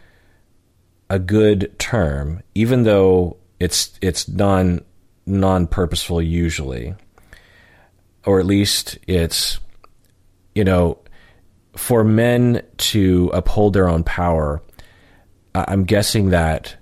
[1.11, 4.85] a good term, even though it's it's non
[5.25, 6.95] non purposeful usually,
[8.27, 9.59] or at least it's
[10.55, 10.99] you know
[11.77, 14.63] for men to uphold their own power.
[15.55, 16.77] I'm guessing that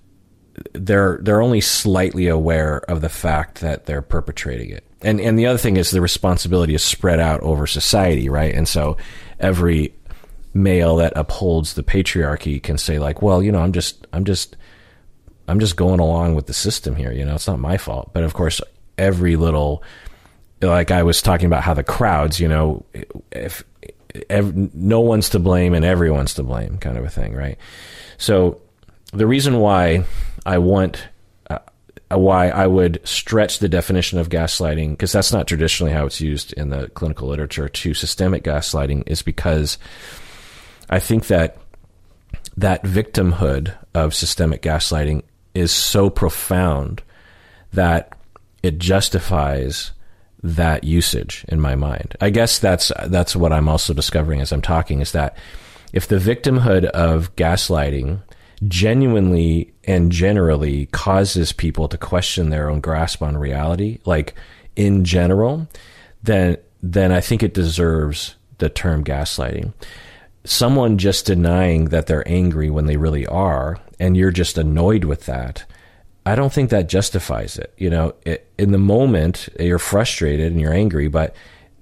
[0.72, 4.84] they're they're only slightly aware of the fact that they're perpetrating it.
[5.02, 8.54] And and the other thing is the responsibility is spread out over society, right?
[8.54, 8.96] And so
[9.38, 9.94] every
[10.52, 14.56] male that upholds the patriarchy can say like, well, you know, I'm just I'm just
[15.53, 18.15] I'm just going along with the system here, you know, it's not my fault.
[18.15, 18.62] But of course,
[18.97, 19.83] every little
[20.62, 22.87] like I was talking about how the crowds, you know,
[23.31, 23.62] if,
[24.15, 27.59] if no one's to blame and everyone's to blame kind of a thing, right?
[28.16, 28.62] So
[29.12, 30.07] the reason why
[30.47, 31.07] I want
[31.51, 31.59] uh,
[32.09, 36.55] why I would stretch the definition of gaslighting because that's not traditionally how it's used
[36.55, 39.77] in the clinical literature to systemic gaslighting is because
[40.89, 41.59] I think that
[42.57, 45.24] that victimhood of systemic gaslighting
[45.55, 47.03] is so profound
[47.73, 48.16] that
[48.62, 49.93] it justifies
[50.43, 52.16] that usage in my mind.
[52.20, 55.37] I guess that's that's what I'm also discovering as I'm talking is that
[55.93, 58.20] if the victimhood of gaslighting
[58.66, 64.35] genuinely and generally causes people to question their own grasp on reality, like
[64.77, 65.69] in general,
[66.23, 69.73] then then I think it deserves the term gaslighting.
[70.44, 75.27] Someone just denying that they're angry when they really are, and you're just annoyed with
[75.27, 75.64] that.
[76.24, 77.73] I don't think that justifies it.
[77.77, 81.35] You know, it, in the moment you're frustrated and you're angry, but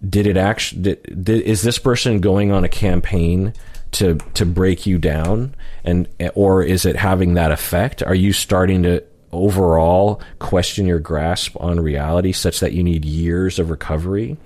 [0.07, 0.83] did it actually?
[0.83, 3.53] Did, did, is this person going on a campaign
[3.93, 5.55] to to break you down
[5.85, 11.57] and or is it having that effect are you starting to overall question your grasp
[11.61, 14.37] on reality such that you need years of recovery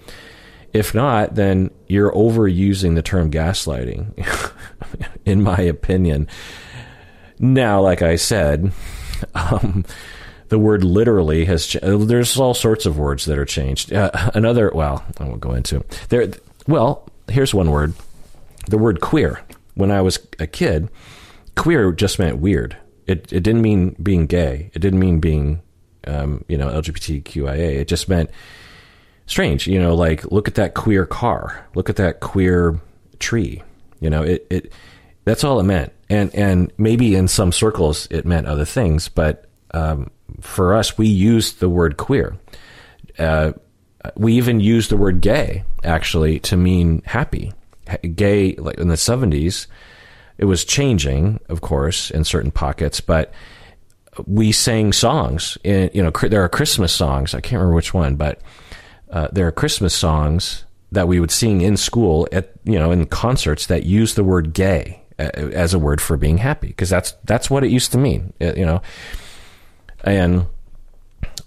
[0.75, 4.13] if not then you're overusing the term gaslighting
[5.25, 6.29] in my opinion
[7.39, 8.71] now like i said
[9.35, 9.85] um,
[10.49, 14.71] the word literally has ch- there's all sorts of words that are changed uh, another
[14.75, 16.29] well i won't go into there
[16.67, 17.95] well here's one word
[18.69, 19.41] the word queer.
[19.75, 20.89] When I was a kid,
[21.57, 22.77] queer just meant weird.
[23.07, 24.71] It it didn't mean being gay.
[24.73, 25.63] It didn't mean being
[26.07, 27.81] um, you know LGBTQIA.
[27.81, 28.31] It just meant
[29.27, 29.67] strange.
[29.67, 31.67] You know, like look at that queer car.
[31.75, 32.81] Look at that queer
[33.19, 33.63] tree.
[34.01, 34.73] You know, it it
[35.25, 35.93] that's all it meant.
[36.09, 40.11] And and maybe in some circles it meant other things, but um,
[40.41, 42.37] for us, we used the word queer.
[43.19, 43.53] Uh,
[44.17, 47.53] we even used the word gay actually to mean happy
[48.15, 49.67] gay like in the 70s
[50.39, 53.33] it was changing of course in certain pockets but
[54.27, 58.17] we sang songs in you know there are christmas songs i can't remember which one
[58.17, 58.41] but
[59.15, 63.07] uh, there are christmas songs that we would sing in school at you know in
[63.07, 67.15] concerts that use the word gay uh, as a word for being happy because that's
[67.25, 68.83] that's what it used to mean uh, you know
[70.05, 70.45] and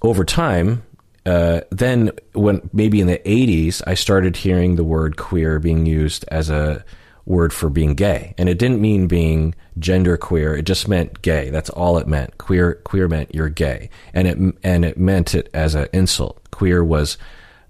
[0.02, 0.82] over time
[1.28, 6.24] uh, then when maybe in the 80s, I started hearing the word queer being used
[6.30, 6.86] as a
[7.26, 10.56] word for being gay, and it didn't mean being gender queer.
[10.56, 11.50] It just meant gay.
[11.50, 12.38] That's all it meant.
[12.38, 16.40] Queer queer meant you're gay, and it and it meant it as an insult.
[16.52, 17.18] Queer was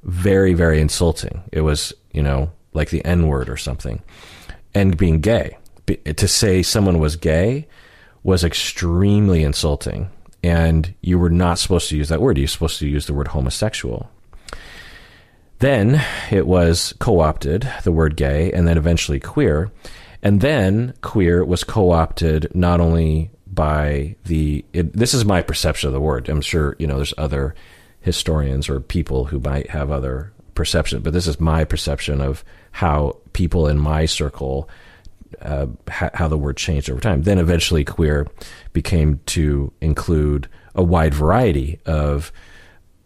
[0.07, 1.43] very very insulting.
[1.51, 4.01] It was you know like the N word or something,
[4.73, 5.57] and being gay.
[6.17, 7.67] To say someone was gay
[8.23, 10.09] was extremely insulting,
[10.43, 12.37] and you were not supposed to use that word.
[12.37, 14.09] You're supposed to use the word homosexual.
[15.59, 19.71] Then it was co opted, the word gay, and then eventually queer.
[20.21, 25.87] And then queer was co opted not only by the, it, this is my perception
[25.87, 26.29] of the word.
[26.29, 27.55] I'm sure, you know, there's other
[28.07, 33.17] historians or people who might have other perception, but this is my perception of how
[33.33, 34.69] people in my circle,
[35.41, 37.23] uh, ha- how the word changed over time.
[37.23, 38.25] Then eventually queer
[38.71, 42.31] became to include a wide variety of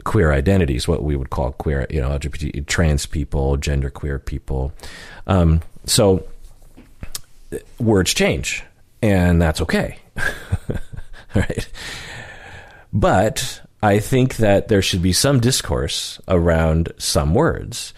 [0.04, 4.72] queer identities, what we would call queer, you know, LGBT, trans people, gender queer people.
[5.26, 6.24] Um, so
[7.80, 8.64] words change,
[9.02, 9.98] and that's okay.
[11.36, 11.68] right?
[12.94, 17.94] But I think that there should be some discourse around some words.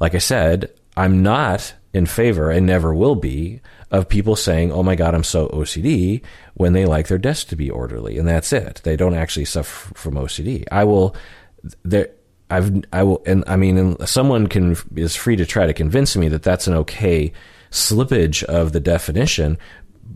[0.00, 4.82] Like I said, I'm not in favor and never will be of people saying, "Oh
[4.82, 6.22] my God, I'm so OCD,"
[6.54, 8.80] when they like their desk to be orderly, and that's it.
[8.84, 10.64] They don't actually suffer from OCD.
[10.70, 11.14] I will
[11.84, 12.10] there
[12.50, 16.28] I've I will and I mean someone can is free to try to convince me
[16.28, 17.32] that that's an okay
[17.70, 19.56] slippage of the definition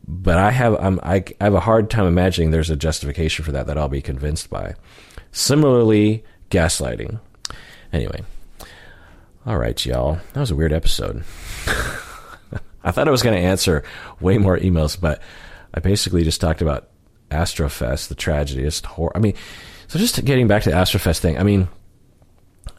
[0.07, 3.53] but I have I'm, I, I have a hard time imagining there's a justification for
[3.53, 4.75] that that I'll be convinced by.
[5.33, 7.21] Similarly, gaslighting.
[7.93, 8.23] Anyway,
[9.47, 10.19] all right, y'all.
[10.33, 11.25] That was a weird episode.
[12.85, 13.83] I thought I was going to answer
[14.21, 15.23] way more emails, but
[15.73, 16.89] I basically just talked about
[17.31, 18.63] Astrofest, the tragedy.
[18.63, 19.35] It's hor- I mean,
[19.89, 21.69] so just getting back to the Astrofest thing, I mean,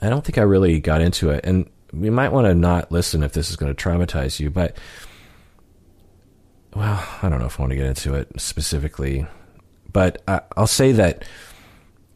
[0.01, 3.23] I don't think I really got into it, and we might want to not listen
[3.23, 4.77] if this is going to traumatize you, but
[6.75, 9.25] well, I don't know if I want to get into it specifically,
[9.91, 11.23] but I, will say that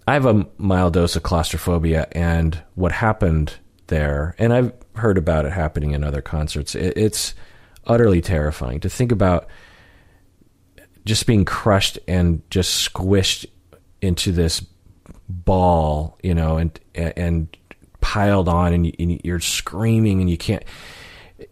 [0.05, 3.55] I have a mild dose of claustrophobia, and what happened
[3.87, 6.75] there, and I've heard about it happening in other concerts.
[6.75, 7.33] It, it's
[7.87, 9.47] utterly terrifying to think about
[11.05, 13.45] just being crushed and just squished
[14.01, 14.65] into this
[15.29, 17.55] ball, you know, and and
[18.01, 18.85] piled on, and,
[19.25, 20.63] you, are screaming, and you can't.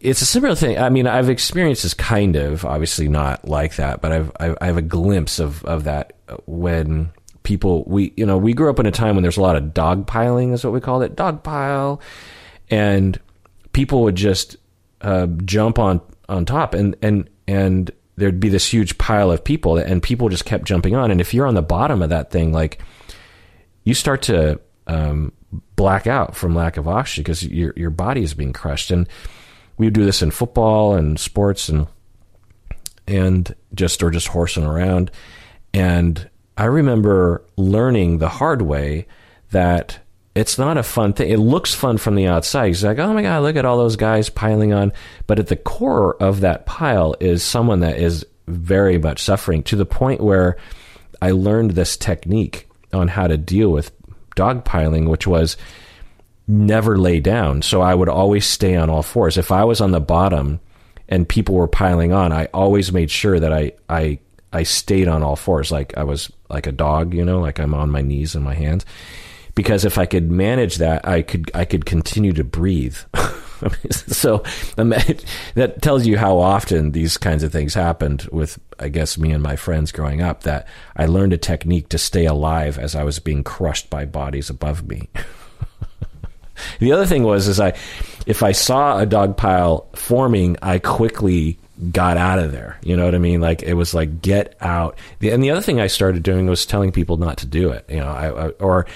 [0.00, 0.78] It's a similar thing.
[0.78, 4.66] I mean, I've experienced this kind of, obviously not like that, but I've, I've I
[4.66, 6.12] have a glimpse of of that
[6.46, 7.10] when
[7.42, 9.72] people we you know we grew up in a time when there's a lot of
[9.72, 11.98] dog piling is what we called it dog pile
[12.68, 13.18] and
[13.72, 14.58] people would just
[15.00, 15.98] uh, jump on
[16.28, 20.44] on top and and and there'd be this huge pile of people and people just
[20.44, 22.82] kept jumping on and if you're on the bottom of that thing like
[23.84, 25.32] you start to um,
[25.76, 28.90] black out from lack of oxygen because your your body is being crushed.
[28.90, 29.08] And
[29.78, 31.86] we do this in football and sports and
[33.06, 35.10] and just or just horsing around.
[35.72, 39.06] And I remember learning the hard way
[39.50, 40.00] that
[40.34, 41.30] it's not a fun thing.
[41.30, 42.70] It looks fun from the outside.
[42.70, 44.92] It's like, oh my God, look at all those guys piling on.
[45.26, 49.76] But at the core of that pile is someone that is very much suffering to
[49.76, 50.56] the point where
[51.20, 53.90] I learned this technique on how to deal with
[54.36, 55.56] dog piling, which was
[56.48, 57.62] never lay down.
[57.62, 59.36] So I would always stay on all fours.
[59.36, 60.60] If I was on the bottom
[61.08, 64.18] and people were piling on, I always made sure that I I
[64.52, 67.74] I stayed on all fours, like I was like a dog, you know, like I'm
[67.74, 68.86] on my knees and my hands.
[69.54, 72.96] Because if I could manage that, I could I could continue to breathe.
[73.90, 74.42] so
[74.78, 74.90] um,
[75.54, 79.42] that tells you how often these kinds of things happened with, I guess, me and
[79.42, 80.44] my friends growing up.
[80.44, 80.66] That
[80.96, 84.88] I learned a technique to stay alive as I was being crushed by bodies above
[84.88, 85.08] me.
[86.78, 87.74] the other thing was, is I,
[88.26, 91.58] if I saw a dog pile forming, I quickly
[91.92, 92.78] got out of there.
[92.82, 93.40] You know what I mean?
[93.40, 94.98] Like it was like get out.
[95.20, 97.84] And the other thing I started doing was telling people not to do it.
[97.88, 98.86] You know, I, I or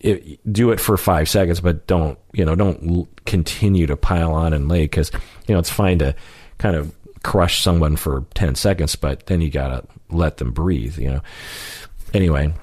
[0.00, 4.52] it, do it for five seconds, but don't you know don't continue to pile on
[4.52, 5.10] and lay because
[5.46, 6.14] you know it's fine to
[6.58, 10.98] kind of crush someone for ten seconds, but then you gotta let them breathe.
[10.98, 11.20] You know.
[12.14, 12.54] Anyway,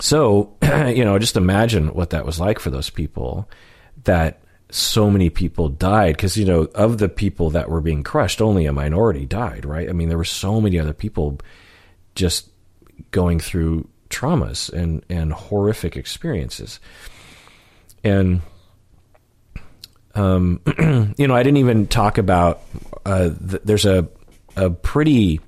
[0.00, 3.48] so you know, just imagine what that was like for those people.
[4.04, 4.40] That
[4.70, 8.66] so many people died because you know of the people that were being crushed, only
[8.66, 9.64] a minority died.
[9.64, 9.88] Right?
[9.88, 11.38] I mean, there were so many other people
[12.14, 12.48] just
[13.10, 16.80] going through traumas and and horrific experiences.
[18.04, 18.42] And
[20.14, 20.60] um,
[21.18, 22.62] you know, I didn't even talk about.
[23.04, 24.08] Uh, th- there's a
[24.56, 25.40] a pretty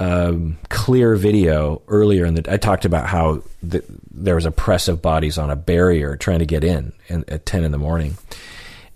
[0.00, 2.52] um, clear video earlier in the.
[2.52, 6.38] I talked about how the, there was a press of bodies on a barrier trying
[6.38, 8.16] to get in, in at ten in the morning,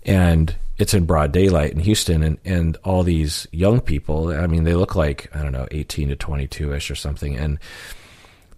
[0.03, 4.29] and it's in broad daylight in Houston, and and all these young people.
[4.29, 7.37] I mean, they look like I don't know, eighteen to twenty two ish or something,
[7.37, 7.59] and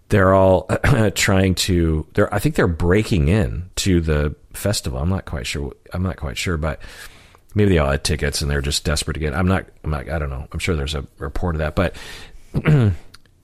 [0.08, 0.70] they're all
[1.14, 2.06] trying to.
[2.14, 4.98] They're I think they're breaking in to the festival.
[5.00, 5.74] I'm not quite sure.
[5.92, 6.80] I'm not quite sure, but
[7.54, 9.34] maybe they all had tickets and they're just desperate to get.
[9.34, 9.66] I'm not.
[9.84, 10.08] I'm not.
[10.08, 10.46] I don't know.
[10.50, 11.94] I'm sure there's a report of that, but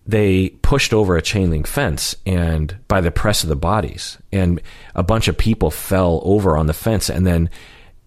[0.07, 4.61] they pushed over a chain link fence and by the press of the bodies, and
[4.95, 7.51] a bunch of people fell over on the fence, and then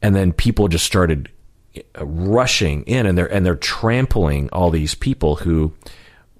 [0.01, 1.29] and then people just started
[1.77, 5.73] uh, rushing in, and they're and they're trampling all these people who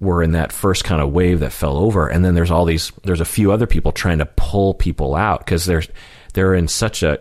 [0.00, 2.92] were in that first kind of wave that fell over and then there's all these
[3.02, 5.82] there's a few other people trying to pull people out because they're
[6.34, 7.18] they're in such a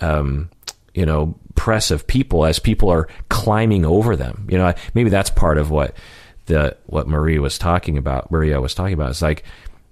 [0.00, 0.50] um,
[0.94, 4.46] you know press of people as people are climbing over them.
[4.50, 5.94] You know maybe that's part of what
[6.50, 9.44] the what Maria was talking about Maria was talking about it's like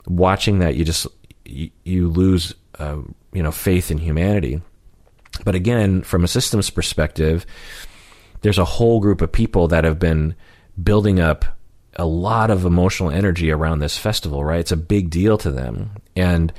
[0.06, 1.06] watching that you just
[1.44, 2.98] you, you lose uh,
[3.32, 4.60] you know faith in humanity
[5.44, 7.47] but again from a systems perspective
[8.43, 10.35] there's a whole group of people that have been
[10.82, 11.44] building up
[11.97, 14.60] a lot of emotional energy around this festival, right?
[14.60, 15.90] It's a big deal to them.
[16.16, 16.52] And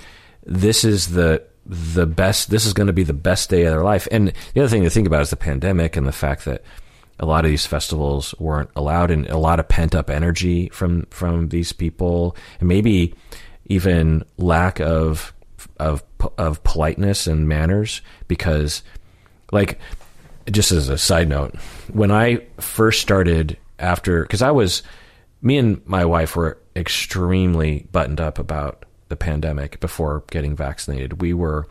[0.45, 3.83] this is the the best this is going to be the best day of their
[3.83, 4.07] life.
[4.11, 6.63] And the other thing to think about is the pandemic and the fact that
[7.19, 11.05] a lot of these festivals weren't allowed and a lot of pent up energy from
[11.09, 13.13] from these people and maybe
[13.65, 15.33] even lack of
[15.79, 16.03] of
[16.37, 18.83] of politeness and manners because
[19.51, 19.79] like
[20.49, 21.55] just as a side note
[21.91, 24.83] when I first started after cuz I was
[25.41, 31.21] me and my wife were extremely buttoned up about the pandemic before getting vaccinated.
[31.21, 31.67] We were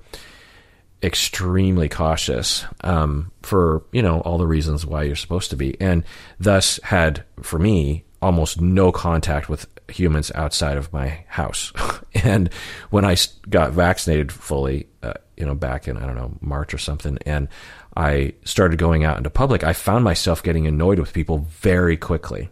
[1.03, 6.05] extremely cautious um, for you know all the reasons why you're supposed to be, and
[6.39, 11.73] thus had for me almost no contact with humans outside of my house.
[12.25, 12.53] and
[12.91, 13.17] when I
[13.49, 17.49] got vaccinated fully, uh, you know, back in I don't know March or something, and
[17.97, 22.51] I started going out into public, I found myself getting annoyed with people very quickly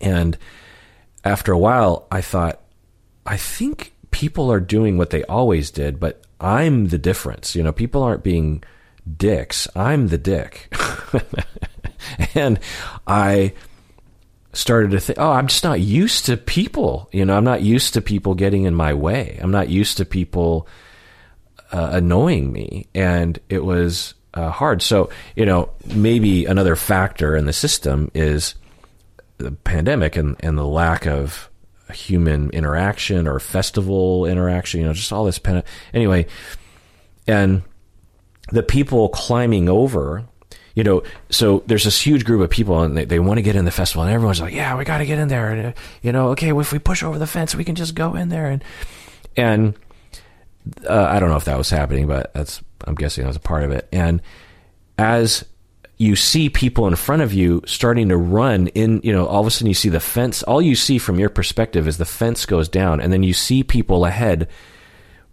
[0.00, 0.38] and
[1.24, 2.60] after a while, I thought,
[3.26, 7.54] I think people are doing what they always did, but I'm the difference.
[7.54, 8.64] You know, people aren't being
[9.16, 9.68] dicks.
[9.76, 10.74] I'm the dick.
[12.34, 12.58] and
[13.06, 13.52] I
[14.52, 17.08] started to think, oh, I'm just not used to people.
[17.12, 19.38] You know, I'm not used to people getting in my way.
[19.40, 20.66] I'm not used to people
[21.70, 22.88] uh, annoying me.
[22.96, 24.82] And it was uh, hard.
[24.82, 28.56] So, you know, maybe another factor in the system is
[29.36, 31.47] the pandemic and, and the lack of
[31.92, 35.38] human interaction or festival interaction, you know, just all this.
[35.38, 36.26] Pen- anyway,
[37.26, 37.62] and
[38.50, 40.24] the people climbing over,
[40.74, 43.56] you know, so there's this huge group of people and they, they want to get
[43.56, 45.50] in the festival and everyone's like, yeah, we got to get in there.
[45.50, 48.14] And, you know, okay, well, if we push over the fence, we can just go
[48.14, 48.46] in there.
[48.46, 48.64] And,
[49.36, 49.74] and,
[50.88, 53.40] uh, I don't know if that was happening, but that's, I'm guessing that was a
[53.40, 53.88] part of it.
[53.92, 54.22] And
[54.96, 55.44] as
[55.98, 59.46] you see people in front of you starting to run in, you know, all of
[59.48, 60.44] a sudden you see the fence.
[60.44, 63.64] All you see from your perspective is the fence goes down, and then you see
[63.64, 64.48] people ahead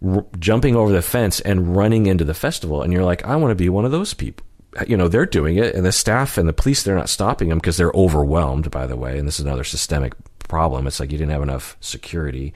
[0.04, 2.82] r- jumping over the fence and running into the festival.
[2.82, 4.44] And you're like, I want to be one of those people.
[4.86, 7.58] You know, they're doing it, and the staff and the police, they're not stopping them
[7.58, 9.18] because they're overwhelmed, by the way.
[9.18, 10.14] And this is another systemic
[10.48, 10.88] problem.
[10.88, 12.52] It's like you didn't have enough security.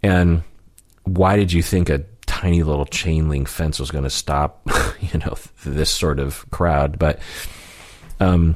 [0.00, 0.44] And
[1.02, 2.04] why did you think a
[2.38, 4.62] tiny little chain link fence was going to stop,
[5.00, 6.96] you know, this sort of crowd.
[6.96, 7.18] But,
[8.20, 8.54] um,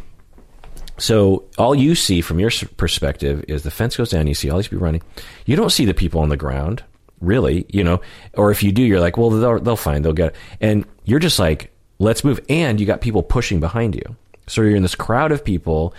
[0.98, 4.28] so all you see from your perspective is the fence goes down.
[4.28, 5.02] You see all these people running.
[5.46, 6.84] You don't see the people on the ground,
[7.20, 8.00] really, you know.
[8.34, 10.36] Or if you do, you're like, well, they'll they'll find, they'll get it.
[10.60, 12.38] And you're just like, let's move.
[12.48, 14.16] And you got people pushing behind you.
[14.46, 15.92] So you're in this crowd of people.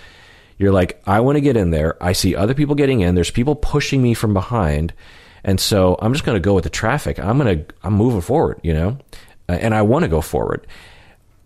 [0.57, 2.01] You're like, I want to get in there.
[2.01, 3.15] I see other people getting in.
[3.15, 4.93] There's people pushing me from behind
[5.43, 7.19] and so I'm just going to go with the traffic.
[7.19, 8.97] I'm going to, I'm moving forward, you know,
[9.49, 10.65] uh, and I want to go forward.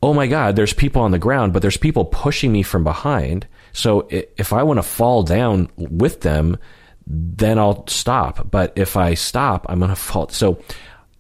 [0.04, 3.48] Oh my God, there's people on the ground, but there's people pushing me from behind.
[3.74, 6.58] So if I want to fall down with them,
[7.08, 8.52] then I'll stop.
[8.52, 10.30] But if I stop, I'm going to fall.
[10.30, 10.62] So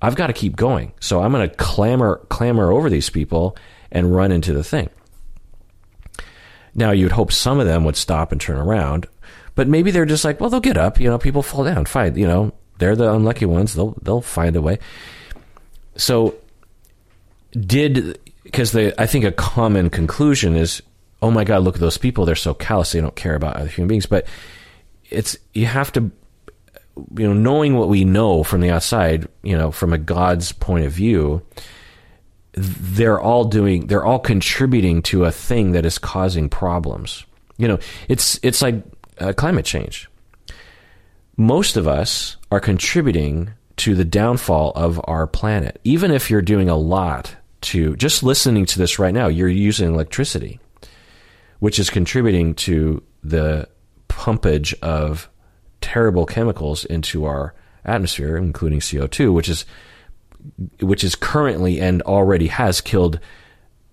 [0.01, 0.93] I've got to keep going.
[0.99, 3.57] So I'm going to clamber, clamber over these people
[3.91, 4.89] and run into the thing.
[6.75, 9.07] Now you'd hope some of them would stop and turn around,
[9.55, 10.99] but maybe they're just like, well, they'll get up.
[10.99, 11.85] You know, people fall down.
[11.85, 12.15] Fine.
[12.15, 13.73] You know, they're the unlucky ones.
[13.73, 14.79] They'll they'll find a way.
[15.95, 16.35] So
[17.51, 20.81] did because I think a common conclusion is
[21.21, 23.67] oh my god look at those people they're so callous they don't care about other
[23.67, 24.27] human beings but
[25.09, 26.11] it's you have to
[27.17, 30.85] you know knowing what we know from the outside you know from a god's point
[30.85, 31.41] of view
[32.53, 37.25] they're all doing they're all contributing to a thing that is causing problems
[37.57, 38.75] You know, it's it's like
[39.19, 40.07] uh, climate change.
[41.37, 45.79] Most of us are contributing to the downfall of our planet.
[45.83, 49.93] Even if you're doing a lot to just listening to this right now, you're using
[49.93, 50.59] electricity,
[51.59, 53.69] which is contributing to the
[54.09, 55.29] pumpage of
[55.79, 57.53] terrible chemicals into our
[57.85, 59.65] atmosphere, including CO2, which is
[60.79, 63.19] which is currently and already has killed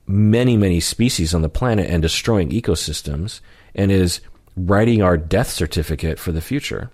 [0.06, 3.40] many, many species on the planet and destroying ecosystems
[3.74, 4.20] and is
[4.56, 6.90] writing our death certificate for the future.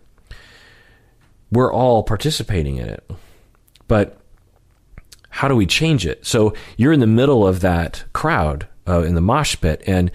[1.51, 3.11] We're all participating in it.
[3.89, 4.17] But
[5.31, 6.27] how do we change it?
[6.27, 10.11] So you're in the middle of that crowd uh, in the mosh pit, and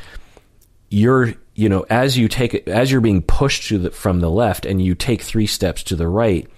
[0.90, 4.66] you're, you know, as you take it, as you're being pushed the, from the left,
[4.66, 6.50] and you take three steps to the right,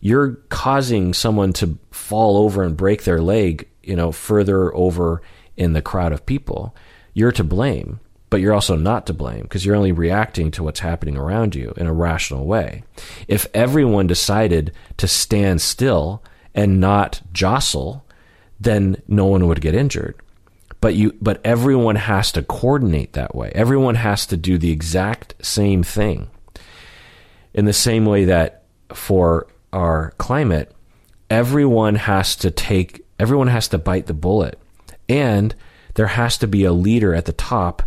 [0.00, 5.22] you're causing someone to fall over and break their leg, you know, further over
[5.56, 6.74] in the crowd of people.
[7.14, 8.00] You're to blame,
[8.32, 11.74] but you're also not to blame because you're only reacting to what's happening around you
[11.76, 12.82] in a rational way.
[13.28, 16.22] If everyone decided to stand still
[16.54, 18.06] and not jostle,
[18.58, 20.14] then no one would get injured.
[20.80, 23.52] But you, but everyone has to coordinate that way.
[23.54, 26.30] Everyone has to do the exact same thing.
[27.52, 28.62] In the same way that
[28.94, 30.74] for our climate,
[31.28, 34.58] everyone has to take, everyone has to bite the bullet.
[35.06, 35.54] And
[35.96, 37.82] there has to be a leader at the top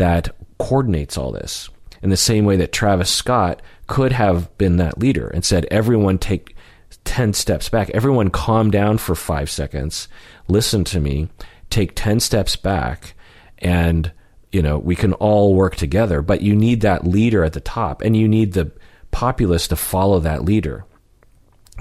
[0.00, 1.68] that coordinates all this.
[2.02, 6.16] In the same way that Travis Scott could have been that leader and said, everyone
[6.16, 6.56] take
[7.04, 7.90] 10 steps back.
[7.90, 10.08] Everyone calm down for five seconds.
[10.48, 11.28] Listen to me.
[11.68, 13.12] Take 10 steps back
[13.58, 14.10] and,
[14.50, 16.22] you know, we can all work together.
[16.22, 18.72] But you need that leader at the top and you need the
[19.10, 20.86] populace to follow that leader.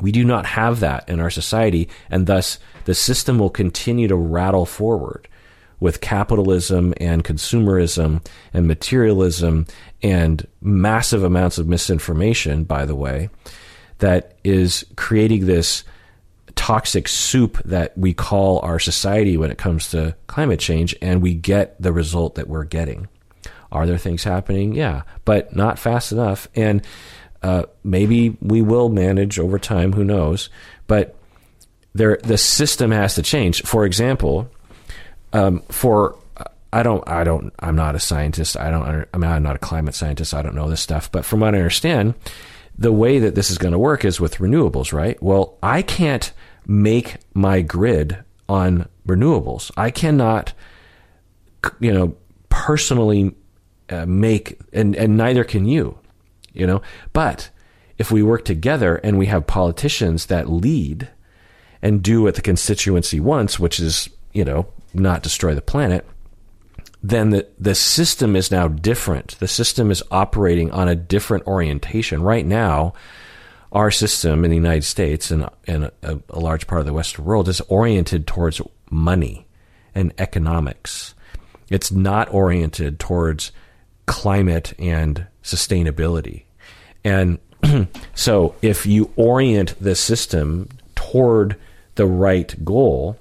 [0.01, 4.15] We do not have that in our society, and thus the system will continue to
[4.15, 5.27] rattle forward
[5.79, 9.65] with capitalism and consumerism and materialism
[10.01, 13.29] and massive amounts of misinformation, by the way,
[13.99, 15.83] that is creating this
[16.55, 21.33] toxic soup that we call our society when it comes to climate change, and we
[21.33, 23.07] get the result that we're getting.
[23.71, 24.73] Are there things happening?
[24.73, 26.49] Yeah, but not fast enough.
[26.55, 26.85] And
[27.43, 29.93] uh, maybe we will manage over time.
[29.93, 30.49] Who knows?
[30.87, 31.15] But
[31.93, 33.61] there, the system has to change.
[33.63, 34.49] For example,
[35.33, 36.17] um, for
[36.71, 38.55] I don't, I don't, I'm not a scientist.
[38.57, 40.33] I don't, I mean, I'm not a climate scientist.
[40.33, 41.11] I don't know this stuff.
[41.11, 42.13] But from what I understand,
[42.77, 45.21] the way that this is going to work is with renewables, right?
[45.21, 46.31] Well, I can't
[46.67, 49.71] make my grid on renewables.
[49.75, 50.53] I cannot,
[51.79, 52.15] you know,
[52.49, 53.35] personally
[53.89, 55.97] uh, make, and, and neither can you
[56.53, 56.81] you know?
[57.13, 57.49] But
[57.97, 61.09] if we work together and we have politicians that lead
[61.81, 66.05] and do what the constituency wants, which is, you know, not destroy the planet,
[67.01, 69.39] then the, the system is now different.
[69.39, 72.21] The system is operating on a different orientation.
[72.21, 72.93] Right now,
[73.71, 77.25] our system in the United States and, and a, a large part of the Western
[77.25, 79.47] world is oriented towards money
[79.95, 81.13] and economics.
[81.69, 83.51] It's not oriented towards
[84.05, 86.43] climate and sustainability.
[87.03, 87.39] And
[88.15, 91.55] so if you orient the system toward
[91.95, 93.17] the right goal,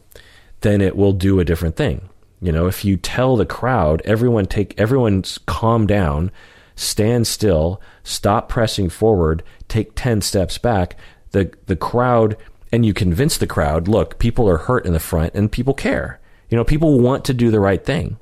[0.61, 2.09] then it will do a different thing.
[2.41, 6.31] You know, if you tell the crowd, everyone take everyone's calm down,
[6.77, 10.97] stand still, stop pressing forward, take 10 steps back,
[11.33, 12.37] the the crowd
[12.71, 16.21] and you convince the crowd, look, people are hurt in the front and people care.
[16.51, 18.19] You know, people want to do the right thing.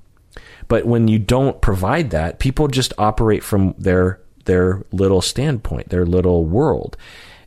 [0.69, 6.07] But when you don't provide that, people just operate from their their little standpoint, their
[6.07, 6.97] little world.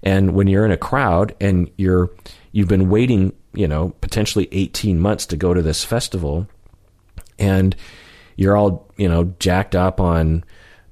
[0.04, 2.12] And when you're in a crowd and you're
[2.52, 6.48] you've been waiting, you know, potentially 18 months to go to this festival
[7.38, 7.76] and
[8.36, 10.44] you're all, you know, jacked up on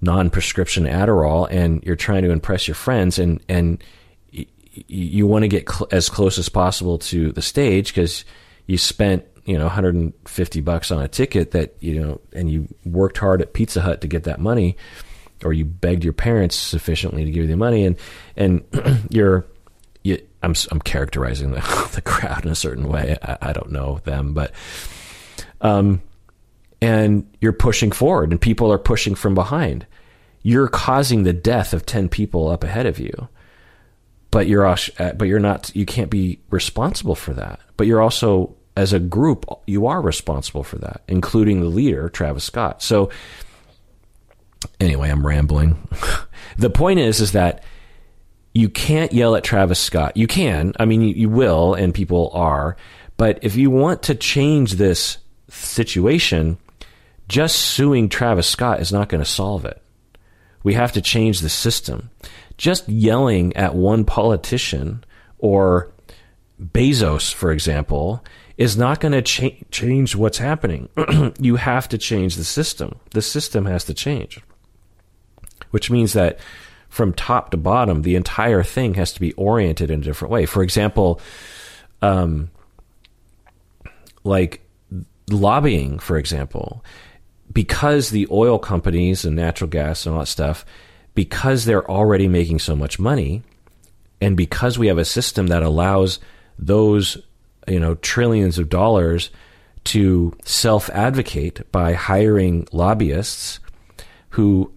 [0.02, 3.84] non-prescription Adderall and you're trying to impress your friends and and
[4.88, 8.24] you want to get cl- as close as possible to the stage because
[8.68, 13.18] you spent you know 150 bucks on a ticket that you know and you worked
[13.18, 14.78] hard at Pizza Hut to get that money
[15.44, 17.98] or you begged your parents sufficiently to give you the money and
[18.36, 18.64] and
[19.10, 19.57] you're you,
[20.48, 24.34] I'm I'm characterizing the the crowd in a certain way I, I don't know them
[24.34, 24.52] but
[25.62, 26.02] um
[26.82, 29.86] and you're pushing forward and people are pushing from behind
[30.44, 33.28] you're causing the death of 10 people up ahead of you
[34.32, 34.78] but you're uh,
[35.16, 39.46] but you're not you can't be responsible for that but you're also as a group,
[39.66, 42.84] you are responsible for that, including the leader, Travis Scott.
[42.84, 43.10] So,
[44.80, 45.88] anyway, I'm rambling.
[46.58, 47.64] the point is, is that
[48.58, 50.18] you can't yell at Travis Scott.
[50.18, 52.76] You can, I mean, you, you will, and people are.
[53.16, 56.58] But if you want to change this situation,
[57.28, 59.80] just suing Travis Scott is not going to solve it.
[60.64, 62.10] We have to change the system.
[62.58, 65.04] Just yelling at one politician
[65.38, 65.92] or
[66.60, 68.26] Bezos, for example,
[68.58, 70.90] is not going to cha- change what's happening.
[71.40, 73.00] you have to change the system.
[73.12, 74.42] The system has to change,
[75.70, 76.40] which means that
[76.98, 80.48] from top to bottom, the entire thing has to be oriented in a different way.
[80.48, 81.22] For example,
[82.02, 82.50] um,
[84.24, 84.68] like
[85.30, 86.84] lobbying, for example,
[87.54, 90.66] because the oil companies and natural gas and all that stuff,
[91.14, 93.44] because they're already making so much money,
[94.20, 96.20] and because we have a system that allows
[96.58, 97.16] those
[97.68, 99.30] you know trillions of dollars
[99.84, 103.60] to self advocate by hiring lobbyists
[104.32, 104.72] who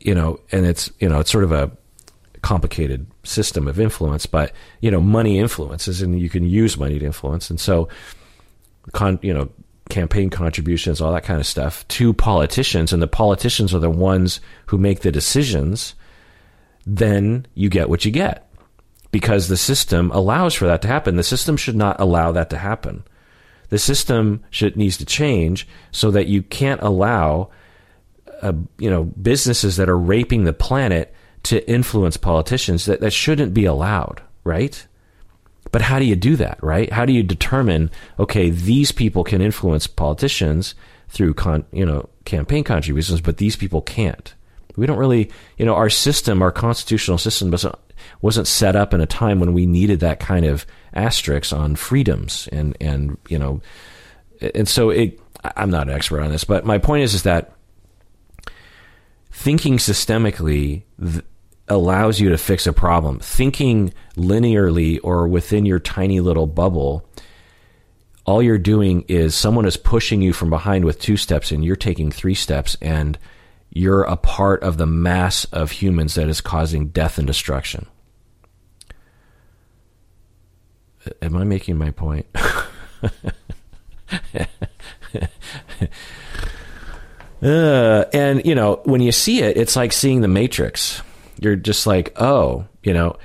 [0.00, 1.70] you know and it's you know it's sort of a
[2.42, 7.06] complicated system of influence but you know money influences and you can use money to
[7.06, 7.88] influence and so
[8.92, 9.48] con, you know
[9.88, 14.40] campaign contributions all that kind of stuff to politicians and the politicians are the ones
[14.66, 15.94] who make the decisions
[16.84, 18.48] then you get what you get
[19.12, 21.16] because the system allows for that to happen.
[21.16, 23.04] The system should not allow that to happen.
[23.68, 27.50] The system should needs to change so that you can't allow
[28.42, 31.14] uh, you know businesses that are raping the planet
[31.44, 34.86] to influence politicians that that shouldn't be allowed, right?
[35.70, 36.92] But how do you do that, right?
[36.92, 40.74] How do you determine okay, these people can influence politicians
[41.08, 44.34] through con, you know, campaign contributions, but these people can't.
[44.76, 47.74] We don't really, you know, our system, our constitutional system doesn't
[48.20, 52.48] wasn't set up in a time when we needed that kind of asterisk on freedoms
[52.52, 53.60] and and you know
[54.54, 55.20] and so it
[55.56, 57.51] I'm not an expert on this but my point is is that
[59.32, 61.24] thinking systemically th-
[61.68, 67.08] allows you to fix a problem thinking linearly or within your tiny little bubble
[68.24, 71.74] all you're doing is someone is pushing you from behind with two steps and you're
[71.74, 73.18] taking three steps and
[73.70, 77.86] you're a part of the mass of humans that is causing death and destruction
[81.20, 82.26] Am I making my point?
[87.42, 91.02] uh, and you know, when you see it, it's like seeing the Matrix.
[91.40, 93.16] You're just like, oh, you know,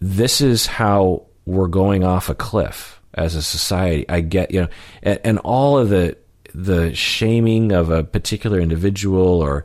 [0.00, 4.06] this is how we're going off a cliff as a society.
[4.08, 4.68] I get, you know,
[5.02, 6.16] and, and all of the
[6.54, 9.64] the shaming of a particular individual or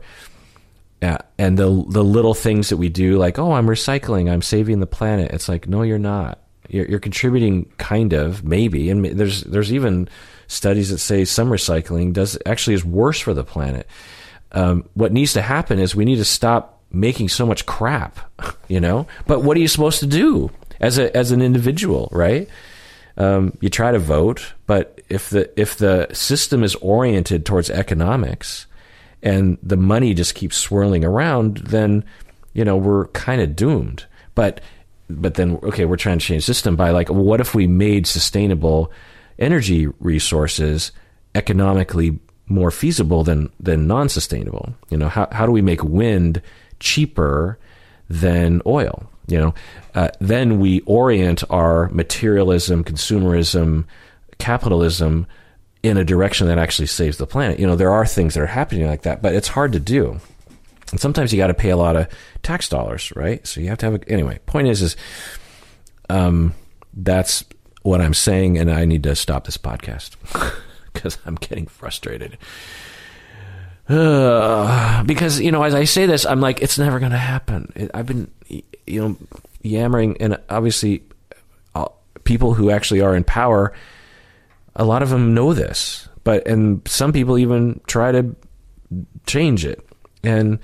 [1.02, 4.80] uh, and the the little things that we do, like, oh, I'm recycling, I'm saving
[4.80, 5.32] the planet.
[5.32, 10.08] It's like, no, you're not you're, you're contributing kind of maybe, and there's there's even
[10.46, 13.86] studies that say some recycling does actually is worse for the planet.
[14.52, 18.18] Um, what needs to happen is we need to stop making so much crap,
[18.68, 19.06] you know.
[19.26, 20.50] But what are you supposed to do
[20.80, 22.48] as a as an individual, right?
[23.16, 28.66] Um, you try to vote, but if the if the system is oriented towards economics
[29.22, 32.04] and the money just keeps swirling around, then
[32.52, 34.06] you know we're kind of doomed.
[34.34, 34.60] But
[35.08, 38.92] but then okay, we're trying to change system by like, what if we made sustainable
[39.38, 40.92] energy resources
[41.34, 44.74] economically more feasible than than non-sustainable?
[44.90, 46.42] You know, how how do we make wind
[46.80, 47.58] cheaper
[48.08, 49.08] than oil?
[49.26, 49.54] You know,
[49.94, 53.84] uh, then we orient our materialism, consumerism,
[54.38, 55.26] capitalism
[55.82, 57.58] in a direction that actually saves the planet.
[57.58, 60.18] You know, there are things that are happening like that, but it's hard to do.
[60.90, 62.08] And sometimes you got to pay a lot of
[62.42, 63.46] tax dollars, right?
[63.46, 64.38] So you have to have a, anyway.
[64.46, 64.96] Point is, is
[66.08, 66.54] um,
[66.94, 67.44] that's
[67.82, 70.16] what I'm saying, and I need to stop this podcast
[70.92, 72.38] because I'm getting frustrated.
[73.88, 77.90] Uh, because you know, as I say this, I'm like, it's never going to happen.
[77.94, 79.16] I've been, you know,
[79.62, 81.02] yammering, and obviously,
[81.74, 81.88] uh,
[82.24, 83.72] people who actually are in power,
[84.76, 88.34] a lot of them know this, but and some people even try to
[89.26, 89.87] change it
[90.28, 90.58] and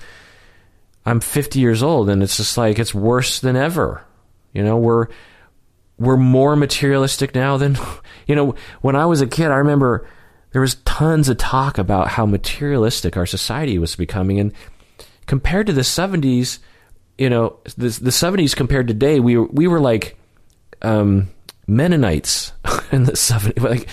[1.05, 4.03] I'm 50 years old and it's just like it's worse than ever.
[4.53, 5.07] You know, we're
[5.97, 7.77] we're more materialistic now than
[8.27, 10.07] you know, when I was a kid, I remember
[10.51, 14.53] there was tons of talk about how materialistic our society was becoming and
[15.25, 16.59] compared to the 70s,
[17.17, 20.17] you know, the the 70s compared to today, we we were like
[20.81, 21.29] um,
[21.67, 22.51] Mennonites
[22.91, 23.87] in the 70s like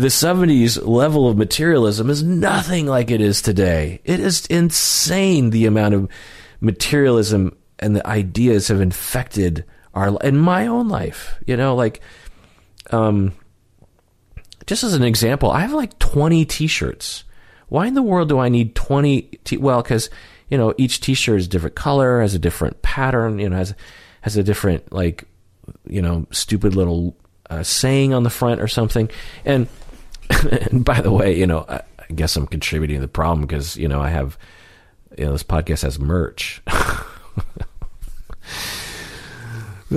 [0.00, 4.00] the 70s level of materialism is nothing like it is today.
[4.04, 6.08] It is insane the amount of
[6.60, 9.64] materialism and the ideas have infected
[9.94, 11.38] our in my own life.
[11.46, 12.00] You know, like
[12.90, 13.32] um
[14.66, 17.24] just as an example, I have like 20 t-shirts.
[17.68, 20.10] Why in the world do I need 20 t- well cuz
[20.48, 23.74] you know, each t-shirt is a different color, has a different pattern, you know, has
[24.22, 25.24] has a different like
[25.88, 27.16] you know, stupid little
[27.50, 29.10] uh, saying on the front or something.
[29.44, 29.68] And,
[30.70, 33.76] and by the way, you know, I, I guess I'm contributing to the problem because
[33.76, 34.38] you know I have
[35.18, 36.62] you know this podcast has merch.
[39.92, 39.96] Uh,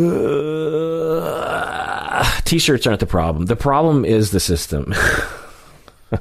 [2.46, 3.46] t-shirts aren't the problem.
[3.46, 4.94] The problem is the system.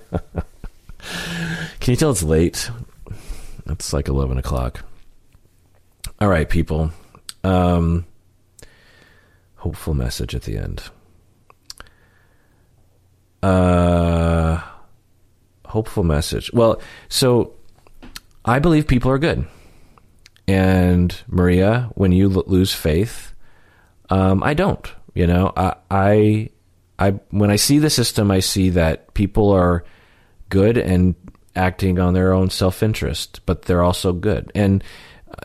[1.81, 2.71] Can you tell it's late?
[3.67, 4.85] It's like eleven o'clock.
[6.21, 6.91] All right, people.
[7.45, 8.07] Um,
[9.57, 10.83] hopeful message at the end.
[13.43, 14.61] Uh,
[15.67, 16.53] hopeful message.
[16.53, 17.55] Well, so
[18.45, 19.47] I believe people are good.
[20.47, 23.33] And Maria, when you lose faith,
[24.11, 24.87] um, I don't.
[25.15, 26.51] You know, I, I,
[26.99, 29.85] I, when I see the system, I see that people are
[30.49, 31.15] good and
[31.55, 34.51] acting on their own self interest, but they're also good.
[34.55, 34.83] And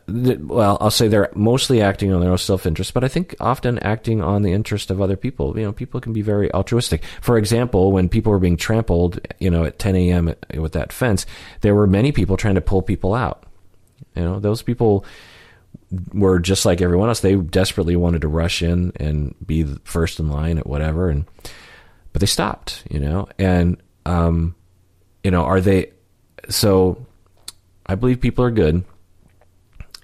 [0.07, 3.79] well, I'll say they're mostly acting on their own self interest, but I think often
[3.79, 5.57] acting on the interest of other people.
[5.57, 7.03] You know, people can be very altruistic.
[7.21, 10.33] For example, when people were being trampled, you know, at 10 a.m.
[10.55, 11.25] with that fence,
[11.61, 13.43] there were many people trying to pull people out.
[14.15, 15.05] You know, those people
[16.13, 17.19] were just like everyone else.
[17.19, 21.25] They desperately wanted to rush in and be first in line at whatever, and
[22.13, 22.83] but they stopped.
[22.89, 24.55] You know, and um,
[25.23, 25.91] you know, are they?
[26.49, 27.05] So,
[27.85, 28.85] I believe people are good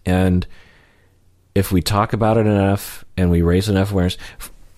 [0.06, 0.46] and
[1.56, 4.18] if we talk about it enough and we raise enough awareness,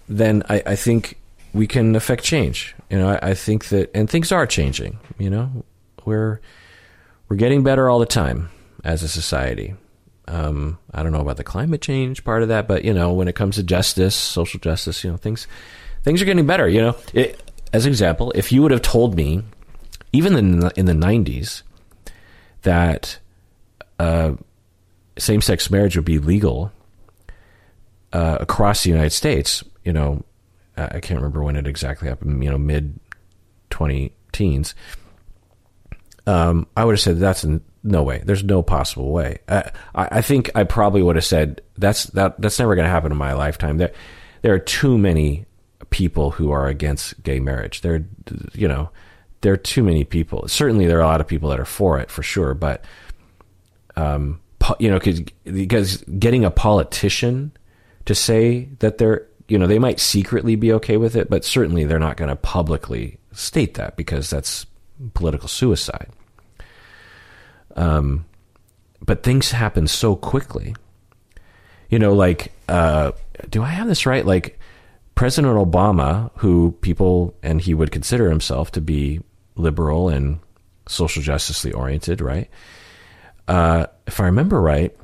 [0.08, 1.18] then I, I think
[1.54, 2.76] we can affect change.
[2.90, 5.00] You know, I, I, think that, and things are changing.
[5.18, 5.64] You know,
[6.04, 6.42] we're
[7.30, 8.50] we're getting better all the time
[8.84, 9.76] as a society.
[10.28, 13.28] Um, I don't know about the climate change part of that, but you know, when
[13.28, 15.48] it comes to justice, social justice, you know, things
[16.04, 16.68] things are getting better.
[16.68, 17.42] You know, it,
[17.74, 19.44] as an example, if you would have told me,
[20.12, 21.62] even in the, in the '90s,
[22.64, 23.20] that
[24.00, 24.34] uh,
[25.18, 26.72] same sex marriage would be legal
[28.14, 30.24] uh, across the United States, you know,
[30.78, 33.00] I can't remember when it exactly happened, you know, mid
[33.70, 34.76] 20 teens.
[36.28, 37.46] Um, I would have said that's
[37.84, 38.22] no way.
[38.26, 39.40] There's no possible way.
[39.48, 43.12] I, I think I probably would have said that's that that's never going to happen
[43.12, 43.78] in my lifetime.
[43.78, 43.94] There,
[44.42, 45.46] there are too many
[45.92, 47.82] people who are against gay marriage.
[47.82, 48.06] There,
[48.54, 48.90] you know,
[49.42, 50.48] there are too many people.
[50.48, 52.84] Certainly, there are a lot of people that are for it for sure, but
[53.96, 54.42] um,
[54.80, 55.00] you know,
[55.44, 57.52] because getting a politician
[58.06, 61.86] to say that they're, you know, they might secretly be okay with it, but certainly
[61.86, 64.66] they're not going to publicly state that because that's
[65.14, 66.10] political suicide.
[67.76, 68.26] Um,
[69.02, 70.76] but things happen so quickly.
[71.90, 73.12] You know, like, uh,
[73.50, 74.26] do I have this right?
[74.26, 74.60] Like,
[75.16, 79.22] President Obama, who people, and he would consider himself to be
[79.56, 80.40] liberal and
[80.88, 82.50] social justicely oriented, right?
[83.48, 84.96] Uh, if I remember right,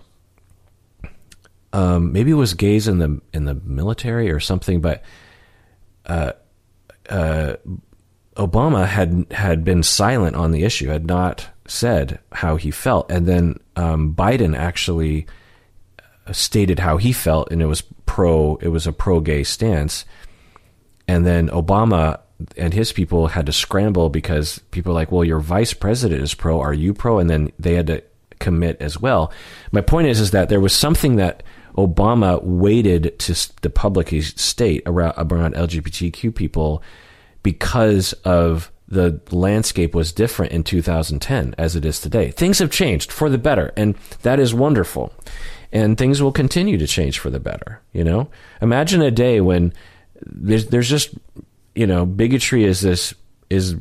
[1.74, 5.04] um, maybe it was gays in the in the military or something, but
[6.06, 6.34] uh,
[7.10, 7.56] uh,
[8.36, 13.26] Obama had had been silent on the issue, had not said how he felt, and
[13.26, 15.28] then um, Biden actually
[16.32, 18.56] stated how he felt, and it was pro.
[18.58, 20.06] It was a pro gay stance,
[21.08, 22.20] and then Obama
[22.58, 26.34] and his people had to scramble because people were like, well, your vice president is
[26.34, 26.60] pro.
[26.60, 27.20] Are you pro?
[27.20, 28.04] And then they had to
[28.42, 29.32] commit as well.
[29.72, 31.44] My point is, is that there was something that
[31.78, 36.84] Obama waited to the public state around, around LGBTQ people
[37.44, 42.30] because of the landscape was different in 2010 as it is today.
[42.32, 45.14] Things have changed for the better, and that is wonderful.
[45.72, 47.82] And things will continue to change for the better.
[47.94, 48.30] You know,
[48.62, 49.74] imagine a day when
[50.22, 51.16] there's there's just
[51.74, 53.14] you know bigotry is this
[53.50, 53.78] is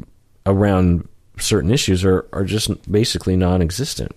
[0.46, 1.08] around
[1.38, 4.16] certain issues are are just basically non-existent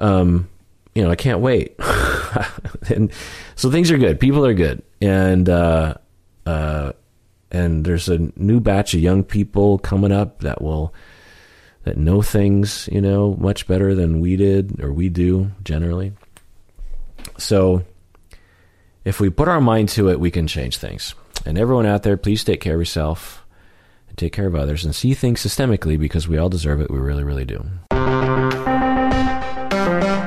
[0.00, 0.48] um,
[0.94, 1.76] you know, I can't wait.
[2.88, 3.12] and
[3.54, 4.18] so things are good.
[4.18, 5.94] People are good, and uh,
[6.46, 6.92] uh,
[7.50, 10.94] and there's a new batch of young people coming up that will
[11.84, 16.12] that know things, you know, much better than we did or we do generally.
[17.38, 17.84] So
[19.04, 21.14] if we put our mind to it, we can change things.
[21.46, 23.46] And everyone out there, please take care of yourself
[24.08, 26.90] and take care of others and see things systemically because we all deserve it.
[26.90, 28.59] We really, really do.
[29.90, 30.19] Thank you.